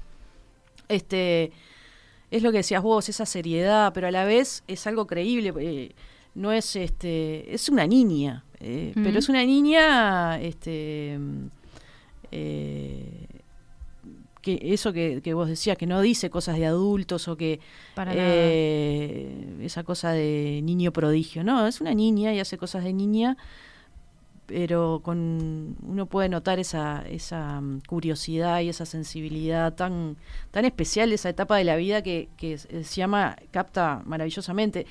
[0.87, 1.51] este
[2.29, 5.51] es lo que decías vos, esa seriedad, pero a la vez es algo creíble.
[5.59, 5.91] eh,
[6.35, 11.45] no es este, es una niña, eh, pero es una niña, este, mm,
[12.31, 13.25] eh,
[14.41, 17.59] que eso que, que vos decías, que no dice cosas de adultos o que
[17.95, 22.93] Para eh, esa cosa de niño prodigio, no, es una niña y hace cosas de
[22.93, 23.37] niña,
[24.45, 30.17] pero con uno puede notar esa, esa mm, curiosidad y esa sensibilidad tan,
[30.51, 34.85] tan especial de esa etapa de la vida que, que se se llama, capta maravillosamente.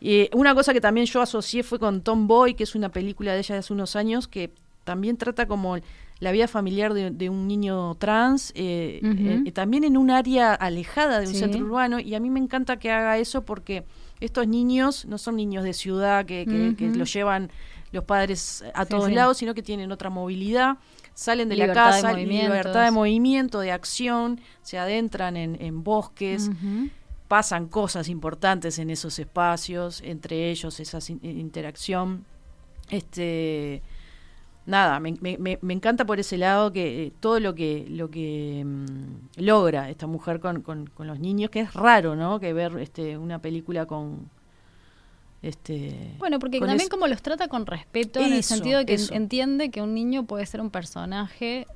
[0.00, 3.32] Y una cosa que también yo asocié fue con Tom Boy, que es una película
[3.32, 4.50] de ella de hace unos años, que
[4.84, 5.76] también trata como
[6.20, 9.00] la vida familiar de, de un niño trans, eh,
[9.46, 11.38] eh, también en un área alejada de un Sí.
[11.40, 13.84] centro urbano, y a mí me encanta que haga eso porque
[14.20, 17.50] estos niños no son niños de ciudad que, que, que los llevan
[17.92, 19.12] los padres a Sí, todos sí.
[19.14, 20.78] lados, sino que tienen otra movilidad,
[21.14, 22.48] salen de Libertad la de casa, movimientos.
[22.56, 26.50] libertad de movimiento, de acción, se adentran en, en bosques,
[27.28, 32.24] pasan cosas importantes en esos espacios, entre ellos esa sin- interacción.
[32.90, 33.82] Este
[34.68, 38.62] nada, me, me- me- encanta por ese lado que eh, todo lo que lo que
[38.64, 42.38] mm, logra esta mujer con, con- con los niños, que es raro, ¿no?
[42.38, 44.28] Que ver este una película con
[45.42, 49.14] este Bueno, porque también como los trata con respeto, en el sentido de que eso.
[49.14, 51.66] entiende que un niño puede ser un personaje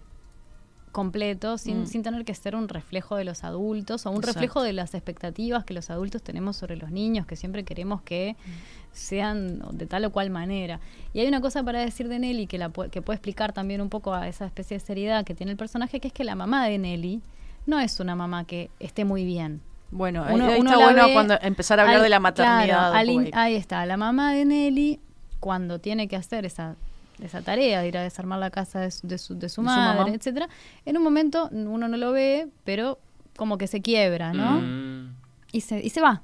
[0.90, 1.86] completo sin, Mm.
[1.86, 4.32] sin tener que ser un reflejo de los adultos o un Exacto.
[4.40, 8.36] reflejo de las expectativas que los adultos tenemos sobre los niños, que siempre queremos que
[8.39, 8.51] Mm.
[8.93, 10.81] Sean de tal o cual manera.
[11.14, 13.89] Y hay una cosa para decir de Nelly que, la, que puede explicar también un
[13.89, 16.66] poco a esa especie de seriedad que tiene el personaje, que es que la mamá
[16.66, 17.20] de Nelly
[17.66, 19.60] no es una mamá que esté muy bien.
[19.90, 22.20] bueno, Uno- ahí uno está la bueno ve cuando empezar a hablar al- de la
[22.20, 22.64] maternidad.
[22.93, 25.01] claro, al ahí está, la mamá de Nelly,
[25.39, 26.77] cuando tiene que hacer esa,
[27.23, 29.66] esa tarea de ir a desarmar la casa de su, de su, de su De
[29.66, 30.14] madre, mamá.
[30.14, 30.48] etcétera,
[30.86, 32.98] en un momento uno no lo ve, pero
[33.36, 34.60] como que se quiebra, ¿no?
[34.62, 35.14] Mm.
[35.52, 36.23] Y, se, y se va.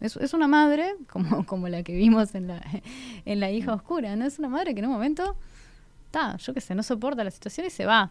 [0.00, 2.62] Es, es una madre, como, como la que vimos en la,
[3.24, 4.24] en la hija oscura, ¿no?
[4.24, 5.36] Es una madre que en un momento,
[6.06, 8.10] está, yo qué sé, no soporta la situación y se va.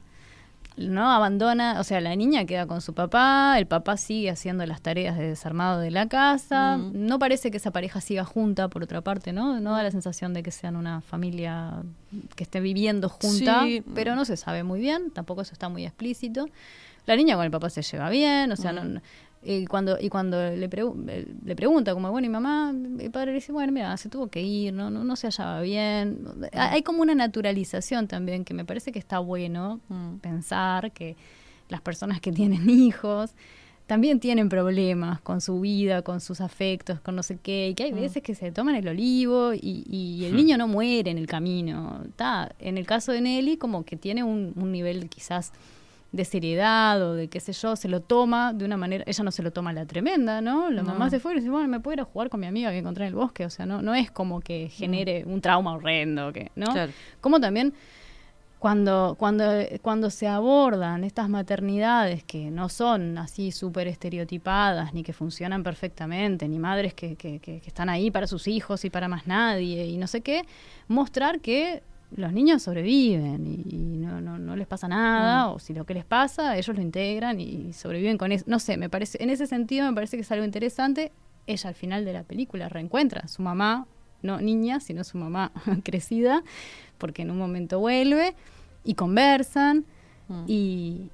[0.78, 4.82] No abandona, o sea, la niña queda con su papá, el papá sigue haciendo las
[4.82, 6.78] tareas de desarmado de la casa.
[6.78, 7.06] Mm.
[7.06, 9.60] No parece que esa pareja siga junta, por otra parte, ¿no?
[9.60, 11.82] No da la sensación de que sean una familia
[12.36, 13.84] que esté viviendo junta, Sí.
[13.94, 16.46] pero no se sabe muy bien, tampoco eso está muy explícito.
[17.06, 19.02] La niña con el papá se lleva bien, o sea, no- no,
[19.42, 23.28] y cuando y cuando le, pregu- eh, le pregunta como bueno y mamá el padre
[23.28, 26.70] le dice bueno mira se tuvo que ir no no, no se hallaba bien hay
[26.76, 30.18] hay como una naturalización también que me parece que está bueno Mm.
[30.18, 31.16] pensar que
[31.70, 33.32] las personas que tienen hijos
[33.88, 37.86] también tienen problemas con su vida, con sus afectos, con no sé qué, y que
[37.86, 41.26] hay veces que se toman el olivo y, y el niño no muere en el
[41.26, 42.04] camino.
[42.08, 45.54] Está, en el caso de Nelly, como que tiene un, un nivel quizás
[46.12, 49.32] de seriedad o de qué sé yo, se lo toma de una manera, ella no
[49.32, 50.72] se lo toma a la tremenda, ¿no?
[50.72, 50.90] La No.
[50.90, 52.80] mamá se fue y dice, bueno, me puedo ir a jugar con mi amiga que
[52.80, 56.34] encontré en el bosque, o sea, no, no es como que genere un trauma horrendo,
[56.34, 56.72] que, ¿no?
[56.74, 56.92] Claro.
[57.22, 57.74] Como también
[58.58, 59.46] cuando, cuando,
[59.82, 66.46] cuando se abordan estas maternidades que no son así súper estereotipadas, ni que funcionan perfectamente,
[66.50, 69.86] ni madres que, que, que- que están ahí para sus hijos y para más nadie,
[69.86, 70.42] y no sé qué,
[70.90, 71.84] mostrar que
[72.16, 75.94] los niños sobreviven y, y no, no, no les pasa nada, o si lo que
[75.94, 78.46] les pasa, ellos lo integran y sobreviven con eso.
[78.48, 81.12] No sé, me parece, en ese sentido me parece que es algo interesante.
[81.48, 83.86] Ella al final de la película reencuentra a su mamá,
[84.22, 85.52] no niña, sino su mamá
[85.84, 86.44] crecida,
[86.98, 88.36] porque en un momento vuelve
[88.84, 89.86] y conversan
[90.28, 90.44] Mm.
[90.46, 91.10] y,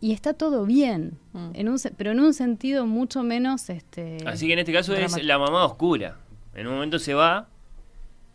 [0.00, 1.50] y está todo bien, Mm.
[1.52, 3.68] en un, se- pero en un sentido mucho menos...
[3.68, 6.16] Este, Así que en este caso es la mamá oscura.
[6.54, 7.48] En un momento se va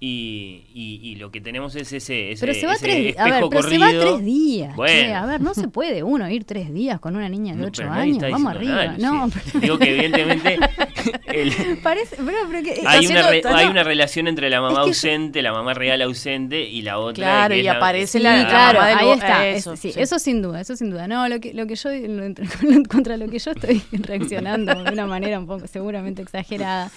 [0.01, 3.23] Y, y, y lo que tenemos es ese, ese, Pero se va ese tres, a
[3.25, 4.01] ver, espejo pero se va corrido.
[4.15, 4.75] tres días.
[4.77, 4.93] Bueno.
[4.93, 7.67] che, a ver, no se puede uno ir tres días con una niña de No,
[7.67, 8.15] ocho pero nadie años.
[8.23, 8.85] está Vamos arriba.
[8.85, 10.57] nada, no, pero- Digo que evidentemente
[11.27, 13.71] el- Parece, pero, pero que- hay, una re- hay no.
[13.71, 16.97] una relación entre la mamá Es que yo- ausente, la mamá real ausente y la
[16.97, 17.15] otra.
[17.25, 19.47] Claro, que y es la- aparece Sí, la- la claro, mamá ahí está.
[19.47, 19.99] eh, Eso, eso, sí, sí.
[19.99, 21.09] eso sin duda, eso sin duda.
[21.09, 22.33] No, lo que, lo que yo, lo-
[22.89, 26.89] contra lo que yo estoy reaccionando de una manera un poco seguramente exagerada,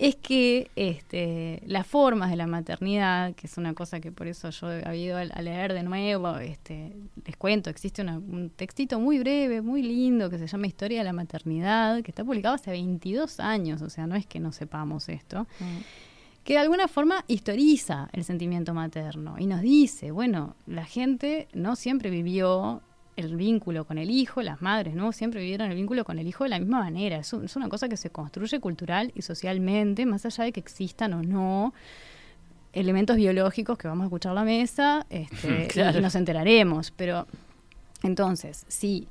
[0.00, 4.48] es que este, las formas de la maternidad, que es una cosa que por eso
[4.50, 8.98] yo he ido a, a leer de nuevo, este, les cuento, existe una- un textito
[8.98, 12.70] muy breve, muy lindo, que se llama Historia de la Maternidad, que está publicado hace
[12.70, 15.46] 22 años, o sea, no es que no sepamos esto
[16.42, 21.76] que de alguna forma historiza el sentimiento materno y nos dice, bueno, la gente no
[21.76, 22.80] siempre vivió
[23.16, 26.44] el vínculo con el hijo, las madres no siempre vivieron el vínculo con el hijo
[26.44, 27.16] de la misma manera.
[27.18, 30.60] Es, un- es una cosa que se construye cultural y socialmente, más allá de que
[30.60, 31.74] existan o no
[32.72, 35.98] elementos biológicos que vamos a escuchar a la mesa este, y- Claro.
[35.98, 36.92] y nos enteraremos.
[36.92, 37.26] Pero
[38.02, 39.06] entonces, si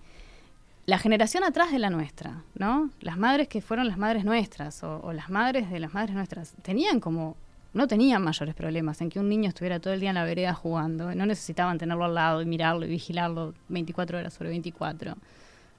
[0.85, 2.89] la generación atrás de la nuestra, ¿no?
[3.01, 6.53] Las madres que fueron las madres nuestras o, o las madres de las madres nuestras
[6.63, 7.35] tenían como
[7.73, 10.53] no tenían mayores problemas en que un niño estuviera todo el día en la vereda
[10.53, 15.15] jugando, no necesitaban tenerlo al lado y mirarlo y vigilarlo 24 horas sobre 24.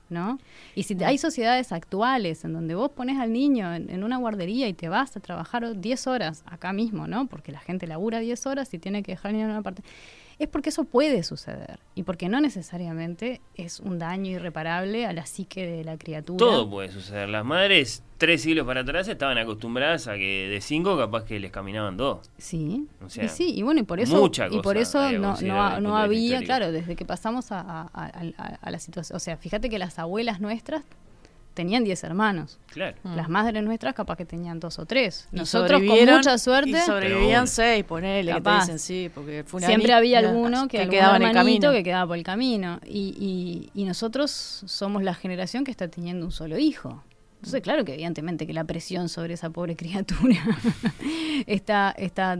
[0.08, 0.40] ¿No?
[0.74, 4.66] Y si hay sociedades actuales en donde vos pones al niño en, en una guardería
[4.66, 7.28] y te vas a trabajar 10 horas acá mismo, ¿no?
[7.28, 9.84] Porque la gente labura 10 horas y tiene que dejar al niño en una parte
[10.40, 15.26] es porque eso puede suceder y porque no necesariamente es un daño irreparable a la
[15.26, 16.38] psique de la criatura.
[16.38, 17.28] Todo puede suceder.
[17.28, 21.50] Las madres, tres siglos para atrás, estaban acostumbradas a que de cinco capaz que les
[21.52, 22.30] caminaban dos.
[22.38, 25.18] Sí, O sea, y sí, y bueno, y por eso, mucha y por cosa eso
[25.18, 29.16] no, no, no había, claro, desde que pasamos a, a- a- a- a la situación,
[29.16, 30.84] o sea, fíjate que las abuelas nuestras
[31.54, 32.96] tenían 10 hermanos, Claro.
[33.04, 35.28] las madres nuestras capaz que tenían dos o tres.
[35.32, 37.46] Y Nosotros con mucha suerte, Y sobrevivían bueno.
[37.46, 38.60] seis, ponele, que te Capaz.
[38.60, 41.72] dicen sí, porque fue una siempre había alguno que, algún quedaba en el hermanito camino.
[41.78, 42.80] que quedaba por el camino.
[42.86, 44.30] Y, y- y nosotros
[44.66, 47.02] somos la generación que está teniendo un solo hijo.
[47.36, 50.36] Entonces, claro que evidentemente que la presión sobre esa pobre criatura
[51.46, 52.38] está, está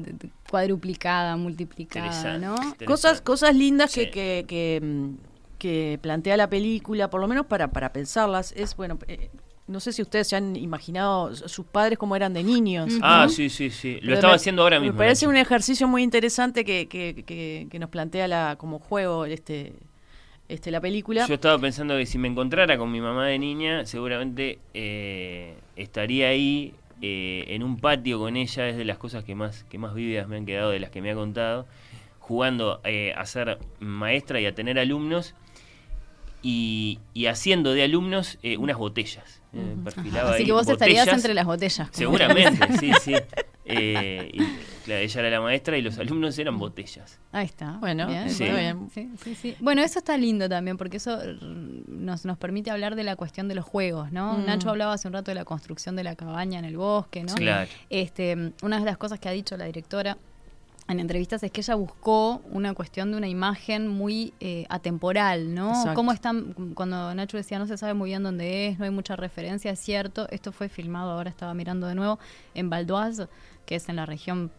[0.50, 2.52] cuadruplicada, multiplicada, Interesante, ¿no?
[2.54, 2.84] interesante.
[2.84, 4.00] Cosas, cosas lindas Sí.
[4.06, 5.14] que, que, que, mm,
[5.60, 9.30] que plantea la película, por lo menos para, para pensarlas, es, bueno, eh,
[9.68, 12.90] no sé si ustedes se han imaginado sus padres cómo eran de niños.
[13.02, 13.28] Ah, ¿no?
[13.28, 13.94] sí, sí, sí.
[13.96, 14.94] Lo Pero estaba me- haciendo ahora mismo.
[14.94, 19.26] Me parece un ejercicio muy interesante que, que, que, que nos plantea la, como juego
[19.26, 19.74] este,
[20.48, 21.24] este la película.
[21.28, 26.28] Yo estaba pensando que si me encontrara con mi mamá de niña, seguramente eh, estaría
[26.30, 28.68] ahí eh, en un patio con ella.
[28.68, 31.00] Es de las cosas que más, que más vívidas me han quedado, de las que
[31.00, 31.66] me ha contado.
[32.18, 35.34] Jugando eh, a ser maestra y a tener alumnos.
[36.42, 39.42] Y, y haciendo de alumnos eh, unas botellas.
[39.52, 41.88] Eh, perfilaba Así ahí que vos estarías entre las botellas.
[41.92, 43.14] Seguramente, sí, sí.
[43.64, 44.38] Eh, y,
[44.84, 47.18] claro, ella era la maestra y los alumnos eran botellas.
[47.32, 47.72] Ahí está.
[47.78, 48.44] Bueno, Sí.
[48.44, 48.90] está bien.
[48.92, 49.56] Sí, sí, sí.
[49.60, 51.18] Bueno, eso está lindo también, porque eso
[51.88, 54.38] nos, nos permite hablar de la cuestión de los juegos, ¿no?
[54.38, 54.46] Mm.
[54.46, 57.34] Nacho hablaba hace un rato de la construcción de la cabaña en el bosque, ¿no?
[57.34, 57.68] Claro.
[57.90, 60.16] Este, una de las cosas que ha dicho la directora
[60.92, 65.70] en entrevistas es que ella buscó una cuestión de una imagen muy eh, atemporal, ¿no?
[65.70, 65.94] Exacto.
[65.94, 69.16] Cómo están, cuando Nacho decía no se sabe muy bien dónde es, no hay mucha
[69.16, 72.18] referencia, es cierto, esto fue filmado, ahora estaba mirando de nuevo,
[72.54, 73.28] en Valdoise,
[73.66, 74.50] que es en la región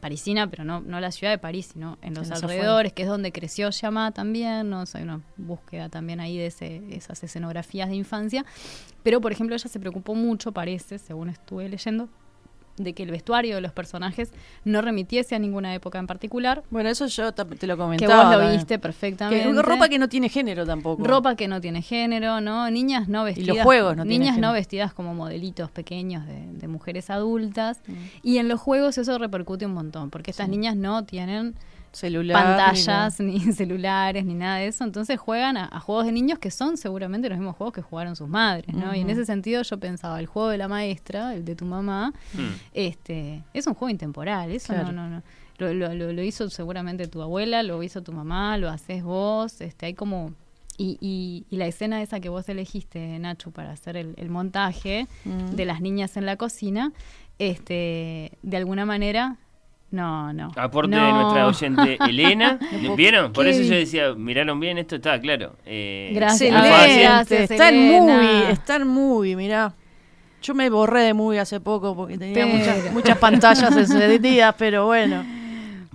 [0.00, 3.08] parisina, pero no, no la ciudad de París, sino en los En alrededores, que es
[3.08, 4.80] donde creció Llama también, ¿no?
[4.82, 8.44] O sea, hay una búsqueda también ahí de ese- esas escenografías de infancia.
[9.02, 12.08] Pero, por ejemplo, ella se preocupó mucho, parece, según estuve leyendo,
[12.76, 14.32] de que el vestuario de los personajes
[14.64, 16.62] no remitiese a ninguna época en particular.
[16.70, 18.16] Bueno, eso yo te lo Que comentaba.
[18.16, 18.56] vos lo también.
[18.56, 19.62] viste Que- perfectamente.
[19.62, 21.04] ropa que no tiene género tampoco.
[21.04, 22.68] Ropa que no tiene género, ¿no?
[22.70, 23.56] Niñas no Y vestidas.
[23.56, 27.80] los juegos no Niñas no vestidas como modelitos pequeños de, de mujeres adultas.
[27.86, 27.92] Mm.
[28.22, 31.54] Y en los juegos eso repercute un montón, porque estas niñas no tienen
[31.94, 32.42] celular.
[32.42, 34.84] pantallas, ni, celulares, ni nada de eso.
[34.84, 38.16] Entonces juegan a, a juegos de niños que son seguramente los mismos juegos que jugaron
[38.16, 38.94] sus madres, ¿no?
[38.94, 42.12] Y en ese sentido yo pensaba, el juego de la maestra, el de tu mamá,
[42.34, 42.54] Hmm.
[42.74, 44.92] este, es un juego intemporal, eso Claro.
[44.92, 45.22] no, no, no.
[45.58, 49.60] Lo, lo- lo- lo hizo seguramente tu abuela, lo hizo tu mamá, lo haces vos,
[49.60, 50.32] este, hay como...
[50.76, 55.06] Y, y- y la escena esa que vos elegiste, Nacho, para hacer el, el montaje
[55.24, 55.54] Mm.
[55.54, 56.92] de las niñas en la cocina,
[57.38, 59.36] este, de alguna manera,
[59.94, 60.52] no, no.
[60.56, 61.06] Aporte no.
[61.06, 62.58] de nuestra oyente Elena.
[62.96, 63.32] ¿Vieron?
[63.32, 65.56] Por Qué eso yo decía, miraron bien, esto estaba claro.
[65.64, 66.50] Eh, Gracias.
[66.52, 67.30] gracias.
[67.50, 68.16] están Elena.
[68.16, 69.74] muy, están muy, mirá.
[70.42, 75.24] Yo me borré de muy hace poco porque tenía muchas, muchas pantallas encendidas, pero bueno.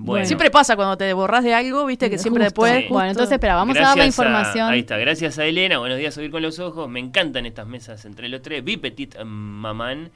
[0.02, 0.26] Bueno.
[0.26, 2.62] Siempre pasa cuando te borras de algo, viste que siempre Justo.
[2.64, 2.86] después.
[2.86, 2.94] Sí.
[2.94, 4.70] Bueno, entonces, espera, vamos a dar la Gracias información.
[4.72, 5.78] ahí está, gracias a Elena.
[5.78, 6.88] Buenos días, oír con los ojos.
[6.90, 8.64] Me encantan estas mesas entre los tres.
[8.64, 10.10] Vi Petit Maman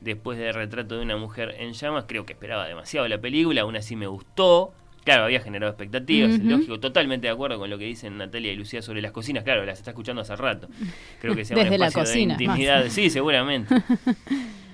[0.00, 2.04] después de Retrato de una mujer en llamas.
[2.06, 4.72] Creo que esperaba demasiado la película, aún así me gustó.
[5.04, 8.82] Claro, había generado expectativas, lógico, totalmente de acuerdo con lo que dicen Natalia y Lucía
[8.82, 9.42] sobre las cocinas.
[9.42, 10.68] Claro, las está escuchando hace rato.
[11.20, 12.84] Creo que sea un Desde la espacio cocina, de intimidad.
[12.84, 12.92] más.
[12.92, 13.74] Sí, seguramente.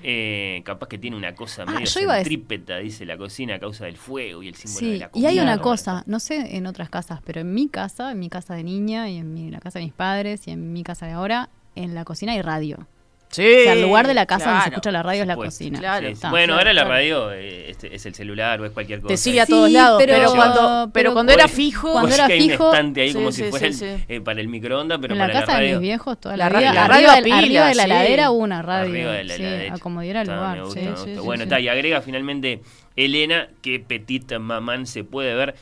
[0.06, 3.96] Eh, capaz que tiene una cosa Ah, medio centrípeta, dice la cocina, a causa del
[3.96, 5.42] fuego y el símbolo de la y hay cocina.
[5.44, 8.64] una cosa, no sé en otras casas, pero en mi casa, en mi casa de
[8.64, 11.48] niña y en mi- la casa de mis padres y en mi casa de ahora,
[11.74, 12.86] en la cocina hay radio.
[13.35, 13.43] Sí.
[13.61, 14.74] o sea, el lugar de la casa donde se claro.
[14.77, 15.55] escucha la radio es la Supuesto.
[15.59, 15.78] cocina.
[15.78, 16.01] Claro.
[16.01, 16.12] Sí, sí.
[16.12, 16.31] Está.
[16.31, 16.94] bueno, claro, ahora la claro.
[16.94, 19.09] radio este, es el celular o es cualquier cosa.
[19.09, 22.27] Te sigue a Sí, todos lados, pero, pero- cuando, pero, cuando era fijo, cuando era
[22.27, 24.05] hay fijo- un ahí Sí, como sí, si fuera sí, el- sí.
[24.09, 25.81] eh, para el microondas, pero en la para casa la de radio.
[25.81, 27.89] mis viejos, toda La la, arriba, radio pila, arriba de la sí.
[27.89, 28.90] ladera hubo una radio.
[28.93, 29.74] Arriba de la sí, heladera.
[29.74, 30.61] a como diera el lugar.
[30.62, 32.61] gusta, bueno, está, y agrega finalmente
[32.97, 35.55] Elena que Petit Mamán se puede ver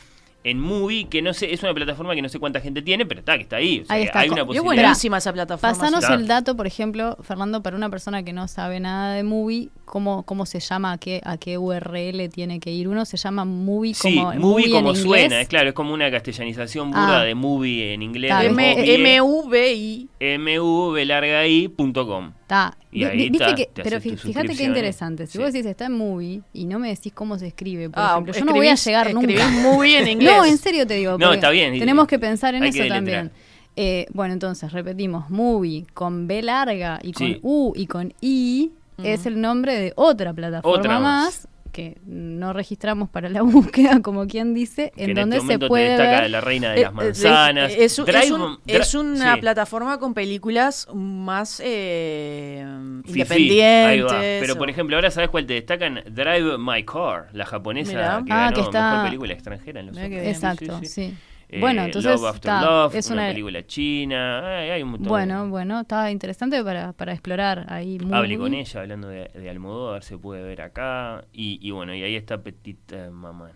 [0.45, 3.21] en Movie, que no sé, es una plataforma que no sé cuánta gente tiene, pero
[3.21, 3.81] está, que está ahí.
[3.81, 4.21] O sea, Ahí que está.
[4.21, 4.83] hay una posibilidad.
[4.83, 5.77] buenísima esa plataforma.
[5.79, 9.69] Pasanos el dato, por ejemplo, Fernando, para una persona que no sabe nada de Movie,
[9.93, 10.93] ¿cómo, cómo se llama?
[10.93, 12.89] ¿A qué, ¿A qué URL tiene que ir?
[12.89, 15.03] Uno se llama Movie Sí, como movie, en como inglés.
[15.05, 17.25] suena, es claro, es como una castellanización burda Ah.
[17.25, 18.33] de movie en inglés.
[18.33, 20.09] Movie, MVI.
[20.39, 22.33] mv larga i punto com.
[22.41, 22.75] Está.
[22.91, 25.27] Y ahí vi- viste está, que, te pero fíjate qué interesante.
[25.27, 25.39] Si Sí.
[25.39, 28.33] vos decís está en Movie y no me decís cómo se escribe, por Ah, ejemplo,
[28.33, 29.49] yo no voy a llegar nunca.
[29.63, 30.33] movie en inglés.
[30.39, 31.19] No, en serio te digo.
[31.19, 33.31] No, está bien, Tenemos que pensar en eso también.
[33.77, 37.39] Eh, bueno, entonces repetimos, movie con B larga y con Sí.
[37.43, 38.71] U y con I
[39.05, 41.25] es el nombre de otra plataforma Otra más.
[41.25, 41.49] más.
[41.73, 43.41] que no registramos para la
[43.89, 46.41] búsqueda, como quien dice, Que en en donde este se te puede destaca ver la
[46.43, 47.73] reina de Eh, las manzanas.
[47.73, 49.41] Es, es un- Drive- es un- Dri- es una sí.
[49.41, 52.63] plataforma con películas más eh,
[53.07, 53.87] independientes.
[53.87, 54.19] ahí va.
[54.21, 58.23] Pero por ejemplo, ahora sabes cuál te destacan Drive My Car, la japonesa Mirá.
[58.27, 59.97] que Ah, ganó que está- mejor película extranjera en los.
[59.97, 60.87] Exacto, Sí, sí.
[60.87, 61.15] sí, sí.
[61.61, 65.09] Bueno, entonces Love After está, Love, es una, una película china, ay, hay un montón.
[65.09, 67.99] Bueno, bueno, está interesante para, para explorar ahí.
[67.99, 68.39] Movie.
[68.39, 71.25] con ella, hablando de, de Almodóvar, se puede ver acá.
[71.33, 73.51] Y, y bueno, y ahí está Petit eh, Mamá.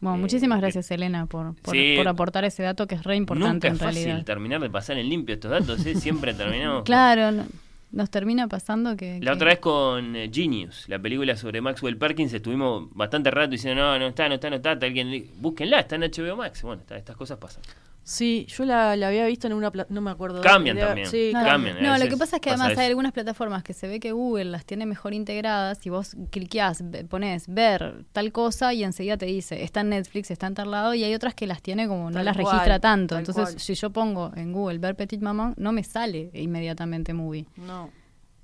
[0.00, 1.94] Bueno, Eh, muchísimas gracias, Elena, por, por, Sí.
[1.96, 4.98] por aportar ese dato que es re importante Nunca en es fácil terminar de pasar
[4.98, 5.94] en limpio estos datos, ¿eh?
[5.94, 6.82] siempre terminamos.
[6.82, 7.44] Claro, no-
[7.92, 9.18] nos termina pasando que...
[9.20, 13.50] La que- otra vez con eh, Genius, la película sobre Maxwell Perkins, estuvimos bastante rato
[13.50, 14.70] diciendo, no, no está, no está, no está.
[14.72, 16.62] Alguien, búsquenla, está en HBO Max.
[16.62, 17.62] Bueno, está- estas cosas pasan.
[18.04, 19.70] Sí, yo la, la había visto en una...
[19.70, 20.40] pla- No me acuerdo.
[20.40, 20.86] Cambian dónde.
[20.88, 21.08] también.
[21.08, 23.72] Sí, No, cambian, No, lo veces que pasa es que además hay algunas plataformas que
[23.74, 28.74] se ve que Google las tiene mejor integradas y vos cliqueás, pones ver tal cosa
[28.74, 31.46] y enseguida te dice, está en Netflix, está en tal lado y hay otras que
[31.46, 33.16] las tiene como no Tal las cual, registra tanto.
[33.16, 33.60] Entonces, cual.
[33.60, 37.46] si yo pongo en Google ver Petit Maman, no me sale inmediatamente movie.
[37.56, 37.90] No.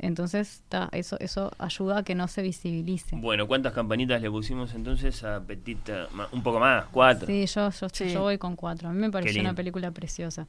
[0.01, 3.16] Entonces, ta, eso eso ayuda a que no se visibilice.
[3.16, 5.79] Bueno, ¿cuántas campanitas le pusimos entonces a Petit?
[6.12, 7.27] ma- Un poco más, cuatro.
[7.27, 8.09] Sí, yo, yo, Sí.
[8.11, 8.89] yo voy con cuatro.
[8.89, 10.47] A mí me pareció una película preciosa.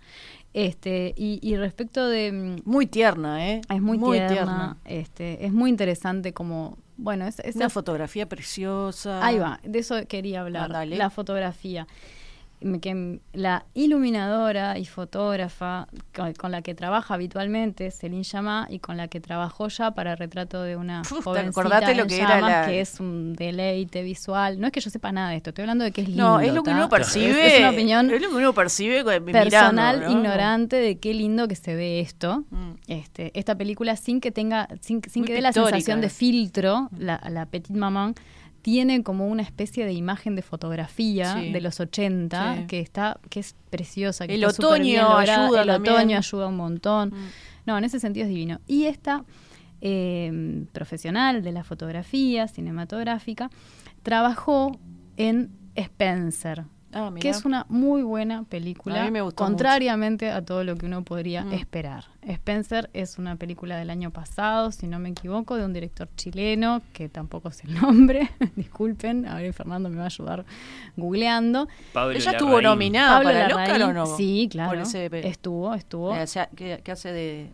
[0.54, 3.62] Este, y, y respecto de mm, Muy tierna, ¿eh?
[3.70, 9.26] Es muy, tierna, Este, es muy interesante como, bueno, es, es Una fotografía preciosa.
[9.26, 11.88] ahí va, de eso quería hablar, Ah, la fotografía.
[12.82, 18.98] Que la iluminadora y fotógrafa con, con la que trabaja habitualmente, Celine Chama, y con
[18.98, 22.66] la que trabajó ya para retrato de una Uf, ¿te jovencita lo que era la-
[22.68, 24.60] que es un deleite visual.
[24.60, 26.24] No es que yo sepa nada de esto, estoy hablando de que es lindo.
[26.24, 27.48] No, es lo que uno percibe.
[27.48, 30.12] Es, es una opinión Es lo que uno percibe personal mirando, ¿no?
[30.12, 32.44] ignorante de qué lindo que se ve esto.
[32.50, 32.72] Mm.
[32.88, 37.22] Este, esta película sin que tenga, sin, sin que dé la sensación de filtro, la,
[37.30, 38.16] la Petite Maman
[38.62, 41.52] tiene como una especie de imagen de fotografía Sí.
[41.52, 42.68] de los 80 Sí.
[42.68, 45.96] que está que es preciosa que El está otoño ayuda el también.
[45.96, 47.16] otoño ayuda un montón Mm.
[47.68, 49.24] no en ese sentido es divino y esta
[49.82, 53.50] eh, profesional de la fotografía cinematográfica
[54.04, 54.78] trabajó
[55.16, 60.44] en Spencer Ah, que es una muy buena película, A mí me gustó contrariamente a
[60.44, 61.54] todo lo que uno podría Mm.
[61.54, 62.06] esperar.
[62.28, 66.82] Spencer es una película del año pasado, si no me equivoco, de un director chileno,
[66.94, 70.46] que tampoco es el nombre, disculpen, a ver, Fernando me va a ayudar
[70.98, 71.68] googleando.
[71.94, 72.64] Pablo Ella estuvo Larraín.
[72.70, 74.06] nominada Pablo para el Larraín, Oscar o no?
[74.18, 76.16] Sí, claro, Por ese pe- estuvo, estuvo.
[76.16, 77.50] Eh, o sea, que, que hace de,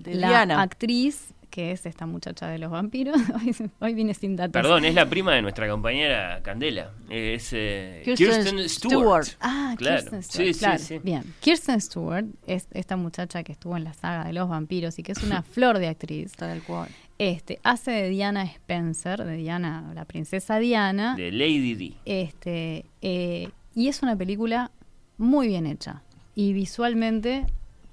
[0.00, 0.62] de la Diana.
[0.62, 4.52] actriz, que es esta muchacha de los vampiros, hoy, hoy vine sin datos.
[4.52, 6.92] Perdón, es la prima de nuestra compañera Candela.
[7.08, 9.24] Es eh, Kirsten Kirsten, Stewart.
[9.24, 9.38] Stewart.
[9.40, 10.02] Ah, Claro.
[10.02, 10.54] Kirsten Stewart.
[10.54, 11.00] Sí, sí, sí.
[11.02, 11.24] Bien.
[11.40, 15.12] Kirsten Stewart es esta muchacha que estuvo en la saga de los vampiros y que
[15.12, 16.32] es una flor de actriz.
[16.32, 16.90] Tal cual.
[17.16, 21.16] Este, hace de Diana Spencer, de Diana, la princesa Diana.
[21.16, 21.94] De Lady D.
[22.04, 24.72] Este, eh, y es una película
[25.16, 26.02] muy bien hecha.
[26.34, 27.46] Y visualmente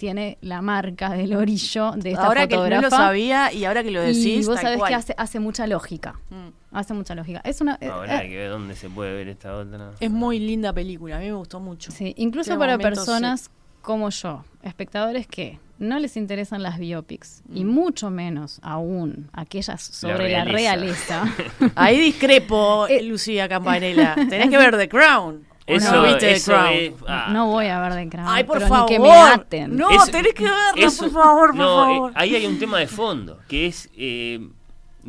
[0.03, 3.91] tiene la marca del orillo de esta Ahora que no lo sabía y ahora que
[3.91, 4.89] lo decís, y vos sabés cual.
[4.89, 6.19] que hace, hace mucha lógica.
[6.30, 6.75] Mm.
[6.75, 7.39] Hace mucha lógica.
[7.45, 7.77] Es una.
[7.80, 9.91] eh, Ahora eh, hay que ver dónde se puede ver esta otra.
[10.01, 11.89] Es muy linda película, a mí me gustó mucho.
[11.91, 13.49] Sí, incluso para personas
[13.81, 17.57] como yo, espectadores que no les interesan las biopics Mm.
[17.57, 21.23] y mucho menos aún aquellas sobre la realeza.
[21.23, 21.71] realeza.
[21.75, 24.15] Ahí discrepo, Eh, Lucía Campanella.
[24.15, 25.45] Tenés que ver The Crown.
[25.65, 26.73] ¿O Eso, no viste eso Crown?
[26.73, 27.30] es- ah.
[27.31, 28.27] no voy a ver de Crown.
[28.30, 28.90] Ay, por pero favor.
[28.90, 29.77] Ni que me aten.
[29.77, 32.11] No, tenés que verla, eso- por favor, por no, eh, favor.
[32.15, 33.90] ahí hay un tema de fondo, que es...
[33.95, 34.45] eh,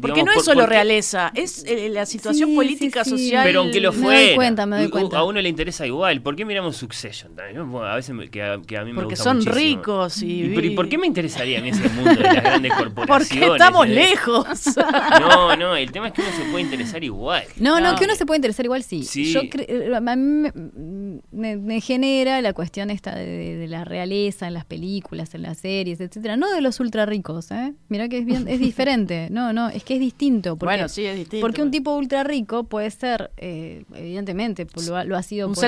[0.01, 3.11] Porque digamos, no es por- solo porque- realeza, es eh, la situación Sí, política, sí,
[3.11, 3.25] sí.
[3.27, 3.45] social.
[3.45, 5.19] Pero aunque lo Me fuera, doy cuenta, me doy u- u- cuenta.
[5.19, 6.21] a uno le interesa igual.
[6.21, 7.35] ¿Por qué miramos Succession?
[7.37, 7.71] también?
[7.71, 9.55] Bueno, A veces me- que a, que a mí me Porque gusta son muchísimo.
[9.57, 12.35] ricos y- ¿Y, pero, ¿y por qué me interesaría a mí ese mundo de las
[12.43, 13.49] grandes corporaciones?
[13.49, 13.91] Porque estamos eh?
[13.91, 14.47] lejos.
[15.21, 17.45] No, no, el tema es que uno se puede interesar igual.
[17.59, 17.99] No, no, No.
[17.99, 19.05] que uno se puede interesar igual, sí.
[19.05, 19.33] Sí.
[19.33, 20.53] Yo eh, a mí me,
[21.31, 25.59] me- me genera la cuestión esta de, de la realeza en las películas, en las
[25.59, 26.37] series, etcétera.
[26.37, 27.75] No de los ultra ricos, ¿eh?
[27.89, 29.29] Mirá que es bien, es diferente.
[29.31, 30.57] No, no, es que es distinto.
[30.57, 31.45] Porque, Bueno, sí, es distinto.
[31.45, 35.49] Porque un tipo ultra rico puede ser, eh, evidentemente, pues lo, ha- lo ha sido
[35.49, 35.65] Un por,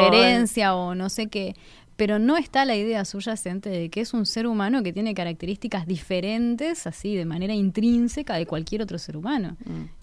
[0.00, 1.54] herencia o no sé qué.
[1.96, 5.86] Pero no está la idea subyacente de que es un ser humano que tiene características
[5.86, 9.56] diferentes, así, de manera intrínseca de cualquier otro ser humano.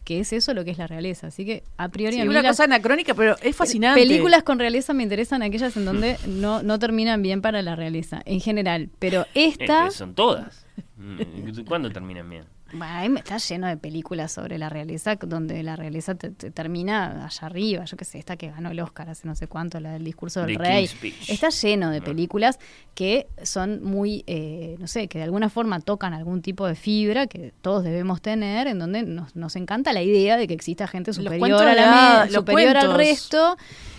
[0.03, 1.27] Que es eso lo que es la realeza.
[1.27, 2.17] Así que, a priori, Mm.
[2.17, 4.01] Sí, a mí una las cosa anacrónica, pero es fascinante.
[4.01, 8.23] películas con realeza me interesan aquellas en donde no, no terminan bien para la realeza,
[8.25, 8.89] en general.
[8.97, 9.81] Pero Eh, esta...
[9.81, 10.65] pero son todas.
[10.97, 12.45] Mm, ¿Cuándo terminan bien?
[12.73, 17.45] Me está lleno de películas sobre la realeza, donde la realeza te- te termina allá
[17.47, 17.85] arriba.
[17.85, 20.41] Yo qué sé, esta que ganó el Oscar hace no sé cuánto, la del discurso
[20.45, 20.89] del The rey.
[21.27, 22.05] Está lleno de No.
[22.05, 22.59] películas
[22.95, 27.27] que son muy, eh, no sé, que de alguna forma tocan algún tipo de fibra
[27.27, 31.13] que todos debemos tener, en donde nos, nos encanta la idea de que exista gente
[31.13, 33.55] superior, a la los superior al resto.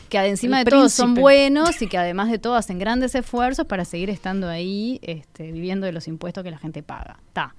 [0.09, 3.67] Que encima El de todos son buenos y que además de todo hacen grandes esfuerzos
[3.67, 7.19] para seguir estando ahí, este, viviendo de los impuestos que la gente paga.
[7.27, 7.55] Está.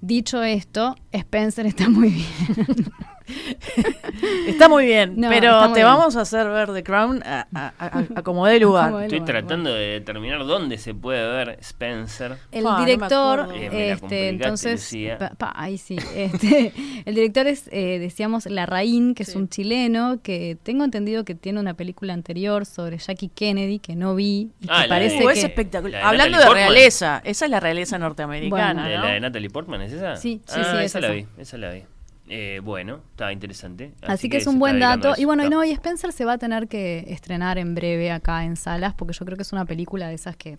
[0.00, 2.92] Dicho esto, Spencer está muy bien.
[4.46, 5.86] Está muy bien, No, pero te bien.
[5.86, 8.90] vamos a hacer ver The Crown a, a- a- a como dé lugar.
[8.90, 12.38] Como Estoy lugar, tratando de determinar dónde se puede ver Spencer.
[12.52, 13.48] El director.
[13.54, 16.72] Eh, este, entonces, pa- pa, ahí sí, este,
[17.04, 21.60] el director es, eh, decíamos, Larraín, que es un chileno, que tengo entendido que tiene
[21.60, 25.32] una película anterior sobre Jackie Kennedy, que no vi, y Ah, que parece de- que...
[25.32, 25.92] es espectacular.
[25.92, 26.72] La de Hablando Natalie de Portman.
[26.74, 28.88] realeza, esa es la realeza norteamericana, Bueno.
[28.88, 29.04] ¿De ¿no?
[29.04, 30.16] ¿La de Natalie Portman es esa?
[30.16, 31.82] Sí, sí, ah, sí, es esa la vi, esa la vi.
[32.28, 33.92] Eh, bueno, está interesante.
[34.02, 35.14] Así, que, es un buen dato.
[35.16, 38.44] Y bueno, y no, y Spencer se va a tener que estrenar en breve acá
[38.44, 40.58] en salas, porque yo creo que es una película de esas que,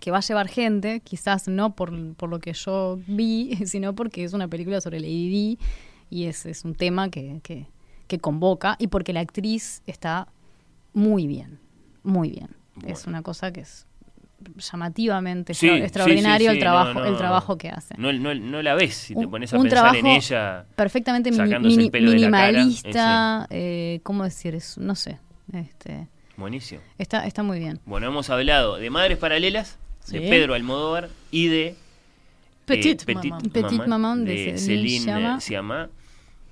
[0.00, 4.24] que va a llevar gente, quizás no por, por lo que yo vi, sino porque
[4.24, 5.58] es una película sobre Lady Di
[6.08, 7.66] y es, es un tema que, que,
[8.06, 10.28] que convoca y porque la actriz está
[10.92, 11.58] muy bien,
[12.02, 12.56] muy bien.
[12.86, 13.86] Es una cosa que es
[14.56, 18.34] llamativamente Sí, extra- sí, extraordinario sí, el trabajo no, el trabajo que hace No, no,
[18.34, 20.64] no la ves si te pones a un pensar en ella.
[20.76, 24.80] perfectamente mini- sacándose el mini- pelo de la cara, minimalista, eh, ¿cómo decir eso?
[24.80, 25.18] No sé.
[25.52, 26.80] Este, Buenísimo.
[26.98, 27.80] está, está muy bien.
[27.86, 31.74] Bueno, hemos hablado de Madres Paralelas, de Pedro Almodóvar y de
[32.66, 33.50] Petit, eh, Petit, Maman.
[33.50, 35.40] Petit Maman de de Céline.
[35.40, 35.88] Sciamma.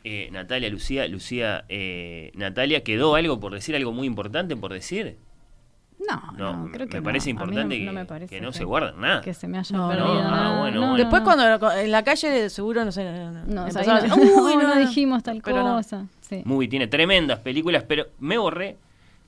[0.06, 5.16] Eh, Natalia, Lucía, Lucía, eh, Natalia, ¿quedó algo por decir, algo muy importante por decir?
[6.08, 7.04] No, No, no, creo que me no.
[7.04, 9.20] parece importante no que, me parece que no se guarden nada.
[9.20, 10.58] Que se me haya No, perdido no, ah, nada.
[10.60, 10.96] bueno, No, bueno.
[10.96, 11.24] Después no.
[11.24, 14.36] cuando en la calle seguro no sé, No, o sea, empezaron ahí a no, decir,
[14.36, 16.06] no, "Uy, no dijimos tal cosa.
[16.20, 16.42] Sí.
[16.44, 18.76] Muy, tiene tremendas películas, pero me borré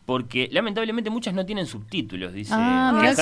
[0.06, 2.52] porque lamentablemente muchas no tienen subtítulos, dice.
[2.54, 3.14] Ah, mirá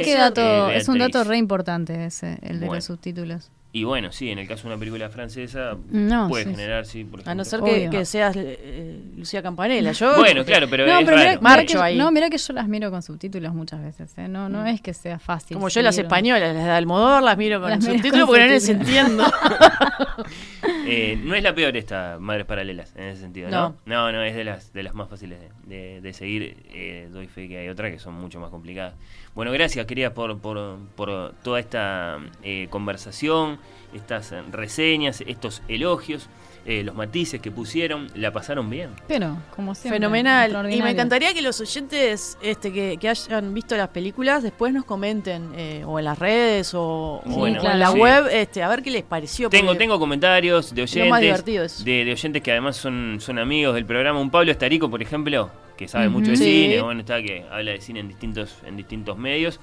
[0.00, 2.74] que eh, es un dato re importante ese, el de Bueno.
[2.76, 3.50] los subtítulos.
[3.74, 7.04] Y bueno, sí, en el caso de una película francesa No, puede sí, generar, sí,
[7.04, 7.32] por ejemplo.
[7.32, 9.92] A no ser que, seas eh, Lucía Campanella.
[9.92, 11.40] Yo, Bueno, claro, pero no, es pero mirá, raro.
[11.40, 11.96] mirá Marcho que, ahí.
[11.96, 14.12] no, mira que yo las miro con subtítulos muchas veces.
[14.18, 14.28] ¿eh?
[14.28, 14.66] No, no Mm.
[14.66, 15.54] es que sea fácil.
[15.56, 18.52] Como yo las españolas, las de Almodóvar las miro con Las subtítulos con porque no
[18.52, 19.24] les entiendo.
[20.86, 23.76] Eh, no es la peor esta Madres Paralelas, en ese sentido, ¿no?
[23.86, 24.10] No.
[24.10, 26.56] No, no, es de las, de las más fáciles de, de- de seguir.
[26.70, 28.94] Eh, doy fe que hay otras que son mucho más complicadas.
[29.34, 33.58] Bueno, gracias, querida, por, por, por toda esta eh, conversación,
[33.94, 36.28] estas reseñas, estos elogios,
[36.64, 38.08] eh, los matices que pusieron.
[38.14, 38.90] La pasaron bien.
[39.08, 39.98] Pero, como siempre.
[39.98, 40.72] Fenomenal.
[40.72, 44.84] Y me encantaría que los oyentes este, que, que hayan visto las películas después nos
[44.84, 47.98] comenten eh, o en las redes o, o en la sí.
[47.98, 49.50] web este, a ver qué les pareció.
[49.50, 53.16] Tengo, tengo comentarios de Lo más oyentes, divertido es- de, de oyentes que además son,
[53.20, 54.20] son amigos del programa.
[54.20, 56.44] Un Pablo Estarico, por ejemplo, que sabe mucho de Sí.
[56.44, 59.58] cine, bueno, está que habla de cine en distintos, en distintos medios,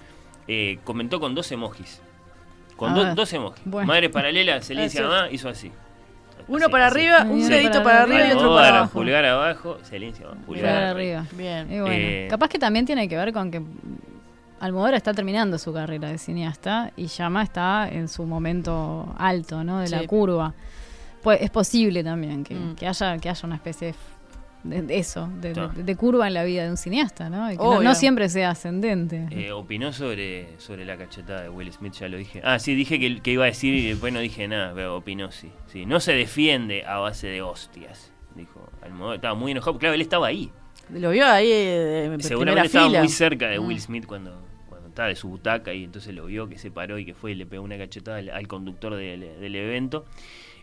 [0.47, 2.01] eh, comentó con dos emojis.
[2.75, 3.61] Con do- dos emojis.
[3.65, 3.87] Bueno.
[3.87, 5.71] Madre paralela, se le dice mamá, hizo así.
[6.49, 6.97] Uno Así, para así.
[6.99, 7.49] arriba, un Sí.
[7.49, 8.91] dedito Para para arriba y otro para abajo.
[8.91, 11.25] Pulgar abajo, Celincia, pulgar, Pulgar arriba.
[11.33, 11.71] Bien.
[11.71, 13.61] Y bueno, Eh, capaz que también tiene que ver con que
[14.59, 19.79] Almodóvar está terminando su carrera de cineasta y Llama está en su momento alto, ¿no?
[19.79, 20.53] De la curva.
[21.23, 22.75] Pues es posible también que, Mm.
[22.75, 23.93] que haya que haya una especie de
[24.63, 25.69] de, de eso, de, Claro.
[25.73, 27.51] de- de curva en la vida de un cineasta, ¿no?
[27.51, 29.27] Y que no, siempre sea ascendente.
[29.31, 32.41] Eh, opinó sobre, sobre la cachetada de Will Smith, ya lo dije.
[32.43, 35.31] Ah, sí, dije que, que iba a decir y después no dije nada, pero opinó
[35.31, 35.49] sí.
[35.67, 35.85] sí.
[35.85, 39.15] No se defiende a base de hostias, dijo Almodóvar.
[39.15, 40.51] Estaba muy enojado, claro, él estaba ahí.
[40.91, 42.99] Lo vio ahí eh, en primera Seguramente estaba fila.
[42.99, 43.59] muy cerca de.
[43.59, 46.97] Will Smith cuando, cuando estaba de su butaca y entonces lo vio que se paró
[46.97, 50.05] y que fue y le pegó una cachetada al, al conductor del, del evento.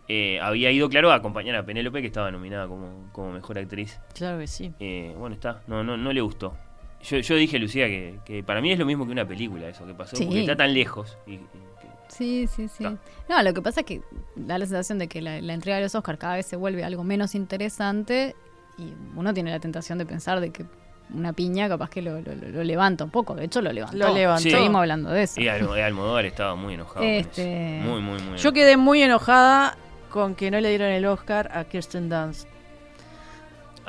[0.09, 3.99] Eh, había ido, claro, a acompañar a Penélope, que estaba nominada como, como mejor actriz.
[4.15, 4.73] Claro que sí.
[4.79, 6.55] Eh, bueno, está, no, no, no le gustó.
[7.03, 9.85] Yo, yo dije, Lucía, que, que para mí es lo mismo que una película eso
[9.87, 10.25] que pasó, Sí.
[10.25, 11.19] porque está tan lejos.
[11.27, 12.85] Y, y que- Sí, sí, sí.
[12.85, 12.97] Está.
[13.29, 14.01] No, lo que pasa es que
[14.37, 16.85] da la sensación de que la, la entrega de los Oscars cada vez se vuelve
[16.85, 18.37] algo menos interesante
[18.79, 20.65] y uno tiene la tentación de pensar de que
[21.13, 23.35] una piña capaz que lo, lo- lo- lo levanta un poco.
[23.35, 23.97] De hecho, lo levantó.
[23.97, 24.43] Lo levantó.
[24.43, 24.51] Sí.
[24.51, 25.41] Seguimos hablando de eso.
[25.41, 27.01] y Al- Almodóvar estaba muy enojado.
[27.01, 27.89] con Este- eso.
[27.89, 28.53] Muy, muy, muy Yo enojado.
[28.53, 29.77] quedé muy enojada
[30.09, 32.49] con que no le dieron el Oscar a Kirsten Dunst.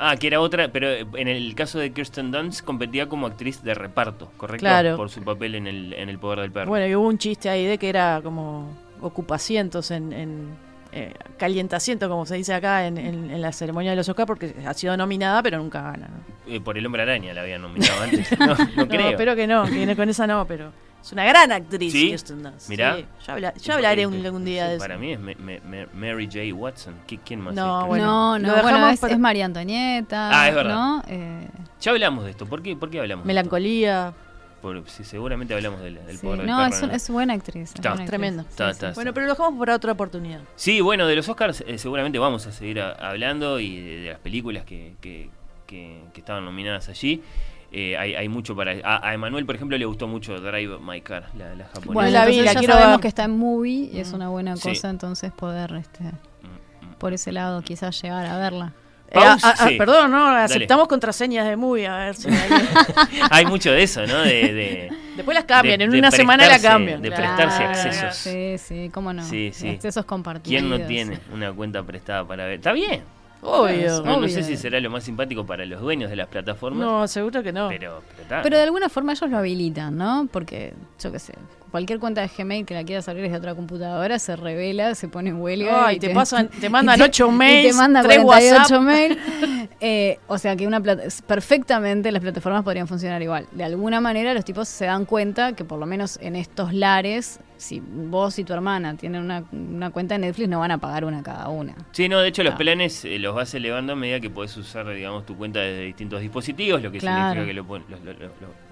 [0.00, 3.74] Ah, que era otra, pero en el caso de Kirsten Dunst competía como actriz de
[3.74, 4.60] reparto, ¿correcto?
[4.60, 4.96] Claro.
[4.96, 6.68] Por su papel en el, en el poder del perro.
[6.68, 10.48] Bueno, y hubo un chiste ahí de que era como ocupacientos en, en
[10.92, 14.54] eh, calientaciento, como se dice acá en, en- en la ceremonia de los Oscar, porque
[14.64, 16.08] ha sido nominada, pero nunca gana.
[16.08, 16.52] ¿no?
[16.54, 18.38] Eh, por el hombre araña la habían nominado antes.
[18.38, 19.08] No, no No, creo.
[19.10, 20.70] espero que no, que con esa no, pero
[21.02, 22.08] es una gran actriz, ¿Sí?
[22.08, 22.68] Kirsten Dunst.
[22.68, 22.96] Mirá.
[22.96, 24.84] Sí, yo, habla- yo hablaré un, algún día sí, de eso.
[24.84, 26.54] Para mí es Me- Me- Me- Mary J.
[26.54, 26.94] Watson.
[27.08, 27.54] ¿Qui- ¿Quién más?
[27.54, 27.86] No, es?
[27.86, 28.38] bueno.
[28.38, 30.30] no, bueno, es, para- es María Antonieta.
[30.32, 30.74] Ah, es verdad.
[30.74, 31.02] ¿no?
[31.08, 31.48] Eh,
[31.80, 32.46] Ya hablamos de esto.
[32.46, 34.08] ¿Por qué, por qué hablamos de Melancolía.
[34.08, 34.22] esto?
[34.60, 36.26] Por- sí, seguramente hablamos del, del sí.
[36.26, 36.74] poder del No, perro.
[36.74, 36.92] es, ¿no?
[36.92, 37.62] es buena actriz.
[37.62, 37.90] es Está.
[37.90, 38.08] buena actriz.
[38.10, 38.42] Tremendo.
[38.42, 38.70] Sí, Está, sí.
[38.72, 38.92] está.
[38.92, 40.40] Bueno, pero lo dejamos para otra oportunidad.
[40.56, 44.10] Sí, bueno, de los Oscars eh, seguramente vamos a seguir a- hablando y de, de
[44.10, 45.30] las películas que, que,
[45.68, 47.22] que- que estaban nominadas allí.
[47.70, 48.72] Eh, hay, hay mucho para...
[48.82, 51.92] A, a Emanuel, por ejemplo, le gustó mucho Drive My Car, la, la japonesa.
[51.92, 53.02] Bueno, la vi, la ya quiero sabemos ver.
[53.02, 54.14] que está en movie y es Mm.
[54.14, 54.68] una buena Sí.
[54.70, 56.94] cosa, entonces poder este, Mm, mm.
[56.98, 58.72] por ese lado quizás llegar a verla.
[59.10, 59.76] Eh, ah, ah, sí.
[59.76, 62.36] Perdón, no, aceptamos contraseñas de movie, a ver si hay-
[63.30, 64.18] hay mucho de eso, ¿no?
[64.18, 67.00] De, de- Después las cambian, de- en de una semana la cambian.
[67.02, 68.16] De prestarse Claro, accesos.
[68.16, 69.22] Sí, sí, cómo no.
[69.24, 69.68] Sí, sí.
[69.70, 70.48] Accesos compartidos.
[70.62, 72.54] ¿Quién no tiene una cuenta prestada para ver?
[72.56, 73.02] Está bien.
[73.42, 74.02] Obvio.
[74.02, 77.42] No, sé si será lo más simpático para los dueños de las plataformas, No, seguro
[77.42, 77.68] que no.
[77.68, 78.42] pero, pero.
[78.42, 80.28] Pero de alguna forma ellos lo habilitan, ¿no?
[80.32, 81.34] Porque, yo qué sé,
[81.70, 85.30] cualquier cuenta de Gmail que la quieras abrir desde otra computadora se revela, se pone
[85.30, 85.86] en huelga.
[85.86, 88.58] Ay, y te pasan- te mandan y te- ocho y mails, te mandan tres 48
[88.58, 88.82] WhatsApp.
[88.82, 89.18] mails.
[89.80, 93.46] Eh, o sea que una plata- perfectamente las plataformas podrían funcionar igual.
[93.52, 97.38] De alguna manera los tipos se dan cuenta que por lo menos en estos lares,
[97.58, 101.04] si vos y tu hermana tienen una, una cuenta de Netflix, no van a pagar
[101.04, 101.74] una cada una.
[101.92, 102.56] Sí, no, de hecho los Ah.
[102.56, 106.20] planes eh, los vas elevando a medida que podés usar, digamos, tu cuenta desde distintos
[106.22, 107.42] dispositivos, lo que Claro.
[107.42, 107.54] significa que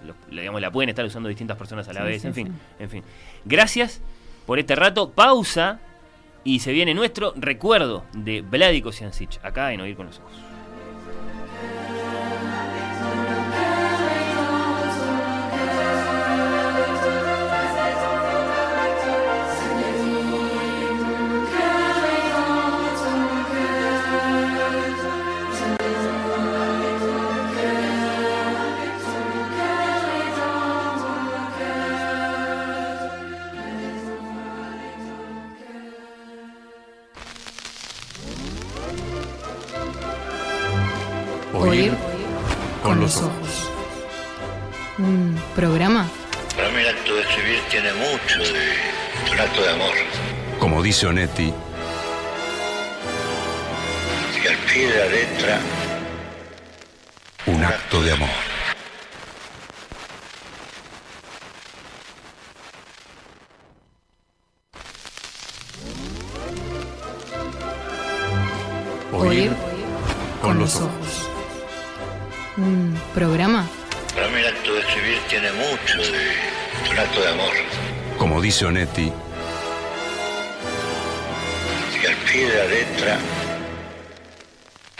[0.06, 2.52] lo, digamos, la pueden estar usando distintas personas a la Sí, vez, sí, en fin,
[2.78, 3.02] en fin.
[3.44, 4.00] Gracias
[4.46, 5.80] por este rato, pausa
[6.44, 10.32] y se viene nuestro recuerdo de Vladico Siancic, acá en Oír con los Ojos.
[50.86, 51.52] Dice Onetti,
[54.40, 55.58] Y al pie de la letra,
[57.46, 58.28] un acto de amor.
[69.12, 69.50] Oír
[70.40, 71.28] con los ojos.
[72.58, 73.66] Un programa
[74.14, 77.52] para mí el acto de escribir tiene mucho de un acto de amor.
[78.18, 79.12] Como dice Onetti,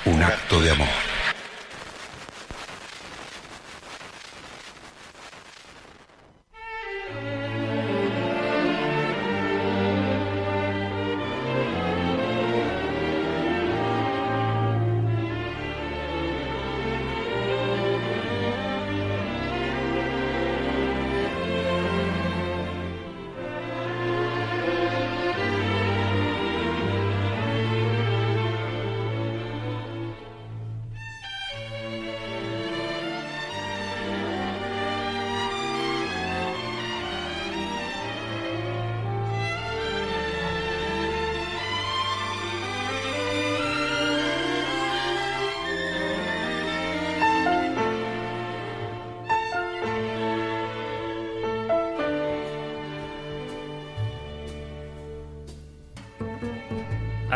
[0.07, 1.16] Un acto de amor.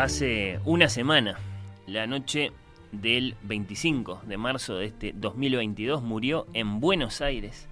[0.01, 1.37] Hace una semana,
[1.85, 2.51] la noche
[2.91, 7.67] del 25 de marzo de este 2022, murió en Buenos Aires,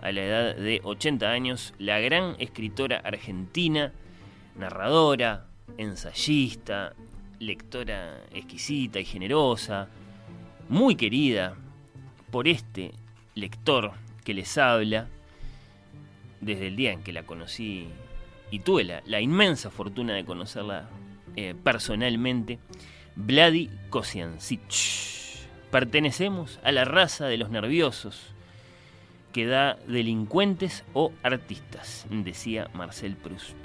[0.00, 3.92] a la edad de 80 años, la gran escritora argentina,
[4.58, 5.46] narradora,
[5.78, 6.94] ensayista,
[7.38, 9.88] lectora exquisita y generosa,
[10.68, 11.54] muy querida
[12.32, 12.90] por este
[13.36, 13.92] lector
[14.24, 15.06] que les habla
[16.40, 17.86] desde el día en que la conocí
[18.50, 20.88] y tuve la, la inmensa fortuna de conocerla
[21.36, 22.58] eh, personalmente,
[23.16, 24.72] Vladi Kosiancic.
[25.70, 28.34] Pertenecemos a la raza de los nerviosos
[29.32, 33.56] que da delincuentes o artistas, decía Marcel Proust.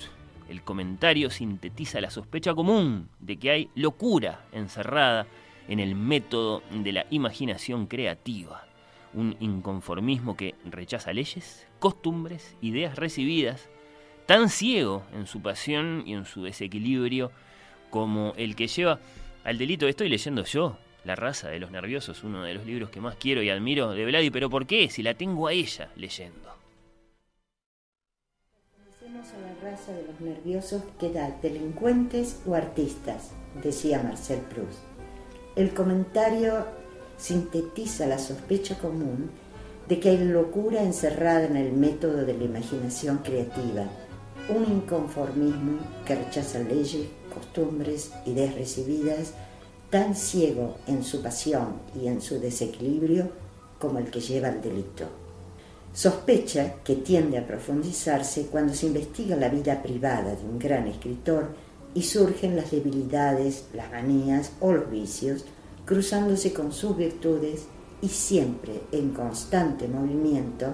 [0.49, 5.27] El comentario sintetiza la sospecha común de que hay locura encerrada
[5.67, 8.65] en el método de la imaginación creativa,
[9.13, 13.69] un inconformismo que rechaza leyes, costumbres, ideas recibidas,
[14.25, 17.31] tan ciego en su pasión y en su desequilibrio
[17.89, 18.99] como el que lleva
[19.43, 19.87] al delito.
[19.87, 23.41] Estoy leyendo yo, La raza de los nerviosos, uno de los libros que más quiero
[23.41, 24.89] y admiro de Vladi, pero ¿por qué?
[24.89, 26.47] Si la tengo a ella leyendo.
[29.17, 33.31] A la raza de los nerviosos que da delincuentes o artistas,
[33.63, 34.79] decía Marcel Proust.
[35.55, 36.65] El comentario
[37.17, 39.31] sintetiza la sospecha común
[39.87, 43.85] de que hay locura encerrada en el método de la imaginación creativa,
[44.49, 47.07] un inconformismo que rechaza leyes,
[47.37, 49.33] costumbres, ideas recibidas,
[49.89, 53.29] tan ciego en su pasión y en su desequilibrio
[53.79, 55.05] como el que lleva al delito.
[55.93, 61.55] Sospecha que tiende a profundizarse cuando se investiga la vida privada de un gran escritor
[61.93, 65.45] y surgen las debilidades, las manías o los vicios,
[65.85, 67.65] cruzándose con sus virtudes
[68.01, 70.67] y siempre en constante movimiento,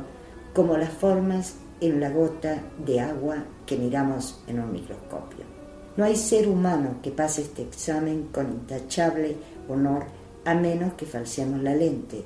[0.54, 5.53] como las formas en la gota de agua que miramos en un microscopio.
[5.96, 9.36] No hay ser humano que pase este examen con intachable
[9.70, 10.06] honor
[10.44, 12.24] a menos que falseemos la lente,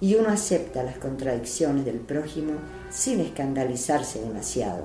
[0.00, 2.52] y uno acepta las contradicciones del prójimo
[2.90, 4.84] sin escandalizarse demasiado.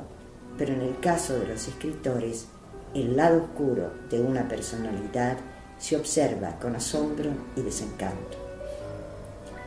[0.57, 2.47] Pero en el caso de los escritores,
[2.95, 5.37] el lado oscuro de una personalidad
[5.77, 8.37] se observa con asombro y desencanto.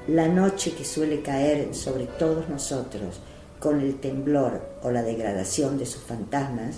[0.09, 3.21] La noche que suele caer sobre todos nosotros
[3.61, 6.77] con el temblor o la degradación de sus fantasmas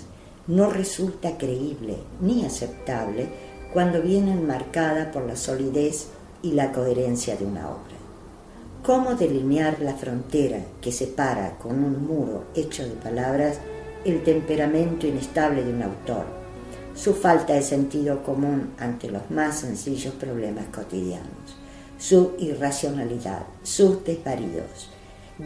[0.49, 3.27] no resulta creíble ni aceptable
[3.71, 6.07] cuando viene enmarcada por la solidez
[6.41, 7.95] y la coherencia de una obra.
[8.83, 13.59] ¿Cómo delinear la frontera que separa con un muro hecho de palabras
[14.03, 16.25] el temperamento inestable de un autor,
[16.95, 21.57] su falta de sentido común ante los más sencillos problemas cotidianos,
[21.99, 24.89] su irracionalidad, sus desvaríos,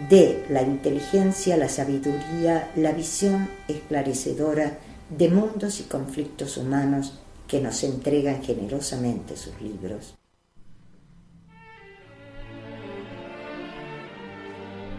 [0.09, 4.77] de la inteligencia, la sabiduría, la visión esclarecedora
[5.17, 10.15] de mundos y conflictos humanos que nos entregan generosamente sus libros.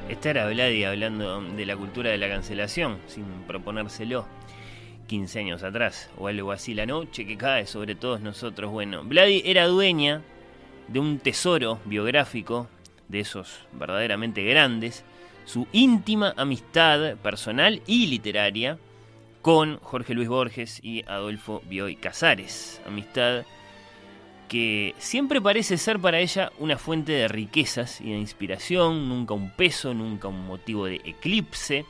[0.08, 4.26] Esta era Vladi hablando de la cultura de la cancelación, sin proponérselo
[5.08, 8.70] 15 años atrás, o algo así, la noche que cae sobre todos nosotros.
[8.70, 10.22] Bueno, Vladi era dueña
[10.88, 12.68] de un tesoro biográfico,
[13.08, 15.02] de esos verdaderamente grandes,
[15.44, 18.78] su íntima amistad personal y literaria
[19.44, 22.80] con Jorge Luis Borges y Adolfo Bioy Casares.
[22.86, 23.44] Amistad
[24.48, 29.50] que siempre parece ser para ella una fuente de riquezas y de inspiración, nunca un
[29.50, 31.84] peso, nunca un motivo de eclipse,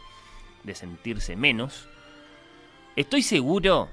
[0.65, 1.89] de sentirse menos.
[2.97, 3.89] Estoy seguro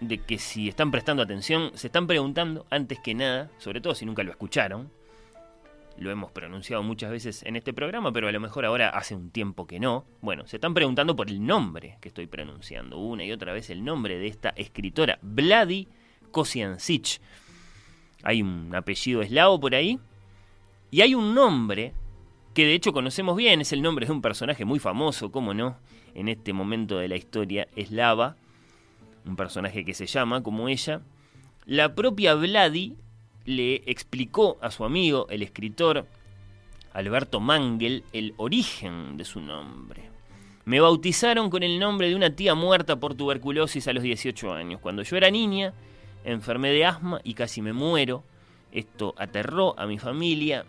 [0.00, 4.04] de que si están prestando atención, se están preguntando antes que nada, sobre todo si
[4.06, 4.90] nunca lo escucharon,
[5.96, 9.30] lo hemos pronunciado muchas veces en este programa, pero a lo mejor ahora hace un
[9.30, 10.04] tiempo que no.
[10.20, 13.84] Bueno, se están preguntando por el nombre que estoy pronunciando una y otra vez, el
[13.84, 15.88] nombre de esta escritora, Vladi
[16.30, 17.20] Kosiancic.
[18.22, 19.98] Hay un apellido eslavo por ahí
[20.90, 21.92] y hay un nombre
[22.54, 25.76] que de hecho conocemos bien, es el nombre de un personaje muy famoso, cómo no,
[26.14, 28.36] en este momento de la historia eslava,
[29.26, 31.02] un personaje que se llama como ella.
[31.66, 32.96] La propia Vladi
[33.44, 36.06] le explicó a su amigo, el escritor
[36.92, 40.10] Alberto Mangel, el origen de su nombre.
[40.64, 44.80] Me bautizaron con el nombre de una tía muerta por tuberculosis a los 18 años.
[44.80, 45.74] Cuando yo era niña,
[46.24, 48.24] enfermé de asma y casi me muero.
[48.72, 50.64] Esto aterró a mi familia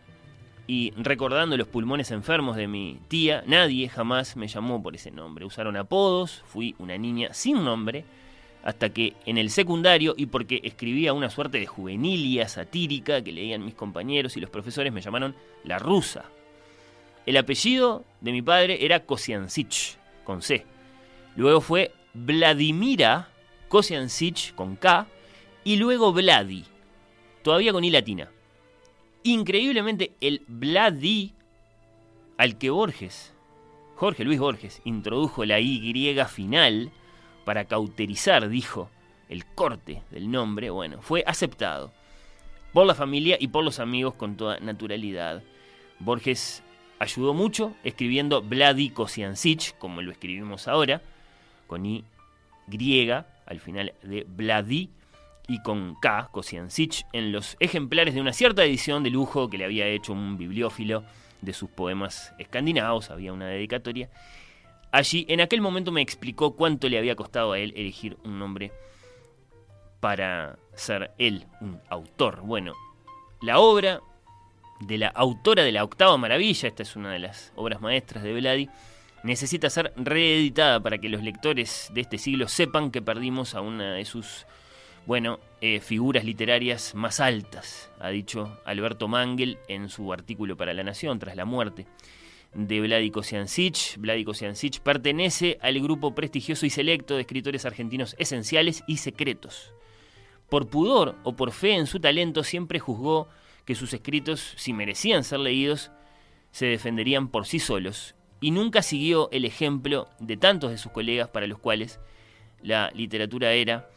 [0.67, 5.45] y recordando los pulmones enfermos de mi tía, nadie jamás me llamó por ese nombre.
[5.45, 8.03] Usaron apodos, fui una niña sin nombre
[8.65, 13.63] hasta que en el secundario, y porque escribía una suerte de juvenilia satírica que leían
[13.63, 16.25] mis compañeros y los profesores, me llamaron la rusa.
[17.27, 20.65] El apellido de mi padre era Kosiancic, con C.
[21.35, 23.29] Luego fue Vladimira
[23.67, 25.05] Kosiancic, con K,
[25.63, 26.65] y luego Vladi,
[27.43, 28.31] todavía con I latina.
[29.21, 31.33] Increíblemente, el Vladi
[32.37, 33.31] al que Borges,
[33.95, 36.91] Jorge Luis Borges, introdujo la Y final
[37.45, 38.89] para cauterizar, dijo,
[39.29, 41.93] el corte del nombre, bueno, fue aceptado
[42.73, 45.41] por la familia y por los amigos con toda naturalidad.
[45.99, 46.61] Borges
[46.99, 51.01] ayudó mucho escribiendo Vladi Kosiancic, como lo escribimos ahora,
[51.67, 52.03] con I
[52.67, 54.89] griega al final de Vladi
[55.47, 59.65] y con K, Kosiancic, en los ejemplares de una cierta edición de lujo que le
[59.65, 61.03] había hecho un bibliófilo
[61.41, 64.09] de sus poemas escandinavos, había una dedicatoria.
[64.95, 68.71] Allí, en aquel momento me explicó cuánto le había costado a él elegir un nombre
[69.99, 72.39] para ser él un autor.
[72.43, 72.71] Bueno,
[73.41, 73.99] la obra
[74.79, 78.35] de la autora de la octava maravilla, esta es una de las obras maestras de
[78.35, 78.69] Vladi,
[79.23, 83.95] necesita ser reeditada para que los lectores de este siglo sepan que perdimos a una
[83.95, 84.45] de sus,
[85.05, 90.83] bueno, eh, figuras literarias más altas, ha dicho Alberto Mangel en su artículo para La
[90.83, 91.85] Nación tras la muerte
[92.55, 93.97] de Vladi Kosiancic.
[93.97, 99.73] Vladi Kosiancic pertenece al grupo prestigioso y selecto de escritores argentinos esenciales y secretos.
[100.49, 103.27] Por pudor o por fe en su talento siempre juzgó
[103.65, 105.91] que sus escritos, si merecían ser leídos,
[106.51, 111.29] se defenderían por sí solos y nunca siguió el ejemplo de tantos de sus colegas
[111.29, 111.99] para los cuales
[112.61, 113.89] la literatura era,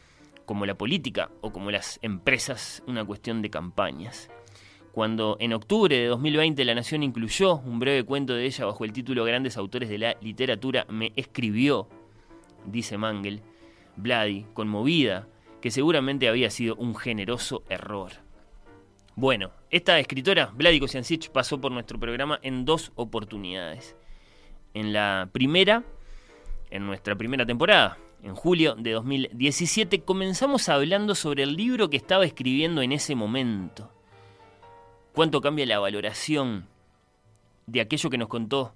[0.46, 4.30] como la política o como las empresas, una cuestión de campañas.
[4.92, 8.92] Cuando en octubre de 2020 La Nación incluyó un breve cuento de ella bajo el
[8.92, 11.88] título Grandes autores de la literatura, me escribió,
[12.66, 13.42] dice Mangel,
[13.96, 15.28] Vladi, conmovida,
[15.60, 18.12] que seguramente había sido un generoso error.
[19.14, 23.96] Bueno, esta escritora, Vladi Kosiancic, pasó por nuestro programa en dos oportunidades
[24.74, 25.84] en la primera,
[26.70, 32.24] en nuestra primera temporada, en julio de 2017, comenzamos hablando sobre el libro que estaba
[32.24, 33.90] escribiendo en ese momento.
[35.12, 36.66] Cuánto cambia la valoración
[37.66, 38.74] de aquello que nos contó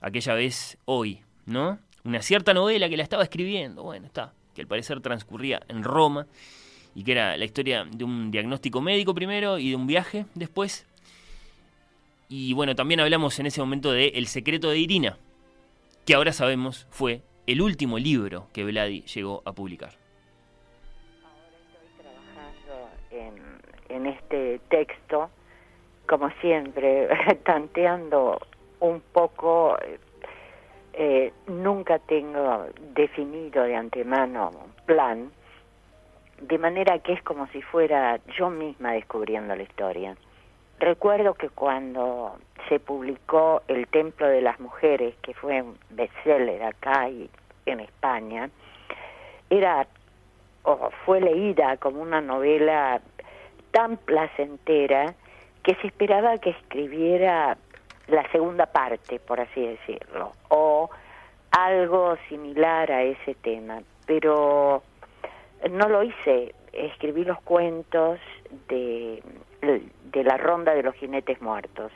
[0.00, 1.78] aquella vez hoy, ¿no?
[2.04, 6.26] Una cierta novela que la estaba escribiendo, bueno, está, que al parecer transcurría en Roma
[6.94, 10.86] y que era la historia de un diagnóstico médico primero y de un viaje después
[12.34, 15.18] y bueno, también hablamos en ese momento de El secreto de Irina,
[16.06, 19.90] que ahora sabemos fue el último libro que Vladi llegó a publicar.
[21.22, 25.28] Ahora estoy trabajando en, en este texto,
[26.12, 27.08] como siempre,
[27.44, 28.38] tanteando
[28.80, 29.78] un poco,
[30.92, 35.30] eh, nunca tengo definido de antemano un plan,
[36.38, 40.14] de manera que es como si fuera yo misma descubriendo la historia.
[40.78, 42.36] Recuerdo que cuando
[42.68, 47.30] se publicó El Templo de las Mujeres, que fue un bestseller acá y
[47.64, 48.50] en España,
[49.48, 49.86] era
[50.64, 53.00] o fue leída como una novela
[53.70, 55.14] tan placentera
[55.62, 57.56] que se esperaba que escribiera
[58.08, 60.90] la segunda parte, por así decirlo, o
[61.50, 64.82] algo similar a ese tema, pero
[65.70, 68.18] no lo hice, escribí los cuentos
[68.68, 69.22] de
[70.14, 71.92] la ronda de los jinetes muertos.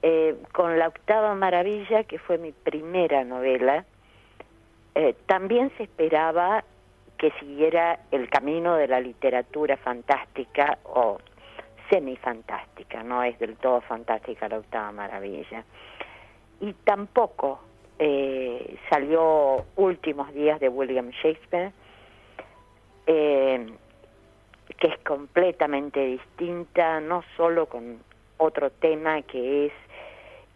[0.00, 3.84] Eh, con la octava maravilla, que fue mi primera novela,
[4.94, 6.62] eh, también se esperaba
[7.18, 11.18] que siguiera el camino de la literatura fantástica o
[11.90, 15.64] semifantástica, no es del todo fantástica la octava maravilla.
[16.60, 17.60] Y tampoco
[17.98, 21.72] eh, salió Últimos días de William Shakespeare,
[23.06, 27.98] que es completamente distinta, no solo con
[28.36, 29.72] otro tema que es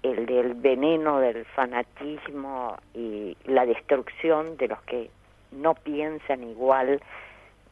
[0.02, 5.10] el del veneno del fanatismo y la destrucción de los que
[5.52, 7.00] no piensan igual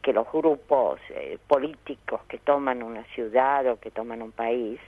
[0.01, 4.79] que los grupos eh, políticos que toman una ciudad o que toman un país.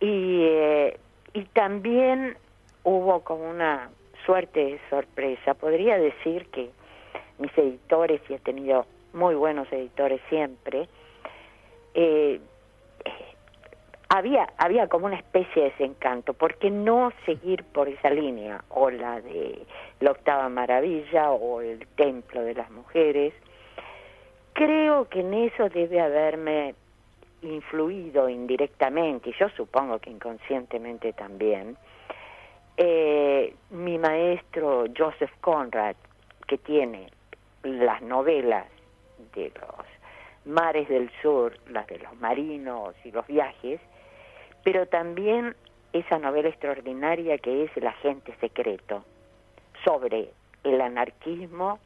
[0.00, 0.98] Y, eh,
[1.34, 2.36] y también
[2.84, 3.90] hubo como una
[4.24, 5.54] suerte de sorpresa.
[5.54, 6.70] Podría decir que
[7.38, 10.88] mis editores, y he tenido muy buenos editores siempre,
[11.94, 12.40] eh,
[14.08, 18.64] había, había como una especie de desencanto, ¿por qué no seguir por esa línea?
[18.68, 19.64] O la de
[20.00, 23.32] la octava maravilla o el templo de las mujeres.
[24.60, 26.74] Creo que en eso debe haberme
[27.40, 31.78] influido indirectamente, y yo supongo que inconscientemente también,
[32.76, 35.96] eh, mi maestro Joseph Conrad,
[36.46, 37.06] que tiene
[37.62, 38.66] las novelas
[39.34, 39.86] de los
[40.44, 43.80] mares del sur, las de los marinos y los viajes,
[44.62, 45.56] pero también
[45.94, 49.06] esa novela extraordinaria que es El agente secreto,
[49.86, 50.28] sobre
[50.64, 51.78] el anarquismo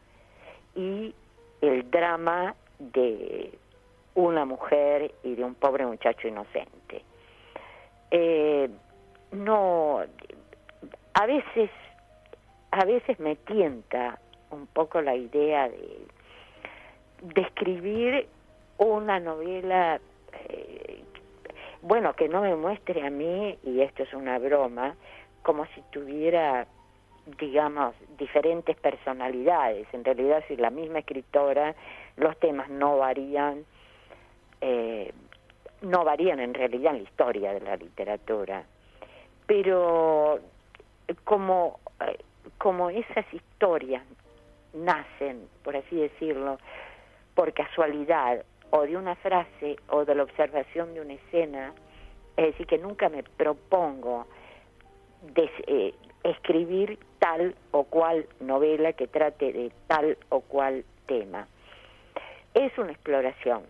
[0.74, 1.14] y
[1.60, 3.52] el drama de
[4.14, 7.02] una mujer y de un pobre muchacho inocente.
[8.10, 8.68] Eh,
[9.32, 10.00] no,
[11.14, 11.70] a veces,
[12.70, 14.18] a veces me tienta
[14.50, 16.06] un poco la idea de,
[17.22, 18.28] de escribir
[18.78, 20.00] una novela,
[20.48, 21.02] eh,
[21.82, 24.94] bueno, que no me muestre a mí, y esto es una broma,
[25.42, 26.66] como si tuviera,
[27.38, 29.86] digamos, diferentes personalidades.
[29.92, 31.74] En realidad, si la misma escritora,
[32.16, 33.64] los temas no varían,
[34.60, 35.12] eh,
[35.82, 38.64] no varían en realidad en la historia de la literatura.
[39.46, 40.40] Pero
[41.24, 42.18] como, eh,
[42.58, 44.02] como esas historias
[44.72, 46.58] nacen, por así decirlo,
[47.34, 51.72] por casualidad o de una frase o de la observación de una escena,
[52.36, 54.26] es decir, que nunca me propongo
[55.36, 61.46] eh, escribir tal o cual novela que trate de tal o cual tema.
[62.54, 63.64] Es una exploración,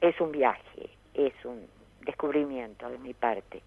[0.00, 1.66] es un viaje, es un
[2.02, 3.60] descubrimiento de mi parte.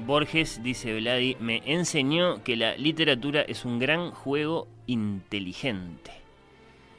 [0.00, 6.17] Borges, dice Vladi, me enseñó que la literatura es un gran juego inteligente.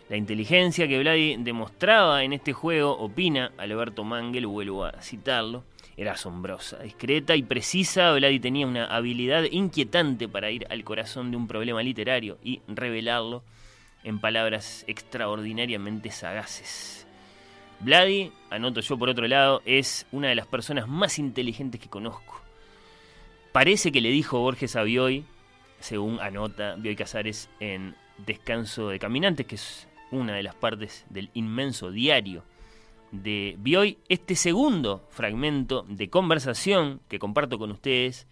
[0.09, 5.63] La inteligencia que Vladi demostraba en este juego, opina Alberto Mangel, vuelvo a citarlo,
[5.97, 8.11] era asombrosa, discreta y precisa.
[8.13, 13.43] Vladi tenía una habilidad inquietante para ir al corazón de un problema literario y revelarlo
[14.03, 17.05] en palabras extraordinariamente sagaces.
[17.79, 22.41] Vladi, anoto yo por otro lado, es una de las personas más inteligentes que conozco.
[23.51, 25.23] Parece que le dijo Borges a Bioy,
[25.79, 31.29] según anota Bioy Casares en Descanso de Caminantes, que es una de las partes del
[31.33, 32.43] inmenso diario
[33.11, 38.27] de Bioy, este segundo fragmento de conversación que comparto con ustedes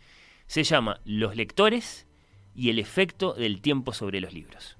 [0.45, 2.07] se llama Los lectores
[2.55, 4.77] y el efecto del tiempo sobre los libros.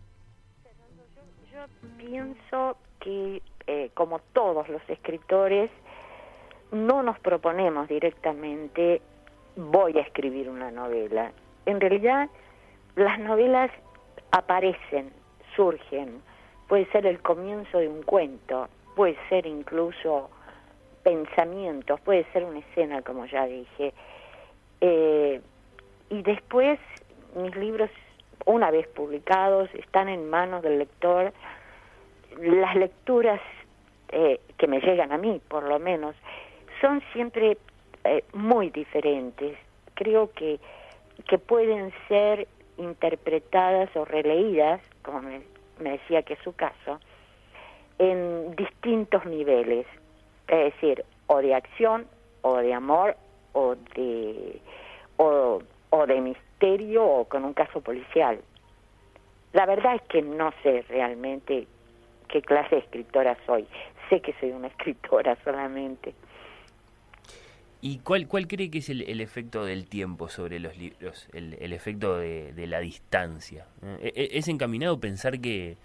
[1.51, 1.65] Yo
[1.97, 5.69] pienso que, eh, como todos los escritores,
[6.71, 9.01] no nos proponemos directamente
[9.57, 11.31] voy a escribir una novela.
[11.65, 12.29] En realidad,
[12.95, 13.71] las novelas
[14.31, 15.11] aparecen,
[15.55, 16.21] surgen.
[16.68, 20.30] Puede ser el comienzo de un cuento, puede ser incluso
[21.03, 23.94] pensamientos, puede ser una escena, como ya dije.
[24.81, 25.41] Eh,
[26.10, 26.80] y después,
[27.35, 27.89] mis libros,
[28.45, 31.31] una vez publicados, están en manos del lector.
[32.41, 33.39] Las lecturas
[34.10, 36.15] eh, que me llegan a mí, por lo menos,
[36.81, 37.57] son siempre
[38.03, 39.57] eh, muy diferentes.
[39.94, 40.60] Creo que,
[41.27, 45.41] que pueden ser interpretadas o releídas, como me,
[45.79, 46.99] me decía que es su caso,
[47.99, 49.85] en distintos niveles,
[50.47, 52.07] es decir, o de acción,
[52.41, 53.15] o de amor,
[53.53, 54.61] o de,
[55.17, 58.39] o, o de misterio, o con un caso policial.
[59.53, 61.67] La verdad es que no sé realmente
[62.27, 63.67] qué clase de escritora soy.
[64.09, 66.13] Sé que soy una escritora solamente.
[67.81, 71.27] ¿Y cuál, cuál cree que es el, efecto del tiempo sobre los libros?
[71.33, 73.67] El, efecto de, la distancia.
[73.83, 74.13] ¿Eh?
[74.15, 75.77] ¿E- ¿Es encaminado pensar que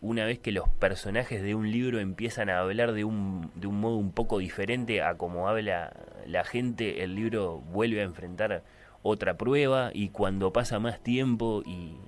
[0.00, 3.80] una vez que los personajes de un libro empiezan a hablar de un, de un
[3.80, 5.92] modo un poco diferente a como habla
[6.26, 8.62] la gente, el libro vuelve a enfrentar
[9.02, 11.98] otra prueba y cuando pasa más tiempo y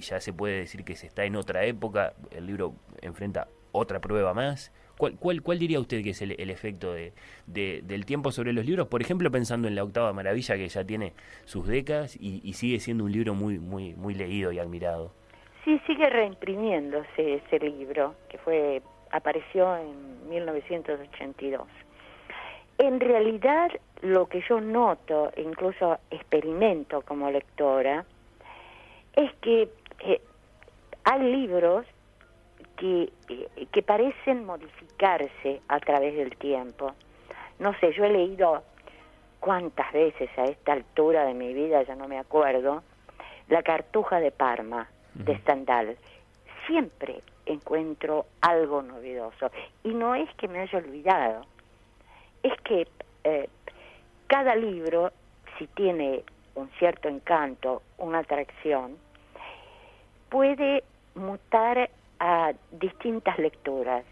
[0.00, 4.34] ya se puede decir que se está en otra época, el libro enfrenta otra prueba
[4.34, 4.72] más?
[4.96, 7.12] ¿Cuál, cuál, cuál diría usted que es el, efecto de-
[7.46, 8.88] del tiempo sobre los libros?
[8.88, 11.12] Por ejemplo, pensando en La Octava Maravilla, que ya tiene
[11.44, 15.12] sus décadas y, y sigue siendo un libro muy, muy, muy leído y admirado.
[15.64, 21.66] Sí, sigue reimprimiéndose ese libro, que fue apareció en 1982.
[22.78, 23.70] En realidad,
[24.02, 28.04] lo que yo noto, e incluso experimento como lectora,
[29.14, 29.68] es que
[30.00, 30.20] eh,
[31.04, 31.86] hay libros
[32.76, 36.92] que, eh, que parecen modificarse a través del tiempo.
[37.58, 38.62] No sé, yo he leído
[39.40, 42.82] cuántas veces a esta altura de mi vida, ya no me acuerdo,
[43.48, 45.96] La Cartuja de Parma, de Stendhal.
[46.66, 49.50] Siempre encuentro algo novedoso.
[49.84, 51.46] Y no es que me haya olvidado,
[52.42, 52.86] es que
[53.24, 53.48] eh,
[54.26, 55.12] cada libro,
[55.58, 56.24] si tiene
[56.54, 58.96] un cierto encanto, una atracción,
[60.28, 60.82] puede
[61.14, 61.88] mutar
[62.20, 64.04] a distintas lecturas.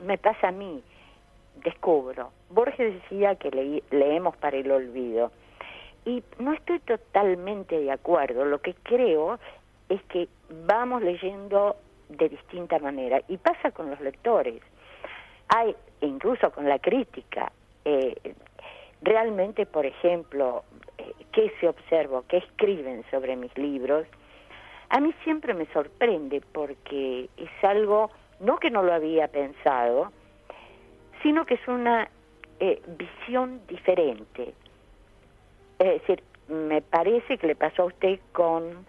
[0.00, 0.82] Me pasa a mí,
[1.64, 2.30] descubro.
[2.50, 5.32] Borges decía que leí- leemos para el olvido.
[6.04, 8.44] Y no estoy totalmente de acuerdo.
[8.44, 9.38] Lo que creo
[9.88, 10.28] es que
[10.66, 11.76] vamos leyendo
[12.08, 13.20] de distinta manera.
[13.28, 14.62] Y pasa con los lectores.
[15.48, 17.52] Hay, incluso con la crítica.
[17.84, 18.14] eh,
[19.00, 20.64] realmente, por ejemplo,
[20.98, 22.24] eh, ¿qué se observo?
[22.28, 24.06] ¿Qué escriben sobre mis libros?
[24.90, 28.10] A mí siempre me sorprende porque es algo,
[28.40, 30.12] no que no lo había pensado,
[31.22, 32.08] sino que es una
[32.60, 34.54] eh, visión diferente.
[35.78, 38.86] Es decir, me parece que le pasó a usted con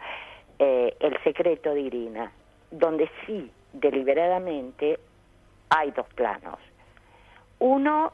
[0.57, 2.31] eh, El secreto de Irina,
[2.71, 4.99] donde sí, deliberadamente,
[5.69, 6.59] hay dos planos.
[7.59, 8.13] Uno,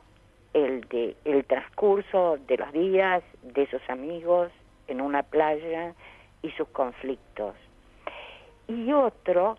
[0.54, 4.52] el de el transcurso de los días de esos amigos
[4.88, 5.94] en una playa
[6.42, 7.56] y sus conflictos.
[8.68, 9.58] Y otro,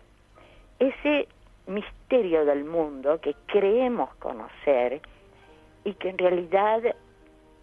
[0.79, 1.27] ese
[1.67, 5.01] misterio del mundo que creemos conocer
[5.83, 6.81] y que en realidad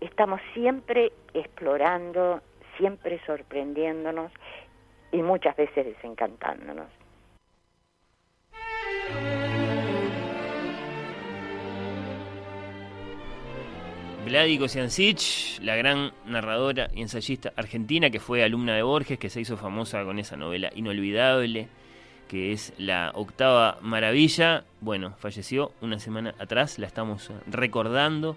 [0.00, 2.40] estamos siempre explorando,
[2.76, 4.32] siempre sorprendiéndonos
[5.12, 6.88] y muchas veces desencantándonos.
[14.24, 19.42] Vladi Kosiancic, la gran narradora y ensayista argentina que fue alumna de Borges, que se
[19.42, 21.68] hizo famosa con esa novela inolvidable,
[22.26, 24.64] que es la octava maravilla.
[24.80, 28.36] Bueno, falleció una semana atrás, la estamos recordando.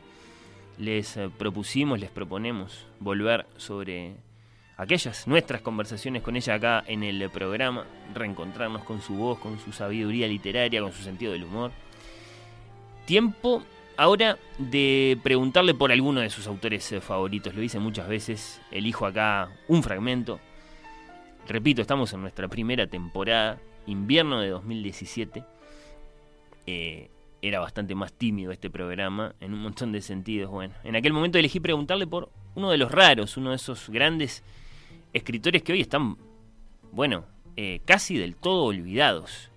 [0.78, 4.16] Les eh, propusimos, les proponemos volver sobre
[4.76, 9.72] aquellas nuestras conversaciones con ella acá en el programa, reencontrarnos con su voz, con su
[9.72, 11.72] sabiduría literaria, con su sentido del humor.
[13.06, 13.64] Tiempo
[13.98, 17.56] ahora de preguntarle por alguno de sus autores eh, favoritos.
[17.56, 20.40] Lo hice muchas veces, elijo acá un fragmento.
[21.48, 25.44] Repito, estamos en nuestra primera temporada, invierno de 2017.
[26.68, 27.10] Eh,
[27.42, 30.52] era bastante más tímido este programa en un montón de sentidos.
[30.52, 34.44] Bueno, en aquel momento elegí preguntarle por uno de los raros, uno de esos grandes
[35.14, 36.18] escritores que hoy están,
[36.92, 37.26] bueno,
[37.56, 39.50] eh, casi del todo olvidados.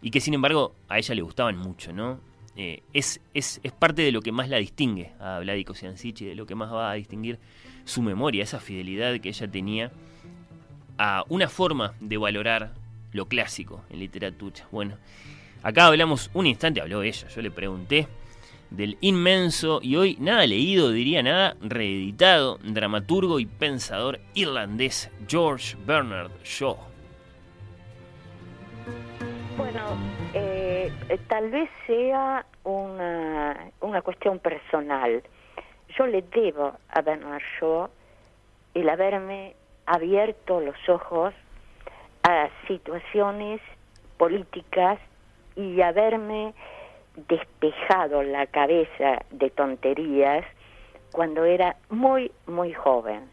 [0.00, 2.31] Y que sin embargo a ella le gustaban mucho, ¿no?
[2.56, 6.34] Eh, es, es, es, parte de lo que más la distingue a Vladico Ciancici, de
[6.34, 7.38] lo que más va a distinguir
[7.84, 9.90] su memoria, esa fidelidad que ella tenía
[10.98, 12.74] a una forma de valorar
[13.12, 14.66] lo clásico en literatura.
[14.70, 14.96] Bueno,
[15.62, 18.06] acá hablamos un instante, habló ella, yo le pregunté
[18.70, 26.30] del inmenso y hoy nada leído, diría nada reeditado, dramaturgo y pensador irlandés George Bernard
[26.44, 26.76] Shaw.
[29.56, 29.80] Bueno,
[30.32, 30.51] eh,
[31.28, 35.22] tal vez sea una, una cuestión personal.
[35.96, 37.88] Yo le debo a Bernard Shaw
[38.74, 39.54] el haberme
[39.86, 41.34] abierto los ojos
[42.22, 43.60] a situaciones
[44.16, 44.98] políticas
[45.56, 46.54] y haberme
[47.28, 50.44] despejado la cabeza de tonterías
[51.12, 53.28] cuando era muy, muy joven.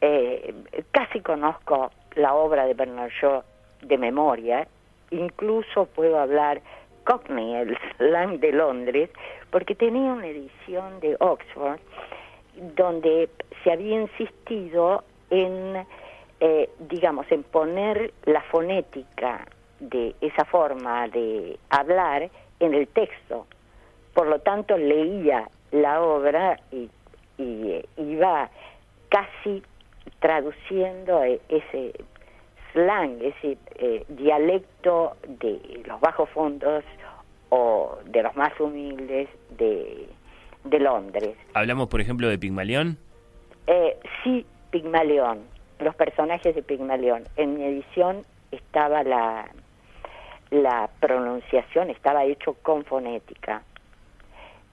[0.00, 0.54] Eh,
[0.90, 3.42] casi conozco la obra de Bernard Shaw
[3.82, 4.66] de memoria,
[5.10, 6.60] incluso puedo hablar
[7.04, 9.10] Cockney, el slang de Londres,
[9.50, 11.80] porque tenía una edición de Oxford
[12.76, 13.28] donde
[13.62, 15.86] se había insistido en,
[16.40, 19.46] eh, digamos, en poner la fonética
[19.80, 22.30] de esa forma de hablar
[22.60, 23.46] en el texto.
[24.14, 26.90] Por lo tanto, leía la obra y,
[27.38, 28.50] y eh, iba
[29.08, 29.62] casi
[30.20, 31.92] traduciendo e, ese
[32.72, 36.84] slang, ese eh, dialecto de los bajos fondos
[37.50, 40.08] o de los más humildes de,
[40.64, 41.36] de Londres.
[41.54, 42.98] ¿Hablamos, por ejemplo, de Pigmalión?
[43.66, 45.40] Eh, sí, Pigmalión,
[45.78, 47.24] los personajes de Pigmalión.
[47.36, 49.50] En mi edición estaba la,
[50.50, 53.62] la pronunciación, estaba hecho con fonética.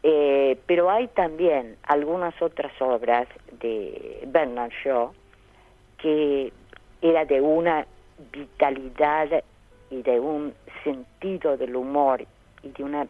[0.04, 3.28] Eh, pero hay también algunas otras obras
[3.60, 5.12] de Bernard Shaw
[5.98, 6.54] que
[7.02, 7.86] era de una
[8.32, 9.44] vitalidad
[9.90, 10.54] y de un
[10.84, 12.26] sentido del humor
[12.64, 13.08] y de una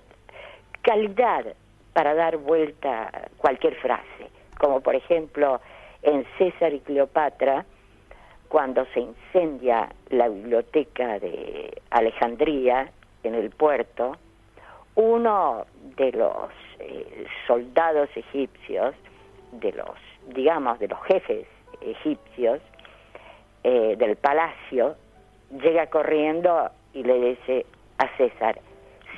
[0.81, 1.45] calidad
[1.93, 4.29] para dar vuelta a cualquier frase,
[4.59, 5.59] como por ejemplo
[6.01, 7.65] en César y Cleopatra,
[8.47, 12.91] cuando se incendia la biblioteca de Alejandría
[13.23, 14.17] en el puerto,
[14.95, 15.65] uno
[15.97, 16.49] de los
[16.79, 18.95] eh, soldados egipcios,
[19.51, 19.95] de los,
[20.33, 21.45] digamos, de los jefes
[21.81, 22.59] egipcios
[23.63, 24.95] eh, del palacio,
[25.61, 27.65] llega corriendo y le dice
[27.97, 28.59] a César,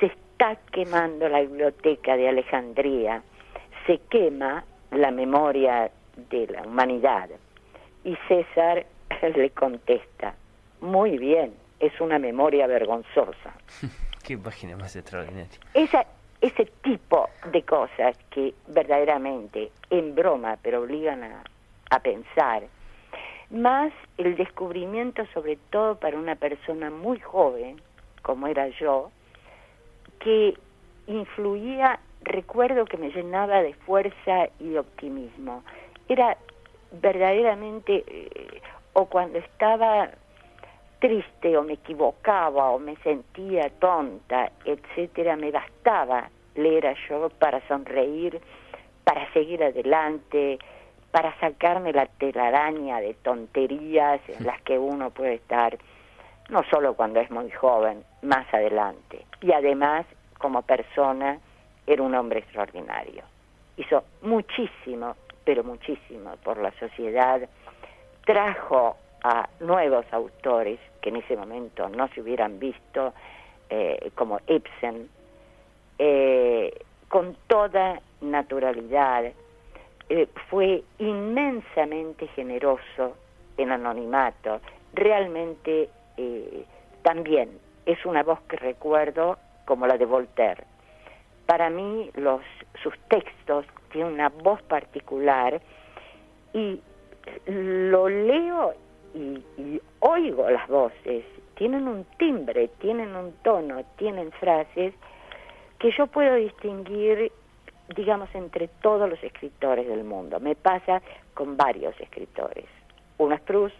[0.00, 3.22] se está quemando la biblioteca de Alejandría,
[3.86, 5.90] se quema la memoria
[6.30, 7.30] de la humanidad.
[8.04, 8.84] Y César
[9.22, 10.34] le contesta,
[10.80, 13.54] muy bien, es una memoria vergonzosa.
[14.24, 15.58] Qué página más extraordinaria.
[15.74, 16.06] Esa,
[16.40, 21.42] ese tipo de cosas que verdaderamente en broma, pero obligan a,
[21.90, 22.62] a pensar,
[23.52, 27.80] más el descubrimiento sobre todo para una persona muy joven,
[28.22, 29.10] como era yo,
[30.20, 30.54] que
[31.06, 35.62] influía, recuerdo que me llenaba de fuerza y de optimismo.
[36.08, 36.36] Era
[36.92, 38.62] verdaderamente, eh,
[38.92, 40.10] o cuando estaba
[41.00, 47.66] triste o me equivocaba o me sentía tonta, etcétera, me bastaba leer a yo para
[47.66, 48.40] sonreír,
[49.04, 50.58] para seguir adelante,
[51.12, 55.78] para sacarme la telaraña de tonterías en las que uno puede estar,
[56.48, 59.24] no solo cuando es muy joven, más adelante.
[59.42, 60.06] Y además,
[60.38, 61.38] como persona,
[61.86, 63.22] era un hombre extraordinario.
[63.76, 65.14] Hizo muchísimo,
[65.44, 67.42] pero muchísimo por la sociedad,
[68.24, 73.12] trajo a nuevos autores que en ese momento no se hubieran visto,
[73.68, 75.08] eh, como Ibsen,
[75.98, 76.72] eh,
[77.08, 79.32] con toda naturalidad,
[80.14, 83.16] eh, fue inmensamente generoso
[83.56, 84.60] en anonimato,
[84.92, 86.66] realmente eh,
[87.00, 90.64] también es una voz que recuerdo como la de Voltaire.
[91.46, 92.10] Para mí
[92.82, 95.62] sus textos tienen una voz particular
[96.52, 96.78] y
[97.46, 98.74] lo leo
[99.14, 101.24] y oigo las voces,
[101.54, 104.92] tienen un timbre, tienen un tono, tienen frases
[105.78, 107.32] que yo puedo distinguir,
[107.94, 110.40] digamos, entre todos los escritores del mundo.
[110.40, 111.02] Me pasa
[111.34, 112.66] con varios escritores.
[113.18, 113.74] Uno es Proust,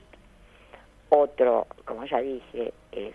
[1.08, 3.14] otro, como ya dije, es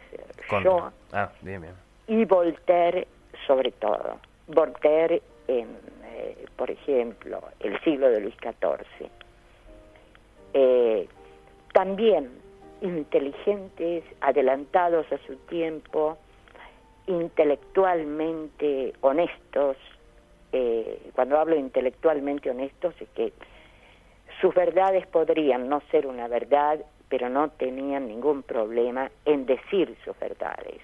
[0.50, 1.74] Shaw, Ah, bien, bien.
[2.08, 3.08] y Voltaire
[3.46, 4.20] sobre todo.
[4.48, 5.68] Voltaire en,
[6.06, 9.10] eh, por ejemplo, el siglo de Luis XIV.
[10.54, 11.08] Eh,
[11.74, 12.30] también
[12.82, 16.18] inteligentes, adelantados a su tiempo,
[17.08, 19.78] intelectualmente honestos.
[20.60, 23.32] Eh, cuando hablo intelectualmente honestos es que
[24.42, 26.80] sus verdades podrían no ser una verdad,
[27.10, 30.82] pero no tenían ningún problema en decir sus verdades.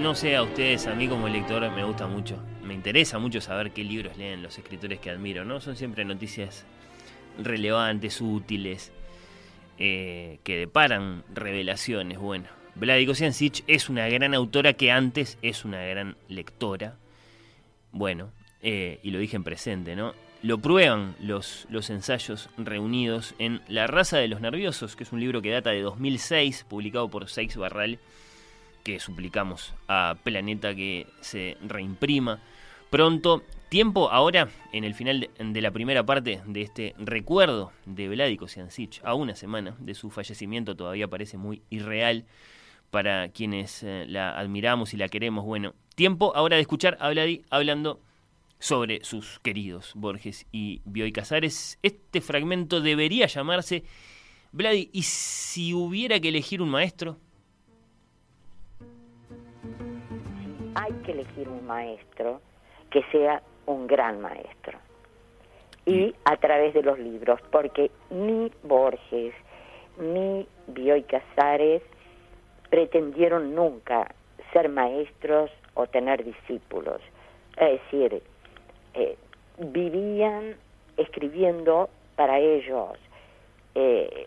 [0.00, 2.42] No sé a ustedes, a mí como lector me gusta mucho.
[2.64, 5.60] Me interesa mucho saber qué libros leen los escritores que admiro, ¿no?
[5.60, 6.66] Son siempre noticias
[7.38, 8.92] relevantes, útiles,
[9.78, 12.18] eh, que deparan revelaciones.
[12.18, 16.96] Bueno, Vladico Siancic es una gran autora que antes es una gran lectora.
[17.92, 18.32] Bueno,
[18.62, 20.12] eh, y lo dije en presente, ¿no?
[20.42, 25.20] Lo prueban los, los ensayos reunidos en La raza de los nerviosos, que es un
[25.20, 27.98] libro que data de 2006, publicado por Seix Barral,
[28.82, 32.40] que suplicamos a Planeta que se reimprima
[32.90, 33.42] pronto.
[33.68, 39.00] Tiempo ahora, en el final de, la primera parte de este recuerdo de Vladico Siancic,
[39.04, 42.24] a una semana de su fallecimiento, todavía parece muy irreal
[42.94, 45.44] para quienes eh, la admiramos y la queremos.
[45.44, 47.98] Bueno, tiempo ahora de escuchar a Vladi hablando
[48.60, 51.76] sobre sus queridos Borges y Bioy Casares.
[51.82, 53.82] Este fragmento debería llamarse
[54.52, 57.16] Vladi, ¿y si hubiera que elegir un maestro?
[60.76, 62.40] Hay que elegir un maestro
[62.92, 64.78] que sea un gran maestro.
[65.84, 69.34] Y a través de los libros, porque ni Borges
[69.98, 71.82] ni Bioy Casares
[72.74, 74.12] pretendieron nunca
[74.52, 77.00] ser maestros o tener discípulos.
[77.56, 78.20] Es decir,
[78.94, 79.16] eh,
[79.58, 80.56] vivían
[80.96, 82.98] escribiendo para ellos
[83.76, 84.26] eh,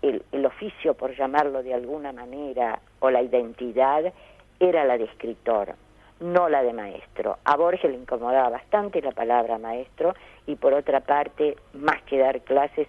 [0.00, 4.14] el, el oficio, por llamarlo de alguna manera, o la identidad,
[4.58, 5.74] era la de escritor,
[6.20, 7.36] no la de maestro.
[7.44, 10.14] A Borges le incomodaba bastante la palabra maestro
[10.46, 12.88] y por otra parte, más que dar clases,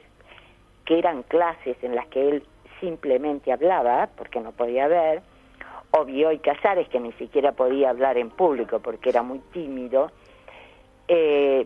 [0.86, 2.44] que eran clases en las que él
[2.84, 5.22] simplemente hablaba, porque no podía ver,
[5.92, 10.12] o Bioy Casares, que ni siquiera podía hablar en público porque era muy tímido,
[11.08, 11.66] eh,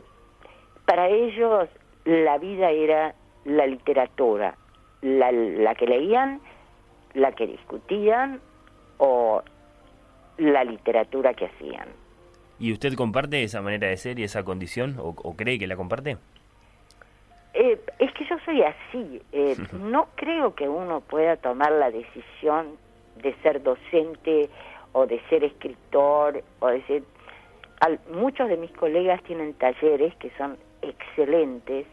[0.86, 1.68] para ellos
[2.06, 3.16] la vida era
[3.46, 4.56] la literatura,
[5.02, 6.40] la, la que leían,
[7.14, 8.40] la que discutían
[9.00, 9.42] o
[10.38, 11.88] la literatura que hacían.
[12.60, 14.98] ¿Y usted comparte esa manera de ser y esa condición?
[15.00, 16.18] ¿O, o cree que la comparte?
[17.60, 19.20] Eh, es que yo soy así.
[19.32, 22.78] eh, no creo que uno pueda tomar la decisión
[23.16, 24.48] de ser docente
[24.92, 27.02] o de ser escritor o de ser...
[27.80, 31.88] al- muchos de mis colegas tienen talleres que son excelentes,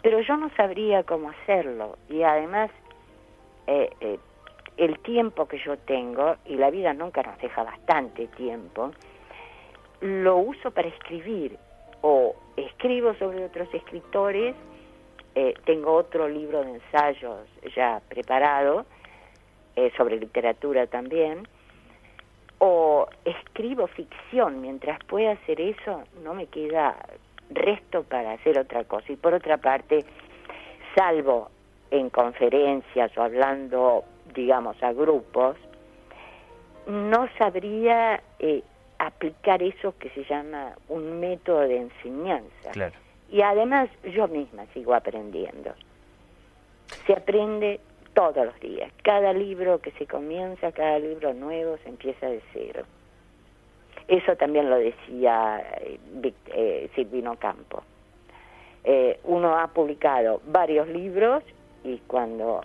[0.00, 1.96] pero yo no sabría cómo hacerlo.
[2.08, 2.70] Y además,
[3.66, 4.18] eh, eh,
[4.76, 8.92] el tiempo que yo tengo, y la vida nunca nos deja bastante tiempo,
[10.00, 11.58] lo uso para escribir
[12.02, 14.54] o escribo sobre otros escritores,
[15.40, 17.46] eh, tengo otro libro de ensayos
[17.76, 18.86] ya preparado,
[19.76, 21.46] eh, sobre literatura también,
[22.58, 26.96] o escribo ficción, mientras pueda hacer eso no me queda
[27.50, 29.12] resto para hacer otra cosa.
[29.12, 30.04] Y por otra parte,
[30.96, 31.50] salvo
[31.92, 34.02] en conferencias o hablando,
[34.34, 35.56] digamos, a grupos,
[36.88, 38.64] no sabría eh,
[38.98, 42.72] aplicar eso que se llama un método de enseñanza.
[42.72, 42.96] Claro.
[43.30, 45.72] Y además yo misma sigo aprendiendo.
[47.06, 47.80] Se aprende
[48.14, 48.90] todos los días.
[49.02, 52.84] Cada libro que se comienza, cada libro nuevo se empieza de cero.
[54.08, 55.98] Eso también lo decía eh,
[56.46, 57.82] eh, Silvino Campo.
[58.84, 61.42] Eh, uno ha publicado varios libros
[61.84, 62.62] y cuando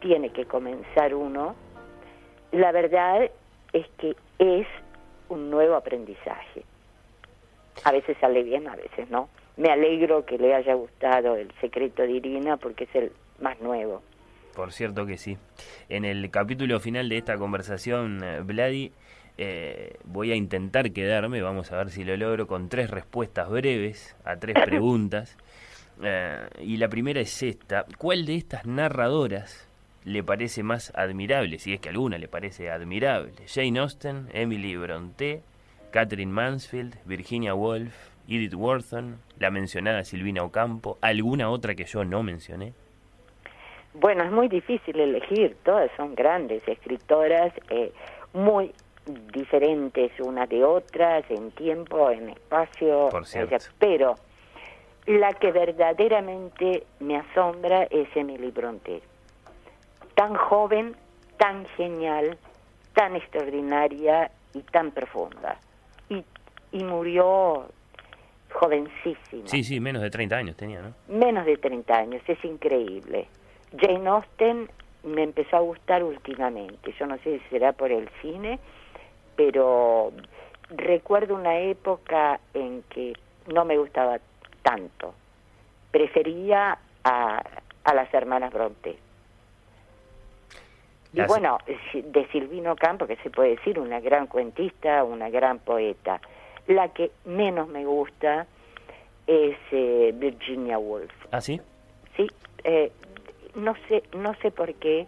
[0.00, 1.56] tiene que comenzar uno,
[2.52, 3.28] la verdad
[3.72, 4.66] es que es
[5.28, 6.62] un nuevo aprendizaje.
[7.82, 9.28] A veces sale bien, a veces no.
[9.56, 14.02] Me alegro que le haya gustado El secreto de Irina porque es el más nuevo.
[14.54, 15.36] Por cierto que sí.
[15.88, 18.92] En el capítulo final de esta conversación, eh, Vladi,
[19.36, 24.16] eh, voy a intentar quedarme, vamos a ver si lo logro, con tres respuestas breves
[24.24, 25.36] a tres preguntas.
[26.02, 27.84] Eh, y la primera es esta.
[27.98, 29.68] ¿Cuál de estas narradoras
[30.04, 33.32] le parece más admirable, si es que alguna le parece admirable?
[33.46, 35.42] Jane Austen, Emily Bronte,
[35.94, 37.94] Catherine Mansfield, Virginia Woolf,
[38.26, 42.72] Edith Wharton, la mencionada Silvina Ocampo, alguna otra que yo no mencioné.
[43.92, 47.92] Bueno, es muy difícil elegir, todas son grandes escritoras, eh,
[48.32, 48.72] muy
[49.32, 53.56] diferentes unas de otras en tiempo, en espacio, Por cierto.
[53.78, 54.16] pero
[55.06, 59.00] la que verdaderamente me asombra es Emily Bronte.
[60.16, 60.96] Tan joven,
[61.38, 62.36] tan genial,
[62.94, 65.56] tan extraordinaria y tan profunda.
[66.08, 66.24] Y,
[66.72, 67.66] y murió
[68.52, 70.94] jovencísima Sí, sí, menos de 30 años tenía, ¿no?
[71.08, 73.26] menos de 30 años, es increíble.
[73.76, 74.70] Jane Austen
[75.02, 78.58] me empezó a gustar últimamente, yo no sé si será por el cine,
[79.36, 80.12] pero
[80.70, 83.12] recuerdo una época en que
[83.52, 84.18] no me gustaba
[84.62, 85.14] tanto.
[85.90, 87.42] Prefería a,
[87.84, 88.96] a las hermanas Bronte.
[91.14, 91.58] Y bueno,
[91.92, 96.20] si- de Silvino Campo, que se puede decir, una gran cuentista, una gran poeta.
[96.66, 98.46] La que menos me gusta
[99.26, 101.12] es eh, Virginia Woolf.
[101.30, 101.60] ¿Ah, sí?
[102.16, 102.26] Sí,
[102.64, 102.90] eh,
[103.54, 105.06] no sé, no sé por qué.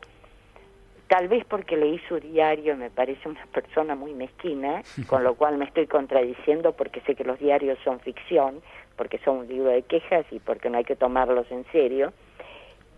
[1.09, 5.35] Tal vez porque leí su diario, y me parece una persona muy mezquina, con lo
[5.35, 8.61] cual me estoy contradiciendo porque sé que los diarios son ficción,
[8.97, 12.13] porque son un libro de quejas y porque no hay que tomarlos en serio.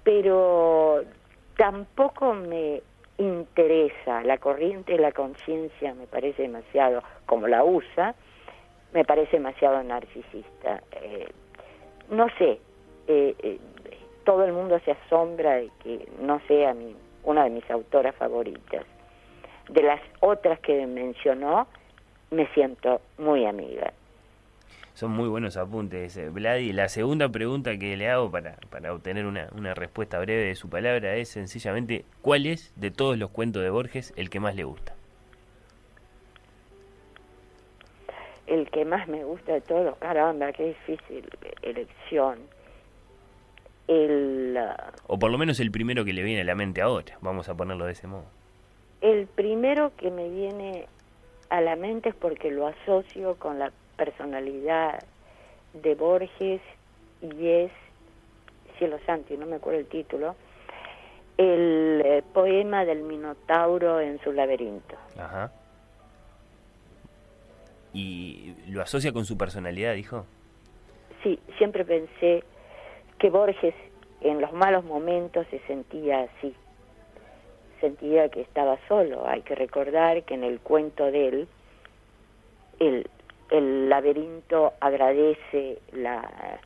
[0.05, 1.05] Pero
[1.57, 2.83] tampoco me
[3.19, 8.15] interesa la corriente de la conciencia, me parece demasiado, como la usa,
[8.93, 10.83] me parece demasiado narcisista.
[10.93, 11.29] Eh,
[12.11, 12.61] no sé,
[13.09, 13.59] eh, eh,
[14.25, 18.85] todo el mundo se asombra de que no sea mi, una de mis autoras favoritas.
[19.69, 21.67] De las otras que mencionó,
[22.31, 23.93] me siento muy amiga.
[24.99, 26.73] Son muy buenos apuntes, Vladi.
[26.73, 30.69] La segunda pregunta que le hago para, para obtener una, una respuesta breve de su
[30.69, 34.65] palabra es sencillamente, ¿cuál es de todos los cuentos de Borges el que más le
[34.65, 34.97] gusta?
[38.49, 41.31] El que más me gusta de todos, caramba, qué difícil
[41.63, 42.41] elección.
[43.87, 44.59] El,
[45.07, 47.55] O por lo menos el primero que le viene a la mente ahora, vamos a
[47.55, 48.25] ponerlo de ese modo.
[49.01, 50.89] el primero que me viene
[51.51, 55.05] a la mente es porque lo asocio con la personalidad
[55.75, 56.63] de Borges
[57.21, 57.73] y es
[58.79, 60.37] Cielo Santo, y no me acuerdo el título,
[61.37, 64.97] el eh, poema del Minotauro en su laberinto.
[65.19, 65.53] Ajá.
[67.93, 70.25] ¿Y lo asocia con su personalidad, dijo?
[71.23, 72.45] Sí, siempre pensé
[73.19, 73.75] que Borges
[74.21, 76.55] en los malos momentos se sentía así,
[77.81, 79.27] sentía que estaba solo.
[79.27, 81.49] Hay que recordar que en el cuento de él,
[82.79, 83.11] el,
[83.51, 86.59] el laberinto agradece la,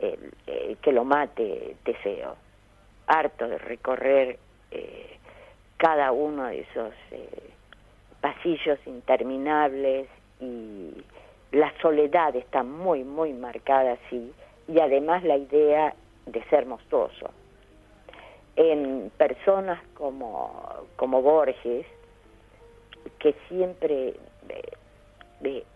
[0.00, 2.36] el- eh, que lo mate Teseo,
[3.06, 4.38] harto de recorrer
[4.70, 5.16] eh,
[5.76, 7.50] cada uno de esos eh,
[8.20, 10.08] pasillos interminables
[10.40, 10.92] y
[11.52, 14.32] la soledad está muy, muy marcada así
[14.68, 15.94] y además la idea
[16.26, 17.30] de ser monstruoso.
[18.56, 21.86] En personas como, como Borges,
[23.18, 24.14] que siempre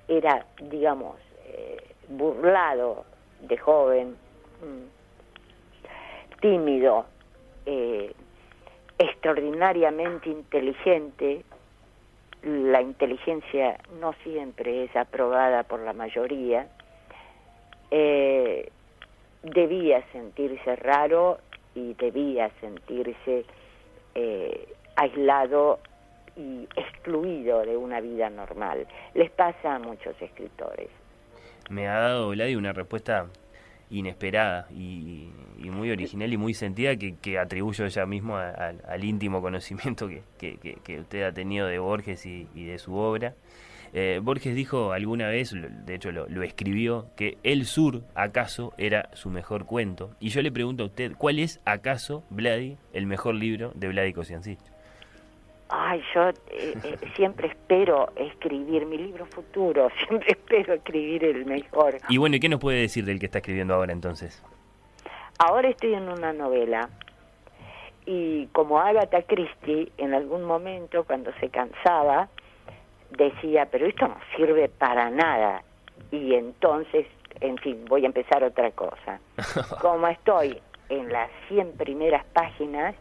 [0.09, 1.17] era, digamos,
[1.47, 1.77] eh,
[2.09, 3.05] burlado
[3.41, 4.17] de joven,
[4.61, 7.07] mm, tímido,
[7.67, 8.13] eh,
[8.99, 11.45] extraordinariamente inteligente,
[12.43, 16.69] la inteligencia no siempre es aprobada por la mayoría,
[17.91, 18.71] eh,
[19.43, 21.39] debía sentirse raro
[21.75, 23.45] y debía sentirse
[24.97, 25.81] aislado
[26.37, 28.87] y excluido de una vida normal.
[29.15, 30.89] Les pasa a muchos escritores.
[31.71, 33.27] Me ha dado Vladi una respuesta
[33.91, 39.41] inesperada y, muy original y muy sentida que, atribuyo ella mismo a- al- al íntimo
[39.41, 43.35] conocimiento que, usted ha tenido de Borges y, de su obra.
[43.93, 49.09] Eh, Borges dijo alguna vez, de hecho lo, lo escribió, que El Sur, acaso, era
[49.13, 50.11] su mejor cuento.
[50.19, 54.13] Y yo le pregunto a usted, ¿cuál es, acaso, Vladi, el mejor libro de Vladi
[54.13, 54.59] Kosiancic?
[55.69, 61.97] Ay, yo eh, eh, siempre espero escribir mi libro futuro, siempre espero escribir el mejor.
[62.09, 64.43] Y bueno, ¿y qué nos puede decir del que está escribiendo ahora entonces?
[65.39, 66.89] Ahora estoy en una novela
[68.07, 72.29] y como Agatha Christie, en algún momento cuando se cansaba,
[73.11, 75.63] decía, pero esto no sirve para nada.
[76.11, 77.07] Y entonces,
[77.41, 79.21] en fin, voy a empezar otra cosa.
[79.81, 82.95] Como estoy en las 100 primeras páginas,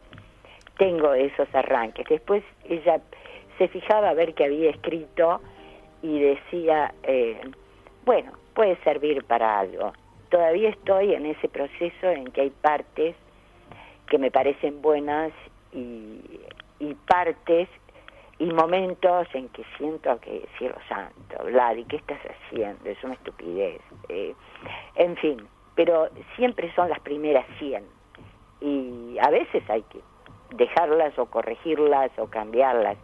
[0.77, 2.05] tengo esos arranques.
[2.09, 3.01] Después ella
[3.57, 5.41] se fijaba a ver qué había escrito
[6.01, 7.39] y decía, eh,
[8.05, 9.93] bueno, puede servir para algo.
[10.29, 13.15] Todavía estoy en ese proceso en que hay partes
[14.09, 15.31] que me parecen buenas
[15.71, 16.19] y,
[17.07, 17.69] partes
[18.39, 22.89] y momentos en que siento que, cielo santo, Vladi, ¿qué estás haciendo?
[22.89, 23.81] Es una estupidez.
[24.09, 24.33] Eh,
[24.95, 27.83] en fin, pero siempre son las primeras 100
[28.61, 29.99] y a veces hay que
[30.57, 32.97] dejarlas o corregirlas o cambiarlas.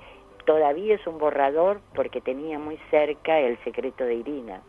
[0.45, 4.61] Todavía es un borrador porque tenía muy cerca el secreto de Irina.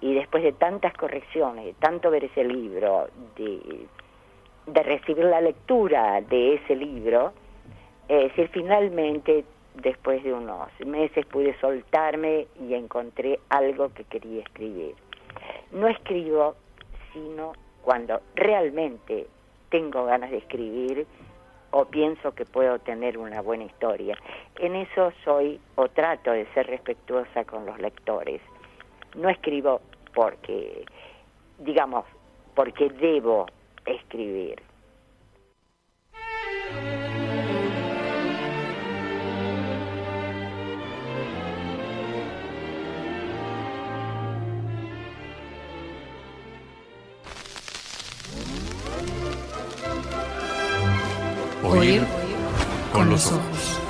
[0.00, 3.86] Y después de tantas correcciones, de tanto ver ese libro, de,
[4.66, 7.32] de recibir la lectura de ese libro,
[8.08, 9.44] es decir, finalmente,
[9.74, 14.94] después de unos meses pude soltarme y encontré algo que quería escribir.
[15.70, 16.56] No escribo,
[17.12, 19.26] sino cuando realmente
[19.70, 21.06] tengo ganas de escribir
[21.72, 24.16] o pienso que puedo tener una buena historia.
[24.56, 28.40] En eso soy o trato de ser respetuosa con los lectores.
[29.16, 29.80] No escribo
[30.14, 30.84] porque,
[31.58, 32.04] digamos,
[32.54, 33.46] porque debo
[33.86, 34.62] escribir.
[51.82, 52.06] Oír
[52.92, 53.81] con los ojos.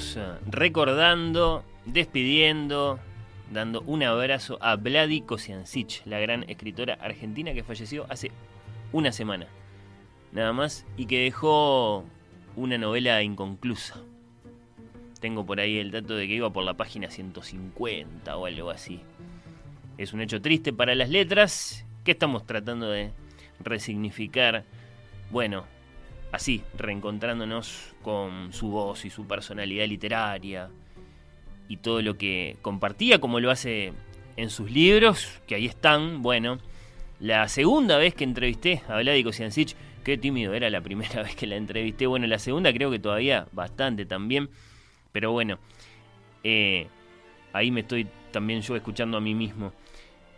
[0.00, 2.98] Eh, recordando, despidiendo,
[3.52, 5.24] dando un abrazo a Vladi
[6.06, 8.30] la gran escritora argentina que falleció hace
[8.92, 9.46] una semana,
[10.32, 12.04] nada más, y que dejó
[12.56, 14.00] una novela inconclusa.
[15.20, 19.02] Tengo por ahí el dato de que iba por la página 150 o algo así.
[19.98, 23.12] Es un hecho triste para las letras que estamos tratando de
[23.62, 24.64] resignificar.
[25.30, 25.66] Bueno,
[26.32, 30.70] así, reencontrándonos con su voz y su personalidad literaria
[31.68, 33.92] y todo lo que compartía, como lo hace
[34.36, 36.22] en sus libros, que ahí están.
[36.22, 36.58] Bueno,
[37.20, 41.46] la segunda vez que entrevisté a Vladi Kosiancic, qué tímido era la primera vez que
[41.46, 42.06] la entrevisté.
[42.06, 44.48] Bueno, la segunda creo que todavía bastante también,
[45.12, 45.58] pero bueno,
[46.42, 46.88] eh,
[47.52, 49.72] ahí me estoy también yo escuchando a mí mismo.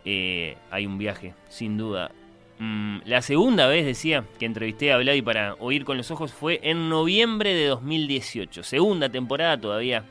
[0.05, 2.11] Eh, hay un viaje, sin duda.
[2.59, 6.59] Mm, la segunda vez, decía, que entrevisté a Vladi para oír con los ojos fue
[6.63, 8.63] en noviembre de 2018.
[8.63, 10.05] Segunda temporada todavía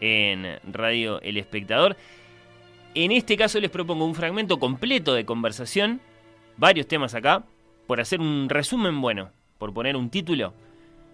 [0.00, 1.96] en Radio El Espectador.
[2.94, 6.00] En este caso les propongo un fragmento completo de conversación,
[6.56, 7.44] varios temas acá,
[7.86, 10.54] por hacer un resumen bueno, por poner un título.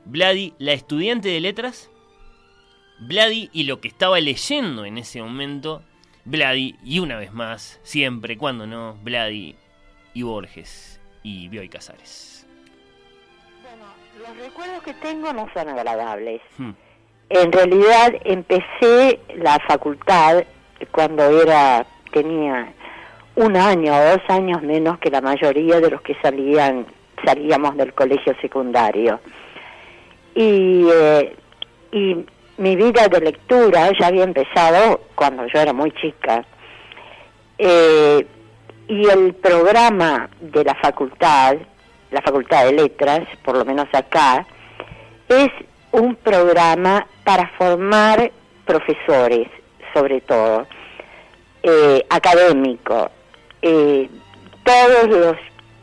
[0.05, 1.91] Vladi, la estudiante de letras.
[2.99, 5.83] Vladi y lo que estaba leyendo en ese momento.
[6.25, 9.55] Vladi y una vez más, siempre, cuando no, Vladi
[10.17, 12.47] y Borges y Bioy Casares.
[14.19, 16.41] Los recuerdos que tengo no son agradables.
[16.57, 16.71] Hmm.
[17.29, 20.45] En realidad empecé la facultad
[20.91, 22.73] cuando era tenía
[23.35, 26.87] un año o dos años menos que la mayoría de los que salían
[27.23, 29.21] salíamos del colegio secundario
[30.35, 31.37] y eh,
[31.93, 32.25] y
[32.57, 36.43] mi vida de lectura ya había empezado cuando yo era muy chica
[37.59, 38.27] Eh,
[38.89, 41.57] y el programa de la facultad
[42.11, 44.47] la facultad de letras por lo menos acá
[45.29, 45.51] es
[45.93, 48.31] un programa para formar
[48.65, 49.49] profesores,
[49.95, 50.67] sobre todo,
[51.63, 53.11] eh, académicos,
[53.63, 54.09] eh,
[54.63, 55.37] todos los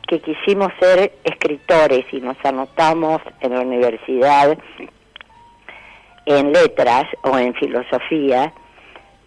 [0.08, 4.58] que quisimos ser escritores y nos anotamos en la universidad
[6.26, 8.54] en letras o en filosofía,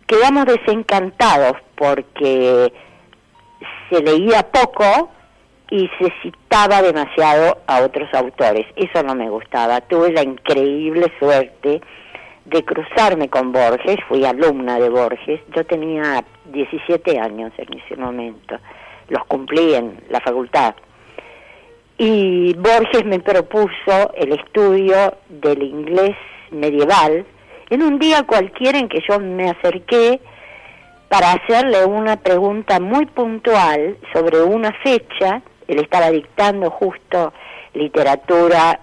[0.07, 2.73] quedamos desencantados porque
[3.91, 5.11] se leía poco
[5.71, 8.67] y se citaba demasiado a otros autores.
[8.77, 9.81] Eso no me gustaba.
[9.81, 11.81] Tuve la increíble suerte
[12.47, 18.57] de cruzarme con Borges, fui alumna de Borges, yo tenía 17 años en ese momento,
[19.09, 20.77] los cumplí en la facultad.
[21.99, 26.17] Y Borges me propuso el estudio del inglés
[26.53, 27.27] medieval
[27.71, 30.21] en un día cualquiera en que yo me acerqué
[31.09, 37.33] para hacerle una pregunta muy puntual sobre una fecha, él estaba dictando justo
[37.75, 38.81] literatura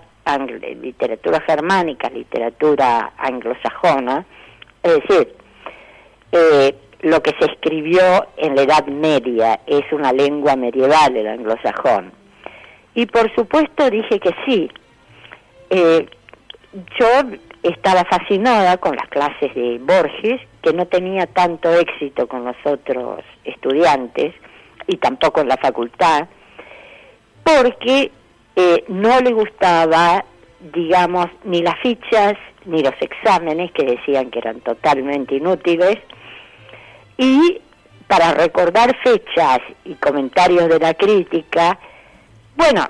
[0.82, 4.26] literatura germánica, literatura anglosajona,
[4.82, 5.36] es decir,
[6.32, 12.14] eh, lo que se escribió en la Edad Media es una lengua medieval, el anglosajón.
[12.96, 14.70] Y por supuesto dije que sí.
[15.70, 16.08] Eh,
[16.98, 17.08] yo
[17.64, 23.24] estaba fascinada con las clases de Borges, que no tenía tanto éxito con los otros
[23.46, 24.36] estudiantes
[24.88, 26.28] y tampoco en la facultad,
[27.44, 28.12] porque
[28.56, 30.24] eh, no le gustaba,
[30.74, 32.34] digamos, ni las fichas
[32.66, 35.98] ni los exámenes, que decían que eran totalmente inútiles,
[37.18, 37.60] y
[38.08, 41.80] para recordar fechas y comentarios de la crítica,
[42.56, 42.86] bueno,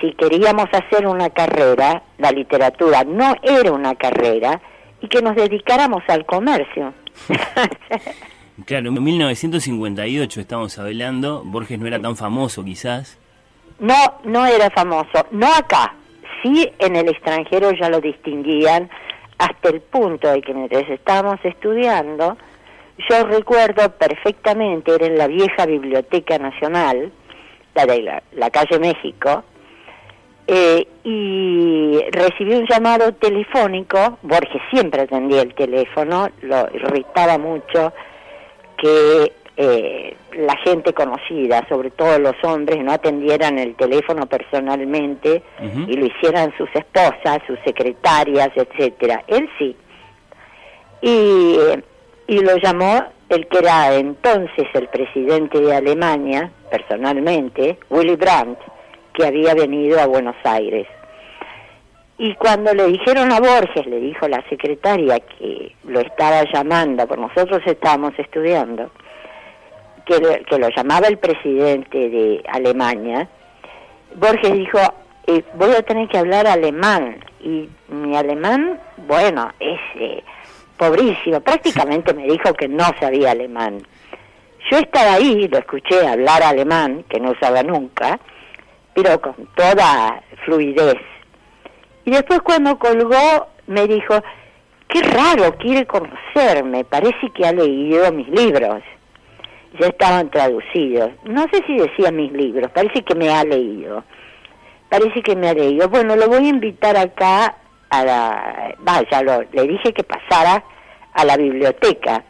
[0.00, 4.60] si queríamos hacer una carrera, la literatura no era una carrera,
[5.00, 6.92] y que nos dedicáramos al comercio.
[8.66, 13.18] claro, en 1958 estamos hablando, Borges no era tan famoso quizás.
[13.78, 13.94] No,
[14.24, 15.94] no era famoso, no acá,
[16.42, 18.88] sí en el extranjero ya lo distinguían
[19.38, 22.38] hasta el punto de que mientras estábamos estudiando,
[23.10, 27.12] yo recuerdo perfectamente, era en la vieja Biblioteca Nacional,
[27.74, 29.44] la de la, calle México,
[30.46, 37.92] eh, y recibí un llamado telefónico, Borges siempre atendía el teléfono, lo irritaba mucho
[38.76, 45.42] que eh, la gente conocida, sobre todo los hombres, no atendieran el teléfono personalmente
[45.88, 49.24] y lo hicieran sus esposas, sus secretarias, etcétera.
[49.26, 49.76] Él sí.
[51.00, 51.58] Y,
[52.26, 58.58] y lo llamó el que era entonces el presidente de Alemania, personalmente, Willy Brandt,
[59.16, 60.86] que había venido a Buenos Aires.
[62.18, 67.22] Y cuando le dijeron a Borges, le dijo la secretaria que lo estaba llamando, porque
[67.22, 68.90] nosotros estábamos estudiando,
[70.04, 73.28] que, que lo llamaba el presidente de Alemania,
[74.14, 74.78] Borges dijo,
[75.26, 77.22] eh, voy a tener que hablar alemán.
[77.40, 80.22] Y mi alemán, bueno, es eh,
[80.76, 81.40] pobrísimo.
[81.40, 83.82] Prácticamente me dijo que no sabía alemán.
[84.70, 88.18] Yo estaba ahí, lo escuché hablar alemán, que no usaba nunca,
[88.96, 90.96] pero con toda fluidez.
[92.06, 94.14] Y después cuando colgó me dijo,
[94.88, 98.82] qué raro, quiere conocerme, parece que ha leído mis libros.
[99.78, 101.10] Ya estaban traducidos.
[101.24, 104.02] No sé si decía mis libros, parece que me ha leído.
[104.88, 105.90] Parece que me ha leído.
[105.90, 107.56] Bueno, lo voy a invitar acá
[107.90, 108.74] a la...
[108.78, 110.64] Vaya, lo, le dije que pasara
[111.12, 112.24] a la biblioteca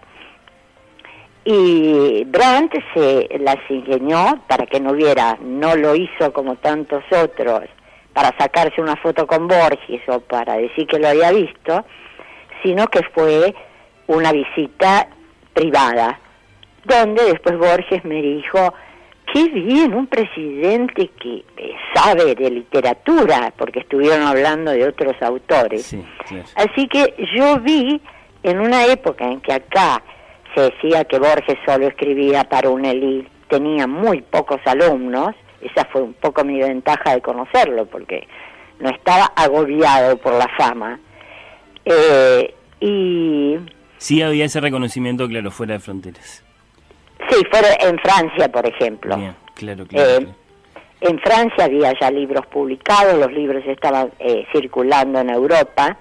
[1.49, 7.63] y Brandt se las ingenió para que no hubiera, no lo hizo como tantos otros,
[8.13, 11.85] para sacarse una foto con Borges o para decir que lo había visto,
[12.65, 13.55] sino que fue
[14.09, 15.09] una visita
[15.55, 16.19] privada,
[16.85, 18.75] donde después Borges me dijo,
[19.33, 21.45] qué bien, un presidente que
[21.95, 25.97] sabe de literatura, porque estuvieron hablando de otros autores.
[26.57, 28.01] Así que yo vi
[28.43, 30.03] en una época en que acá
[30.57, 36.03] se decía que Borges solo escribía para un elite, tenía muy pocos alumnos, esa fue
[36.03, 38.27] un poco mi ventaja de conocerlo, porque
[38.81, 40.99] no estaba agobiado por la fama.
[41.85, 43.57] Eh, y...
[43.99, 46.43] Sí había ese reconocimiento, claro, fuera de fronteras.
[47.31, 49.17] Sí, fuera en Francia, por ejemplo.
[49.55, 50.29] claro, claro, eh,
[51.01, 55.99] En Francia había ya libros publicados, los libros estaban eh, circulando en Europa,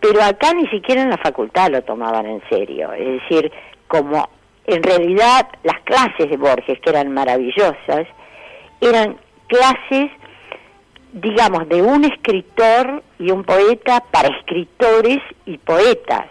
[0.00, 2.92] pero acá ni siquiera en la facultad lo tomaban en serio.
[2.92, 3.50] Es decir,
[3.88, 4.28] como
[4.66, 8.06] en realidad las clases de Borges, que eran maravillosas,
[8.80, 9.18] eran
[9.48, 10.10] clases,
[11.12, 16.26] digamos, de un escritor y un poeta para escritores y poetas.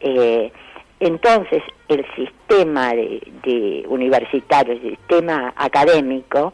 [0.00, 0.52] Eh,
[1.00, 6.52] entonces, el sistema de, universitario, el sistema académico,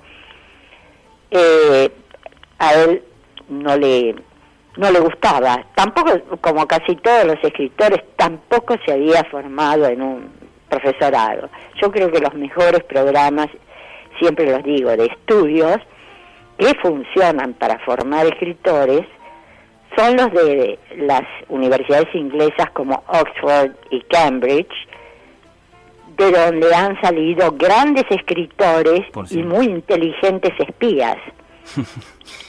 [1.30, 1.90] eh,
[2.58, 3.02] a él
[3.48, 4.14] no le
[4.78, 5.64] no le gustaba.
[5.74, 10.30] Tampoco, como casi todos los escritores, tampoco se había formado en un
[10.68, 11.50] profesorado.
[11.82, 13.48] Yo creo que los mejores programas,
[14.20, 15.78] siempre los digo, de estudios
[16.56, 19.04] que funcionan para formar escritores
[19.96, 24.72] son los de las universidades inglesas como Oxford y Cambridge,
[26.16, 31.16] de donde han salido grandes escritores y muy inteligentes espías.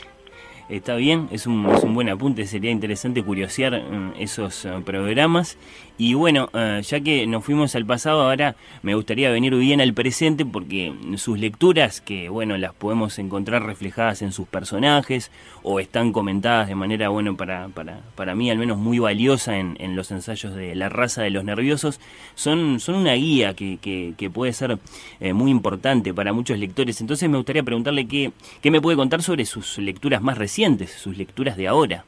[0.69, 5.57] Está bien, es un, es un buen apunte, sería interesante curiosear mm, esos eh, programas.
[6.01, 9.93] Y bueno, eh, ya que nos fuimos al pasado, ahora me gustaría venir bien al
[9.93, 15.29] presente porque sus lecturas, que bueno, las podemos encontrar reflejadas en sus personajes
[15.61, 19.75] o están comentadas de manera, bueno, para, para, para mí al menos muy valiosa en,
[19.81, 21.99] en los ensayos de La raza de los nerviosos,
[22.33, 24.79] son, son una guía que, que, que puede ser
[25.19, 27.01] eh, muy importante para muchos lectores.
[27.01, 31.17] Entonces me gustaría preguntarle qué, qué me puede contar sobre sus lecturas más recientes, sus
[31.17, 32.05] lecturas de ahora.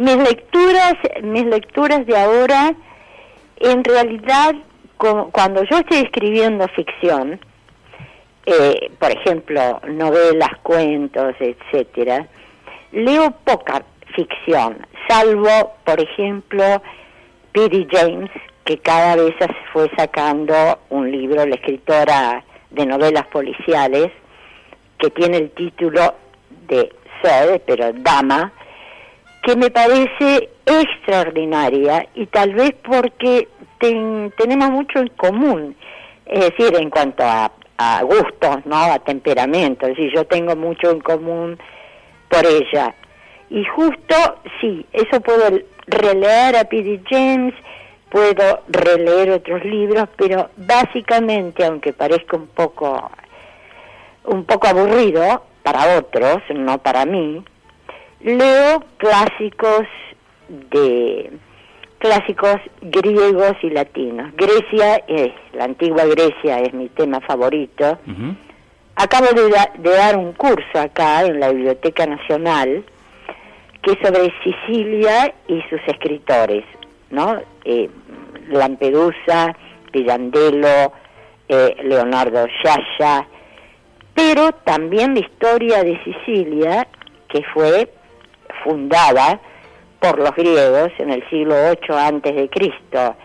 [0.00, 2.72] Mis lecturas, mis lecturas de ahora,
[3.58, 4.54] en realidad,
[4.96, 7.38] como- cuando yo estoy escribiendo ficción,
[8.46, 12.26] eh, por ejemplo, novelas, cuentos, etcétera,
[12.92, 13.82] leo poca
[14.16, 16.64] ficción, salvo, por ejemplo,
[17.52, 17.86] P.D.
[17.90, 18.30] James,
[18.64, 19.34] que cada vez
[19.74, 24.10] fue sacando un libro, la escritora de novelas policiales,
[24.98, 26.14] que tiene el título
[26.68, 26.90] de
[27.22, 28.50] Sir, pero Dama,
[29.50, 33.48] que me parece extraordinaria y tal vez porque
[33.80, 35.74] ten- tenemos mucho en común,
[36.26, 38.76] es decir, en cuanto a, a gustos, ¿no?
[38.76, 41.58] A temperamento, es yo tengo mucho en común
[42.28, 42.94] por ella.
[43.48, 44.14] Y justo,
[44.60, 47.00] sí, eso puedo releer a P.D.
[47.10, 47.54] James,
[48.08, 53.10] puedo releer otros libros, pero básicamente, aunque parezca un poco
[54.26, 57.42] un poco aburrido para otros, no para mí,
[58.22, 59.86] leo clásicos
[60.48, 61.30] de
[61.98, 64.32] clásicos griegos y latinos.
[64.36, 67.98] Grecia es la antigua Grecia es mi tema favorito.
[68.96, 72.84] Acabo de, da- de dar un curso acá en la Biblioteca Nacional
[73.82, 76.64] que es sobre Sicilia y sus escritores,
[77.10, 77.40] ¿no?
[77.64, 77.88] Eh,
[78.50, 79.56] Lampedusa,
[79.90, 80.92] Pirandello,
[81.48, 83.26] eh, Leonardo Sciascia,
[84.14, 86.86] pero también la historia de Sicilia,
[87.30, 87.90] que fue
[88.62, 89.40] fundada
[90.00, 93.16] por los griegos en el siglo VIII antes de Cristo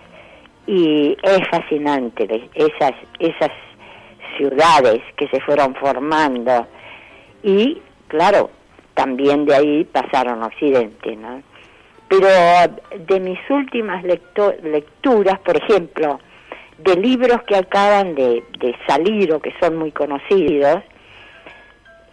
[0.67, 3.51] y es fascinante esas esas
[4.37, 6.67] ciudades que se fueron formando
[7.43, 8.49] y claro
[8.93, 11.43] también de ahí pasaron Occidente, ¿no?
[12.07, 12.27] Pero
[12.97, 16.19] de mis últimas lecturas, por ejemplo,
[16.77, 18.43] de libros que acaban de
[18.87, 20.81] salir o que son muy conocidos,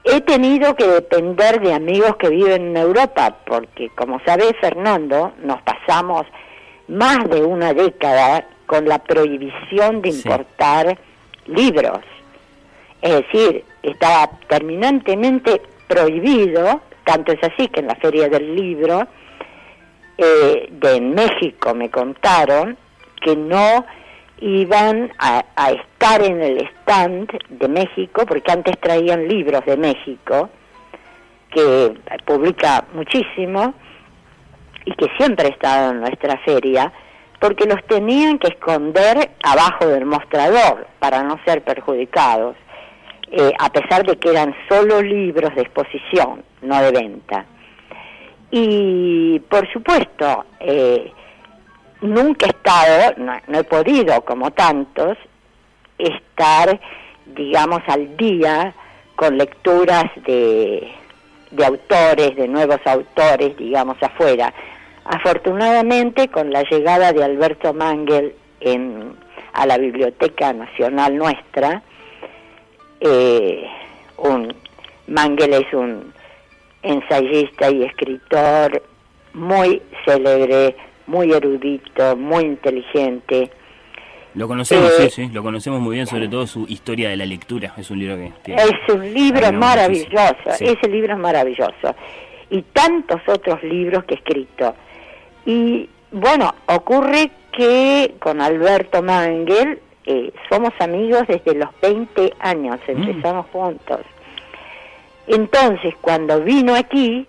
[0.04, 5.62] he tenido que depender de amigos que viven en Europa, porque como sabe Fernando, nos
[5.62, 6.26] pasamos
[6.88, 10.98] más de una década con la prohibición de importar
[11.46, 12.00] libros.
[13.00, 19.06] Es decir, estaba terminantemente prohibido, tanto es así que en la Feria del Libro
[20.18, 22.76] eh, de México me contaron
[23.20, 23.84] que no
[24.42, 30.50] iban a, a estar en el stand de México, porque antes traían libros de México,
[31.50, 33.74] que publica muchísimo
[34.84, 36.92] y que siempre ha estado en nuestra feria,
[37.38, 42.56] porque los tenían que esconder abajo del mostrador para no ser perjudicados,
[43.30, 47.46] eh, a pesar de que eran solo libros de exposición, no de venta.
[48.50, 51.12] Y por supuesto, eh,
[52.02, 55.16] nunca he estado, no, he podido como tantos,
[55.98, 56.80] estar,
[57.26, 58.74] digamos, al día
[59.16, 60.92] con lecturas de,
[61.50, 64.52] de autores, de nuevos autores, digamos, afuera.
[65.04, 68.34] Afortunadamente, con la llegada de Alberto Mangel
[69.52, 71.82] a la Biblioteca Nacional nuestra,
[73.00, 73.66] eh,
[74.18, 74.54] un,
[75.08, 76.12] Mangel es un
[76.82, 78.82] ensayista y escritor
[79.34, 80.76] muy célebre,
[81.12, 83.50] muy erudito, muy inteligente.
[84.34, 87.26] Lo conocemos, Eh, sí, sí, lo conocemos muy bien, sobre todo su historia de la
[87.26, 87.74] lectura.
[87.76, 88.62] Es un libro que tiene.
[88.62, 90.50] Es un libro maravilloso.
[90.56, 90.64] Sí.
[90.64, 91.94] ese libro es maravilloso.
[92.48, 94.74] Y tantos otros libros que he escrito.
[95.44, 103.46] Y bueno, ocurre que con Alberto Mangel eh, somos amigos desde los 20 años, empezamos
[103.52, 104.00] juntos.
[105.26, 107.26] Entonces, cuando vino aquí,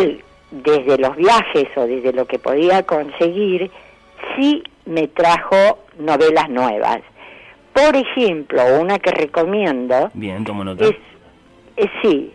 [0.00, 3.70] él, desde los viajes o desde lo que podía conseguir,
[4.36, 7.00] sí me trajo novelas nuevas.
[7.72, 10.84] Por ejemplo, una que recomiendo Bien, tomo nota.
[10.84, 10.96] es,
[11.76, 12.32] es- sí,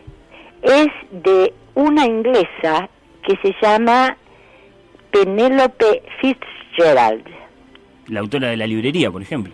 [0.62, 2.88] es de una inglesa
[3.24, 4.16] que se llama
[5.12, 7.26] Penélope Fitzgerald,
[8.08, 9.54] La autora de la librería, por ejemplo.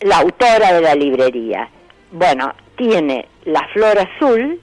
[0.00, 1.68] la autora de la librería.
[2.12, 4.60] Bueno, tiene La Flor Azul,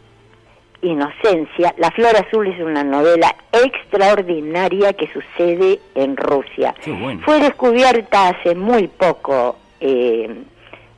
[0.83, 1.73] Inocencia.
[1.77, 6.75] La Flor Azul es una novela extraordinaria que sucede en Rusia.
[6.85, 7.21] Bueno.
[7.25, 10.29] Fue descubierta hace muy poco eh,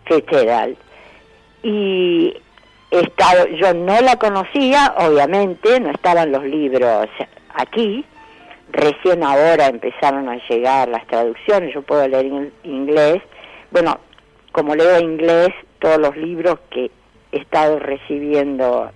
[0.05, 0.75] Fitzgerald.
[1.63, 2.33] Y
[2.91, 7.07] estado, yo no la conocía, obviamente, no estaban los libros
[7.53, 8.05] aquí.
[8.71, 13.21] Recién ahora empezaron a llegar las traducciones, yo puedo leer in- inglés.
[13.71, 13.99] Bueno,
[14.51, 15.49] como leo inglés,
[15.79, 16.91] todos los libros que
[17.31, 18.91] he estado recibiendo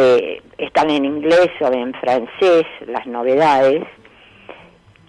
[0.00, 3.82] eh, están en inglés o en francés, las novedades.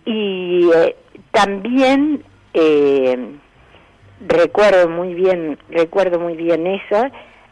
[0.06, 0.96] Y eh,
[1.32, 2.24] también
[2.56, 3.36] eh,
[4.28, 7.06] recuerdo muy bien, recuerdo muy bien eso.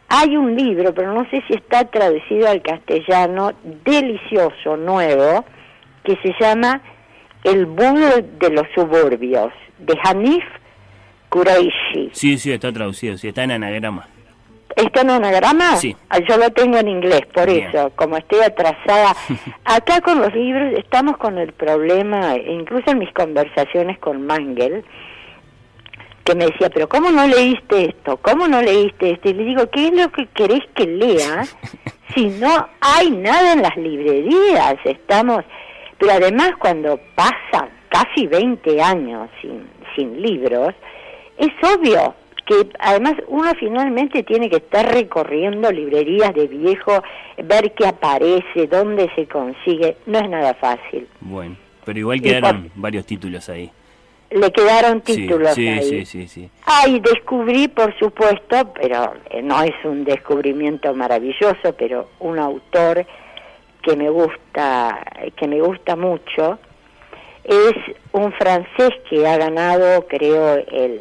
[0.08, 3.52] Hay un libro, pero no sé si está traducido al castellano,
[3.84, 5.44] delicioso, nuevo,
[6.02, 6.82] que se llama
[7.44, 10.44] El Budo de los Suburbios, de Hanif
[11.28, 12.10] Kureishi.
[12.12, 14.08] Sí, sí, está traducido, sí, está en anagrama.
[14.76, 15.76] ¿Está en anagrama?
[15.76, 15.96] Sí.
[16.08, 17.68] Ah, Yo lo tengo en inglés, por Bien.
[17.68, 19.14] eso, como estoy atrasada.
[19.64, 24.84] Acá con los libros estamos con el problema, incluso en mis conversaciones con Mangel,
[26.24, 28.18] que me decía, pero ¿cómo no leíste esto?
[28.18, 29.30] ¿Cómo no leíste esto?
[29.30, 31.44] Y le digo, ¿qué es lo que querés que lea?
[32.14, 35.44] Si no hay nada en las librerías, estamos...
[35.98, 40.74] Pero además cuando pasan casi 20 años sin, sin libros,
[41.36, 42.14] es obvio
[42.48, 47.02] que además uno finalmente tiene que estar recorriendo librerías de viejo,
[47.44, 51.06] ver qué aparece, dónde se consigue, no es nada fácil.
[51.20, 53.70] Bueno, pero igual Y quedaron varios títulos ahí.
[54.30, 55.82] Le quedaron Sí, títulos sí, ahí.
[55.82, 56.50] sí, sí, sí.
[56.64, 63.04] Ay, descubrí, por supuesto, pero eh, no es un descubrimiento maravilloso, pero un autor
[63.82, 65.00] que me gusta,
[65.36, 66.58] que me gusta mucho,
[67.44, 67.72] es
[68.12, 71.00] un francés que ha ganado, creo, el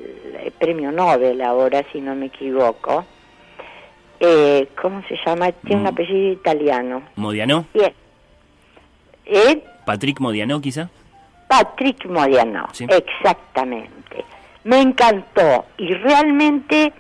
[0.59, 3.05] premio Nobel ahora, si no me equivoco.
[4.19, 5.51] Eh, ¿Cómo se llama?
[5.51, 7.03] Tiene un apellido italiano.
[7.15, 7.65] ¿Modiano?
[7.73, 7.93] Bien.
[9.25, 10.89] Eh, ¿Patrick Modiano, quizá?
[11.47, 12.85] Patrick Modiano, Sí.
[12.89, 14.25] exactamente.
[14.63, 16.91] Me encantó y realmente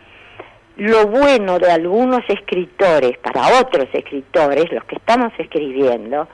[0.77, 6.27] lo bueno de algunos escritores para otros escritores, los que estamos escribiendo,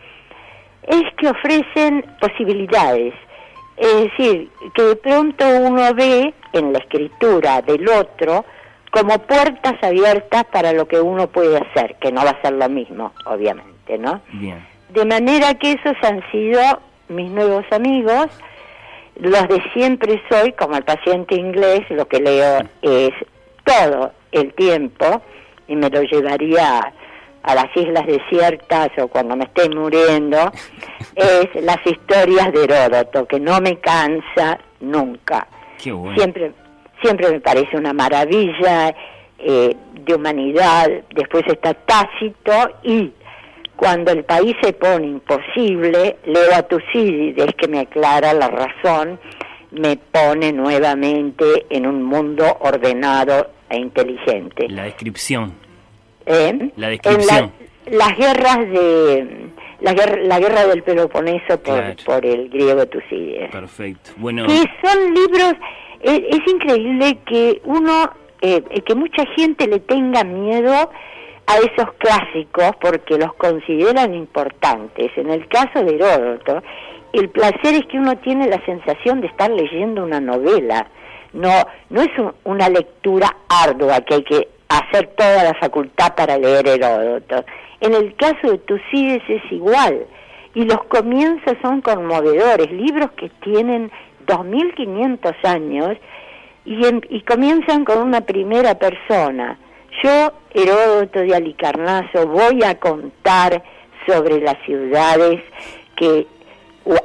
[0.84, 3.14] es que ofrecen posibilidades.
[3.77, 8.45] Es decir, que de pronto uno ve en la escritura del otro
[8.92, 12.69] como puertas abiertas para lo que uno puede hacer, que no va a ser lo
[12.69, 14.22] mismo, obviamente, ¿no?
[14.34, 14.64] Bien.
[14.90, 16.61] De manera que esos han sido
[17.08, 18.27] mis nuevos amigos.
[19.16, 23.11] Los de siempre soy, como el paciente inglés, lo que leo es
[23.64, 25.22] todo el tiempo
[25.68, 26.93] y me lo llevaría
[27.44, 30.52] a las islas desiertas o cuando me esté muriendo,
[31.16, 35.48] es las historias de Heródoto, que no me cansa nunca.
[35.82, 36.18] Qué bueno.
[36.18, 36.52] Siempre,
[37.02, 38.96] siempre me parece una maravilla
[39.38, 40.90] eh, de humanidad.
[41.14, 43.12] Después está Tácito y
[43.76, 49.20] cuando el país se pone imposible, leo a Tucídides que me aclara la razón,
[49.72, 54.70] me pone nuevamente en un mundo ordenado e inteligente.
[54.70, 55.62] La descripción.
[56.26, 56.72] ¿Eh?
[56.77, 57.52] La descripción.
[57.85, 59.48] En la- las guerras de
[59.82, 61.93] la guerra, la guerra del Peloponeso por, Claro.
[62.06, 63.52] por el griego Tucídides.
[63.52, 64.11] Perfecto.
[64.18, 65.53] Bueno, Que son libros,
[66.02, 68.10] es, es increíble que uno,
[68.42, 70.74] eh, que mucha gente le tenga miedo
[71.45, 75.11] a esos clásicos porque los consideran importantes.
[75.18, 76.64] En el caso de Heródoto,
[77.11, 80.88] el placer es que uno tiene la sensación de estar leyendo una novela.
[81.34, 81.52] No,
[81.90, 84.48] no es un- una lectura ardua que hay que
[84.80, 87.45] hacer toda la facultad para leer Heródoto.
[87.82, 90.06] En el caso de Tucídides es igual.
[90.56, 93.92] Y los comienzos son conmovedores, libros que tienen
[94.27, 95.98] 2.500 años
[96.66, 99.58] y, em- y comienzan con una primera persona.
[100.03, 103.64] Yo, Heródoto de Alicarnaso, voy a contar
[104.08, 105.42] sobre las ciudades
[105.95, 106.27] que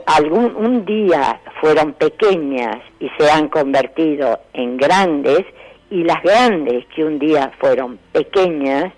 [0.07, 5.45] algún un día fueron pequeñas y se han convertido en grandes
[5.91, 8.93] y las grandes que un día fueron pequeñas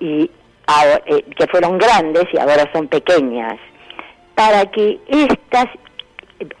[0.00, 0.30] y
[1.06, 3.58] eh, que fueron grandes y ahora son pequeñas.
[4.34, 5.66] Para que estas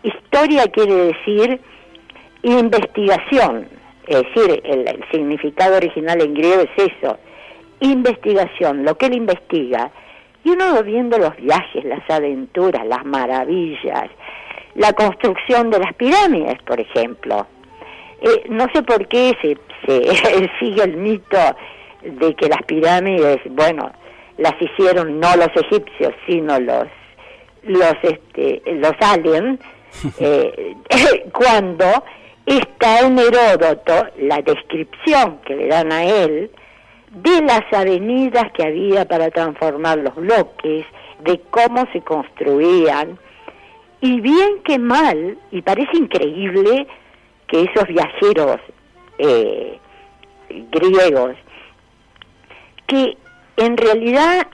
[0.02, 1.60] historia quiere decir
[2.42, 3.66] investigación
[4.06, 7.18] es decir el, el significado original en griego es eso
[7.80, 9.90] investigación lo que él investiga.
[10.44, 14.10] Y uno va viendo los viajes las aventuras las maravillas
[14.74, 17.46] la construcción de las pirámides por ejemplo
[18.24, 21.38] eh, no sé por qué se, se sigue el mito
[22.02, 23.92] de que las pirámides, bueno,
[24.38, 26.88] las hicieron no los egipcios, sino los
[27.62, 29.60] los este, los aliens,
[30.18, 30.74] eh,
[31.32, 31.84] cuando
[32.46, 36.50] está en Heródoto la descripción que le dan a él
[37.10, 40.84] de las avenidas que había para transformar los bloques,
[41.20, 43.18] de cómo se construían,
[44.00, 46.86] y bien que mal, y parece increíble
[47.46, 48.60] que esos viajeros
[49.18, 49.78] eh,
[50.70, 51.36] griegos,
[52.86, 53.16] que
[53.56, 54.46] en realidad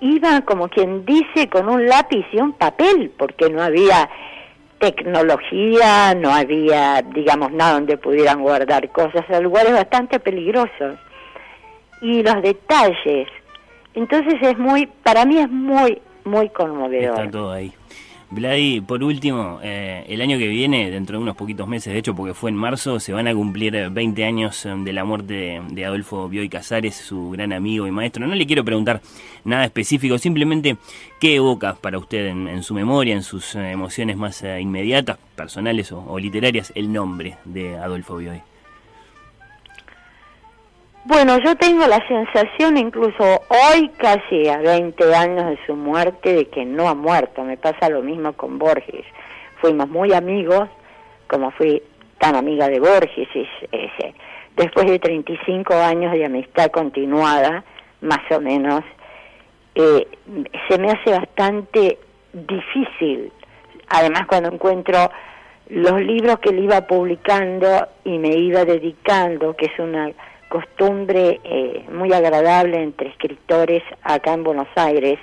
[0.00, 4.08] iban como quien dice con un lápiz y un papel, porque no había
[4.78, 10.98] tecnología, no había, digamos, nada donde pudieran guardar cosas, a lugares bastante peligrosos.
[12.02, 13.28] Y los detalles,
[13.94, 17.18] entonces es muy, para mí es muy, muy conmovedor.
[17.18, 17.72] Está todo ahí.
[18.28, 22.14] Vladi, por último, eh, el año que viene, dentro de unos poquitos meses, de hecho,
[22.16, 25.84] porque fue en marzo, se van a cumplir 20 años eh, de la muerte de,
[25.84, 28.26] Adolfo Bioy Casares, su gran amigo y maestro.
[28.26, 29.00] No le quiero preguntar
[29.44, 30.76] nada específico, simplemente
[31.20, 36.00] qué evoca para usted en, su memoria, en sus eh, emociones más inmediatas, personales o,
[36.00, 38.42] o, literarias, el nombre de Adolfo Bioy.
[41.08, 46.48] Bueno, yo tengo la sensación, incluso hoy, casi a 20 años de su muerte, de
[46.48, 47.44] que no ha muerto.
[47.44, 49.04] Me pasa lo mismo con Borges.
[49.60, 50.68] Fuimos muy amigos,
[51.28, 51.80] como fui
[52.18, 53.28] tan amiga de Borges.
[54.56, 57.62] después de 35 años de amistad continuada,
[58.00, 58.82] más o menos,
[59.76, 60.08] eh,
[60.68, 62.00] se me hace bastante
[62.32, 63.30] difícil.
[63.90, 65.08] Además, cuando encuentro
[65.68, 70.10] los libros que él iba publicando y me iba dedicando, que es una
[70.56, 75.18] costumbre eh, muy agradable entre escritores acá en Buenos Aires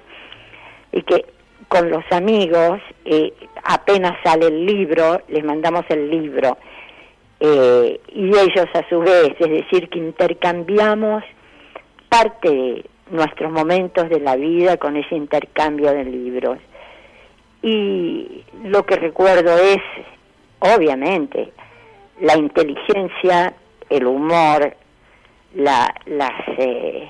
[0.91, 1.25] y que
[1.67, 6.57] con los amigos eh, apenas sale el libro, les mandamos el libro
[7.39, 11.23] eh, y ellos a su vez, es decir, que intercambiamos
[12.09, 16.59] parte de nuestros momentos de la vida con ese intercambio de libros.
[17.63, 19.81] Y lo que recuerdo es,
[20.59, 21.51] obviamente,
[22.21, 23.55] la inteligencia,
[23.89, 24.75] el humor,
[25.55, 27.09] la, las, eh,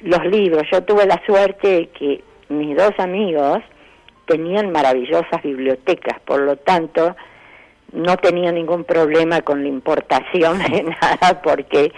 [0.00, 0.64] los libros.
[0.70, 3.58] Yo tuve la suerte de que mis dos amigos
[4.26, 7.16] tenían maravillosas bibliotecas, por lo tanto
[7.92, 11.92] no tenía ningún problema con la importación de nada porque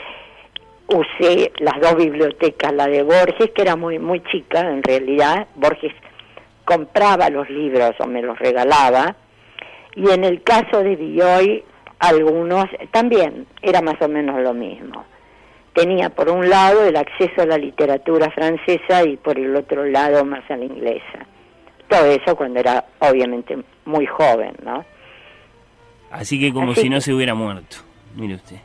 [0.88, 5.92] usé las dos bibliotecas, la de Borges, que era muy, muy chica en realidad, Borges
[6.64, 9.16] compraba los libros o me los regalaba,
[9.94, 11.64] y en el caso de Villoy,
[11.98, 15.04] algunos también era más o menos lo mismo
[15.74, 20.24] tenía por un lado el acceso a la literatura francesa y por el otro lado
[20.24, 21.26] más a la inglesa.
[21.88, 24.84] Todo eso cuando era obviamente muy joven, ¿no?
[26.10, 27.78] Así que como si no se hubiera muerto,
[28.14, 28.56] mire usted.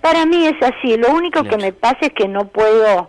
[0.00, 3.08] Para mí es así, lo único que me pasa es que no puedo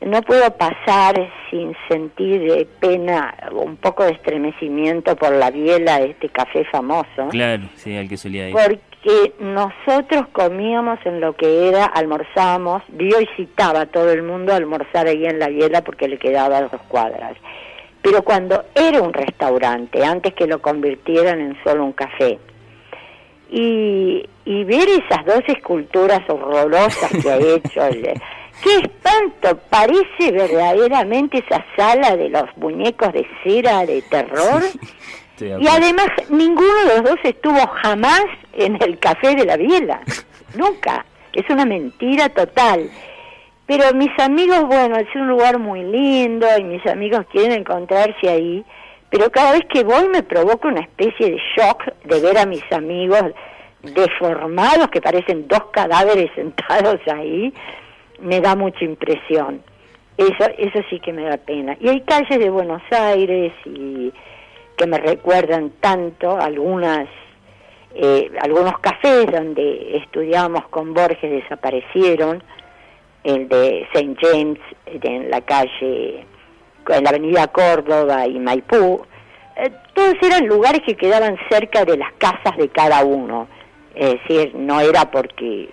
[0.00, 6.10] no puedo pasar sin sentir de pena un poco de estremecimiento por la biela de
[6.10, 7.28] este café famoso.
[7.30, 8.54] Claro, sí, al que solía ir.
[8.54, 8.87] Porque
[9.38, 15.06] nosotros comíamos en lo que era, almorzábamos, Dios citaba a todo el mundo a almorzar
[15.06, 17.36] ahí en la biela porque le quedaba dos cuadras.
[18.02, 22.38] Pero cuando era un restaurante, antes que lo convirtieran en solo un café,
[23.50, 28.20] y, y ver esas dos esculturas horrorosas que ha hecho el
[28.62, 29.56] ¡Qué espanto!
[29.70, 34.62] Parece verdaderamente esa sala de los muñecos de cera de terror.
[35.40, 40.00] Y además, ninguno de los dos estuvo jamás en el café de la Biela.
[40.56, 41.04] Nunca.
[41.32, 42.90] Es una mentira total.
[43.66, 48.64] Pero mis amigos, bueno, es un lugar muy lindo y mis amigos quieren encontrarse ahí.
[49.10, 52.64] Pero cada vez que voy me provoca una especie de shock de ver a mis
[52.72, 53.24] amigos
[53.82, 57.52] deformados que parecen dos cadáveres sentados ahí
[58.20, 59.62] me da mucha impresión.
[60.16, 61.76] Eso, eso sí que me da pena.
[61.80, 64.12] Y hay calles de Buenos Aires y
[64.78, 67.08] que me recuerdan tanto, algunas,
[67.94, 72.42] eh, algunos cafés donde estudiamos con Borges desaparecieron,
[73.24, 74.16] el de St.
[74.20, 76.24] James en la calle,
[76.88, 79.02] en la avenida Córdoba y Maipú,
[79.56, 83.48] eh, todos eran lugares que quedaban cerca de las casas de cada uno,
[83.96, 85.68] es decir, no era porque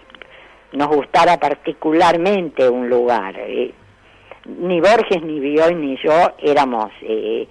[0.71, 3.35] nos gustara particularmente un lugar.
[3.37, 3.71] Eh,
[4.45, 7.47] ni Borges, ni Bioy, ni yo éramos eh,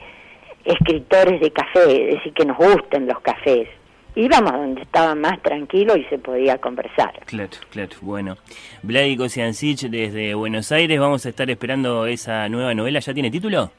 [0.64, 3.68] escritores de café, es decir, que nos gusten los cafés.
[4.16, 7.12] Íbamos donde estaba más tranquilo y se podía conversar.
[7.26, 8.36] Claro, claro, bueno.
[8.82, 13.00] Vladico desde Buenos Aires, vamos a estar esperando esa nueva novela.
[13.00, 13.72] ¿Ya tiene título?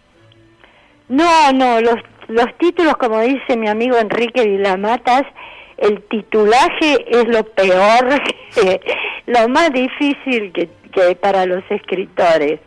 [1.07, 1.95] No, no, los,
[2.27, 5.23] los títulos, como dice mi amigo Enrique Vilamatas,
[5.77, 8.22] el titulaje es lo peor,
[9.27, 12.59] lo más difícil que, que para los escritores.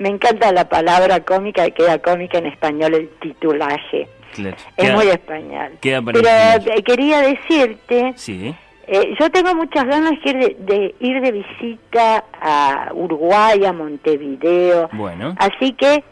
[0.00, 4.08] Me encanta la palabra cómica y queda cómica en español el titulaje.
[4.34, 4.56] Claro.
[4.76, 5.72] Es Queda- muy español.
[5.82, 8.54] queda Pero eh, quería decirte, Sí.
[8.86, 13.74] eh, yo tengo muchas ganas de ir de, de ir de visita a Uruguay, a
[13.74, 14.88] Montevideo.
[14.92, 15.34] Bueno.
[15.38, 16.02] Así que,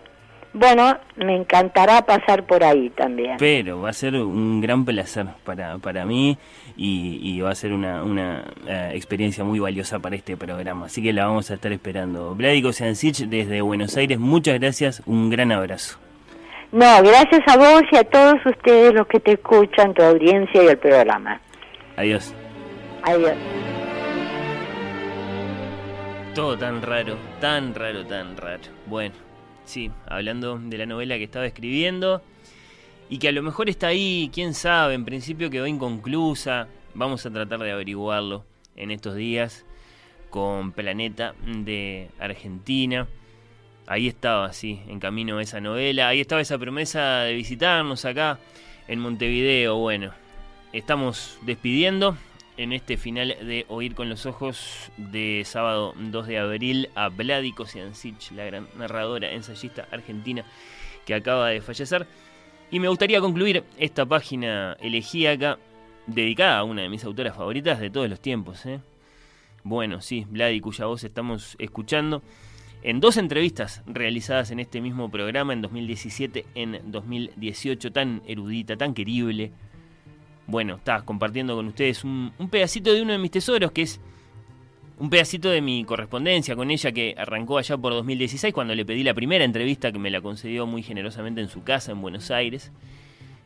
[0.58, 3.36] bueno, me encantará pasar por ahí también.
[3.38, 6.36] Pero va a ser un gran placer para, para mí
[6.76, 10.86] y, y va a ser una, una eh, experiencia muy valiosa para este programa.
[10.86, 12.34] Así que la vamos a estar esperando.
[12.34, 15.98] Vladico Siancich desde Buenos Aires, muchas gracias, un gran abrazo.
[16.72, 20.66] No, gracias a vos y a todos ustedes los que te escuchan, tu audiencia y
[20.66, 21.40] el programa.
[21.96, 22.34] Adiós.
[23.04, 23.32] Adiós.
[26.34, 28.62] Todo tan raro, tan raro, tan raro.
[28.86, 29.14] Bueno,
[29.68, 32.22] sí, hablando de la novela que estaba escribiendo
[33.10, 36.68] y que a lo mejor está ahí, quién sabe, en principio quedó inconclusa.
[36.94, 38.44] Vamos a tratar de averiguarlo
[38.76, 39.64] en estos días
[40.30, 43.06] con Planeta de Argentina.
[43.86, 46.08] Ahí estaba, sí, en camino esa novela.
[46.08, 48.38] Ahí estaba esa promesa de visitarnos acá
[48.88, 49.76] en Montevideo.
[49.76, 50.12] Bueno,
[50.72, 52.16] estamos despidiendo
[52.58, 57.52] en este final de Oír con los Ojos de sábado 2 de abril a Vladi
[57.52, 60.44] Kosiancic, la gran narradora, ensayista argentina
[61.06, 62.06] que acaba de fallecer.
[62.70, 65.58] Y me gustaría concluir esta página elegíaca
[66.06, 68.66] dedicada a una de mis autoras favoritas de todos los tiempos.
[68.66, 68.80] ¿eh?
[69.62, 72.22] Bueno, sí, Vladi, cuya voz estamos escuchando
[72.82, 78.94] en dos entrevistas realizadas en este mismo programa en 2017, en 2018, tan erudita, tan
[78.94, 79.52] querible.
[80.48, 84.00] Bueno, estaba compartiendo con ustedes un, un pedacito de uno de mis tesoros, que es
[84.98, 89.04] un pedacito de mi correspondencia con ella que arrancó allá por 2016, cuando le pedí
[89.04, 92.72] la primera entrevista que me la concedió muy generosamente en su casa en Buenos Aires.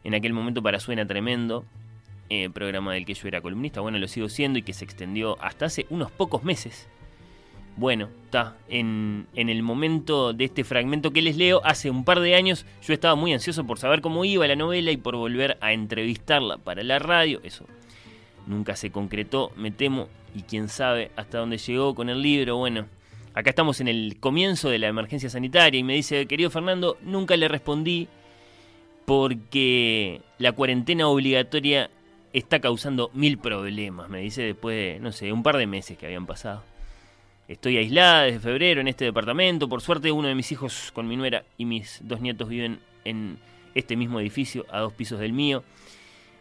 [0.05, 1.65] En aquel momento para Suena Tremendo,
[2.31, 5.43] eh, programa del que yo era columnista, bueno, lo sigo siendo y que se extendió
[5.43, 6.89] hasta hace unos pocos meses.
[7.77, 8.57] Bueno, está.
[8.69, 12.93] En, el momento de este fragmento que les leo, hace un par de años yo
[12.95, 16.83] estaba muy ansioso por saber cómo iba la novela y por volver a entrevistarla para
[16.83, 17.41] la radio.
[17.43, 17.67] Eso
[18.47, 22.57] nunca se concretó, me temo, y quién sabe hasta dónde llegó con el libro.
[22.57, 22.87] Bueno,
[23.35, 27.37] acá estamos en el comienzo de la emergencia sanitaria y me dice, querido Fernando, nunca
[27.37, 28.09] le respondí
[29.05, 31.91] porque la cuarentena obligatoria
[32.33, 36.07] está causando mil problemas, me dice después de, no sé, un par de meses que
[36.07, 36.63] habían pasado.
[37.53, 39.69] Estoy aislada desde febrero en este departamento.
[39.69, 43.37] Por suerte, uno de mis hijos con mi nuera y mis dos nietos viven en
[43.75, 45.63] este mismo edificio, a dos pisos del mío.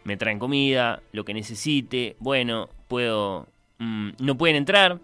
[0.06, 2.16] Me traen comida, lo que necesite.
[2.20, 3.50] Bueno, puedo.
[3.80, 5.00] mm, no pueden entrar,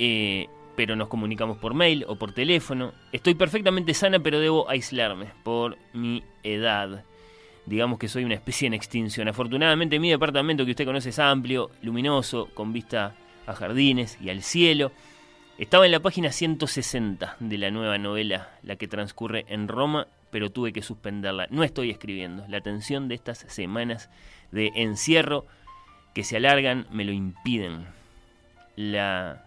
[0.00, 2.92] eh, pero nos comunicamos por mail o por teléfono.
[3.12, 7.04] Estoy perfectamente sana, pero debo aislarme por mi edad.
[7.66, 9.28] Digamos que soy una especie en extinción.
[9.28, 13.14] Afortunadamente, mi departamento que usted conoce es amplio, luminoso, con vista
[13.46, 14.92] a jardines y al cielo.
[15.58, 20.50] Estaba en la página 160 de la nueva novela, la que transcurre en Roma, pero
[20.50, 21.46] tuve que suspenderla.
[21.50, 22.44] No estoy escribiendo.
[22.48, 24.10] La tensión de estas semanas
[24.50, 25.46] de encierro
[26.12, 27.86] que se alargan me lo impiden.
[28.76, 29.44] La,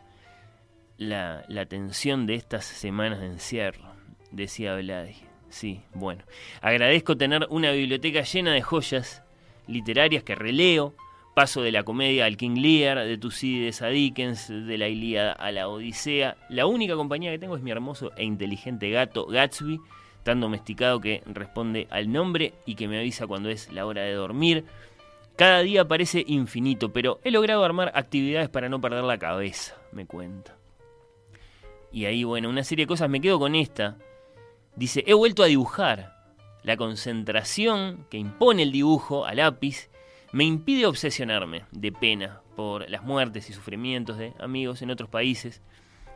[0.98, 3.84] la, la tensión de estas semanas de encierro,
[4.32, 5.16] decía Vladi.
[5.50, 6.24] Sí, bueno.
[6.62, 9.24] Agradezco tener una biblioteca llena de joyas
[9.68, 10.96] literarias que releo,
[11.38, 15.52] Paso de la comedia al King Lear, de Tucídides a Dickens, de la Ilíada a
[15.52, 16.36] la Odisea.
[16.50, 19.80] La única compañía que tengo es mi hermoso e inteligente gato Gatsby,
[20.24, 24.14] tan domesticado que responde al nombre y que me avisa cuando es la hora de
[24.14, 24.66] dormir.
[25.36, 30.08] Cada día parece infinito, pero he logrado armar actividades para no perder la cabeza, me
[30.08, 30.58] cuenta.
[31.92, 34.00] Y ahí, bueno, una serie de cosas, me quedo con esta.
[34.76, 36.16] Dice, he vuelto a dibujar.
[36.64, 39.92] La concentración que impone el dibujo a lápiz
[40.32, 45.62] me impide obsesionarme de pena por las muertes y sufrimientos de amigos en otros países.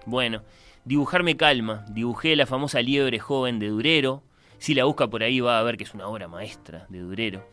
[0.05, 0.41] Bueno,
[0.85, 1.85] dibujarme calma.
[1.89, 4.23] Dibujé la famosa liebre joven de Durero.
[4.57, 7.47] Si la busca por ahí va a ver que es una obra maestra de Durero.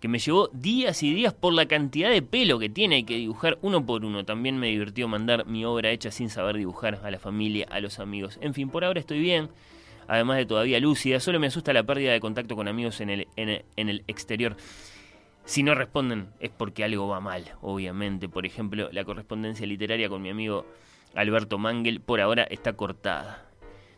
[0.00, 3.04] Que me llevó días y días por la cantidad de pelo que tiene.
[3.04, 4.24] Que dibujar uno por uno.
[4.24, 7.98] También me divirtió mandar mi obra hecha sin saber dibujar a la familia, a los
[7.98, 8.38] amigos.
[8.40, 9.50] En fin, por ahora estoy bien.
[10.06, 11.20] Además de todavía lúcida.
[11.20, 14.56] Solo me asusta la pérdida de contacto con amigos en el, en el exterior.
[15.44, 18.28] Si no responden es porque algo va mal, obviamente.
[18.28, 20.66] Por ejemplo, la correspondencia literaria con mi amigo
[21.14, 23.46] Alberto Mangel por ahora está cortada.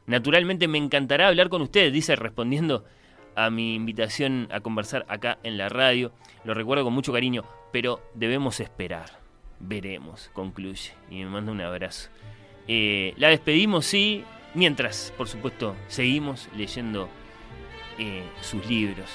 [0.07, 2.85] Naturalmente me encantará hablar con ustedes, dice respondiendo
[3.35, 6.13] a mi invitación a conversar acá en la radio.
[6.45, 9.21] Lo recuerdo con mucho cariño, pero debemos esperar.
[9.61, 10.93] Veremos, concluye.
[11.11, 12.11] Y me manda un abrazo.
[12.69, 17.09] Eh, la despedimos, sí, mientras, por supuesto, seguimos leyendo
[17.99, 19.11] eh, sus libros,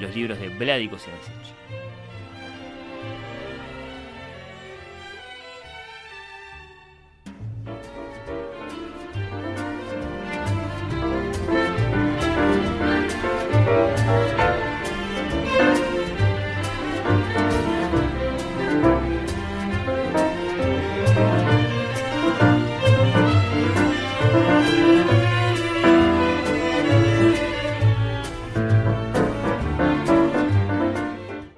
[0.00, 1.59] los libros de Vladico Siancic.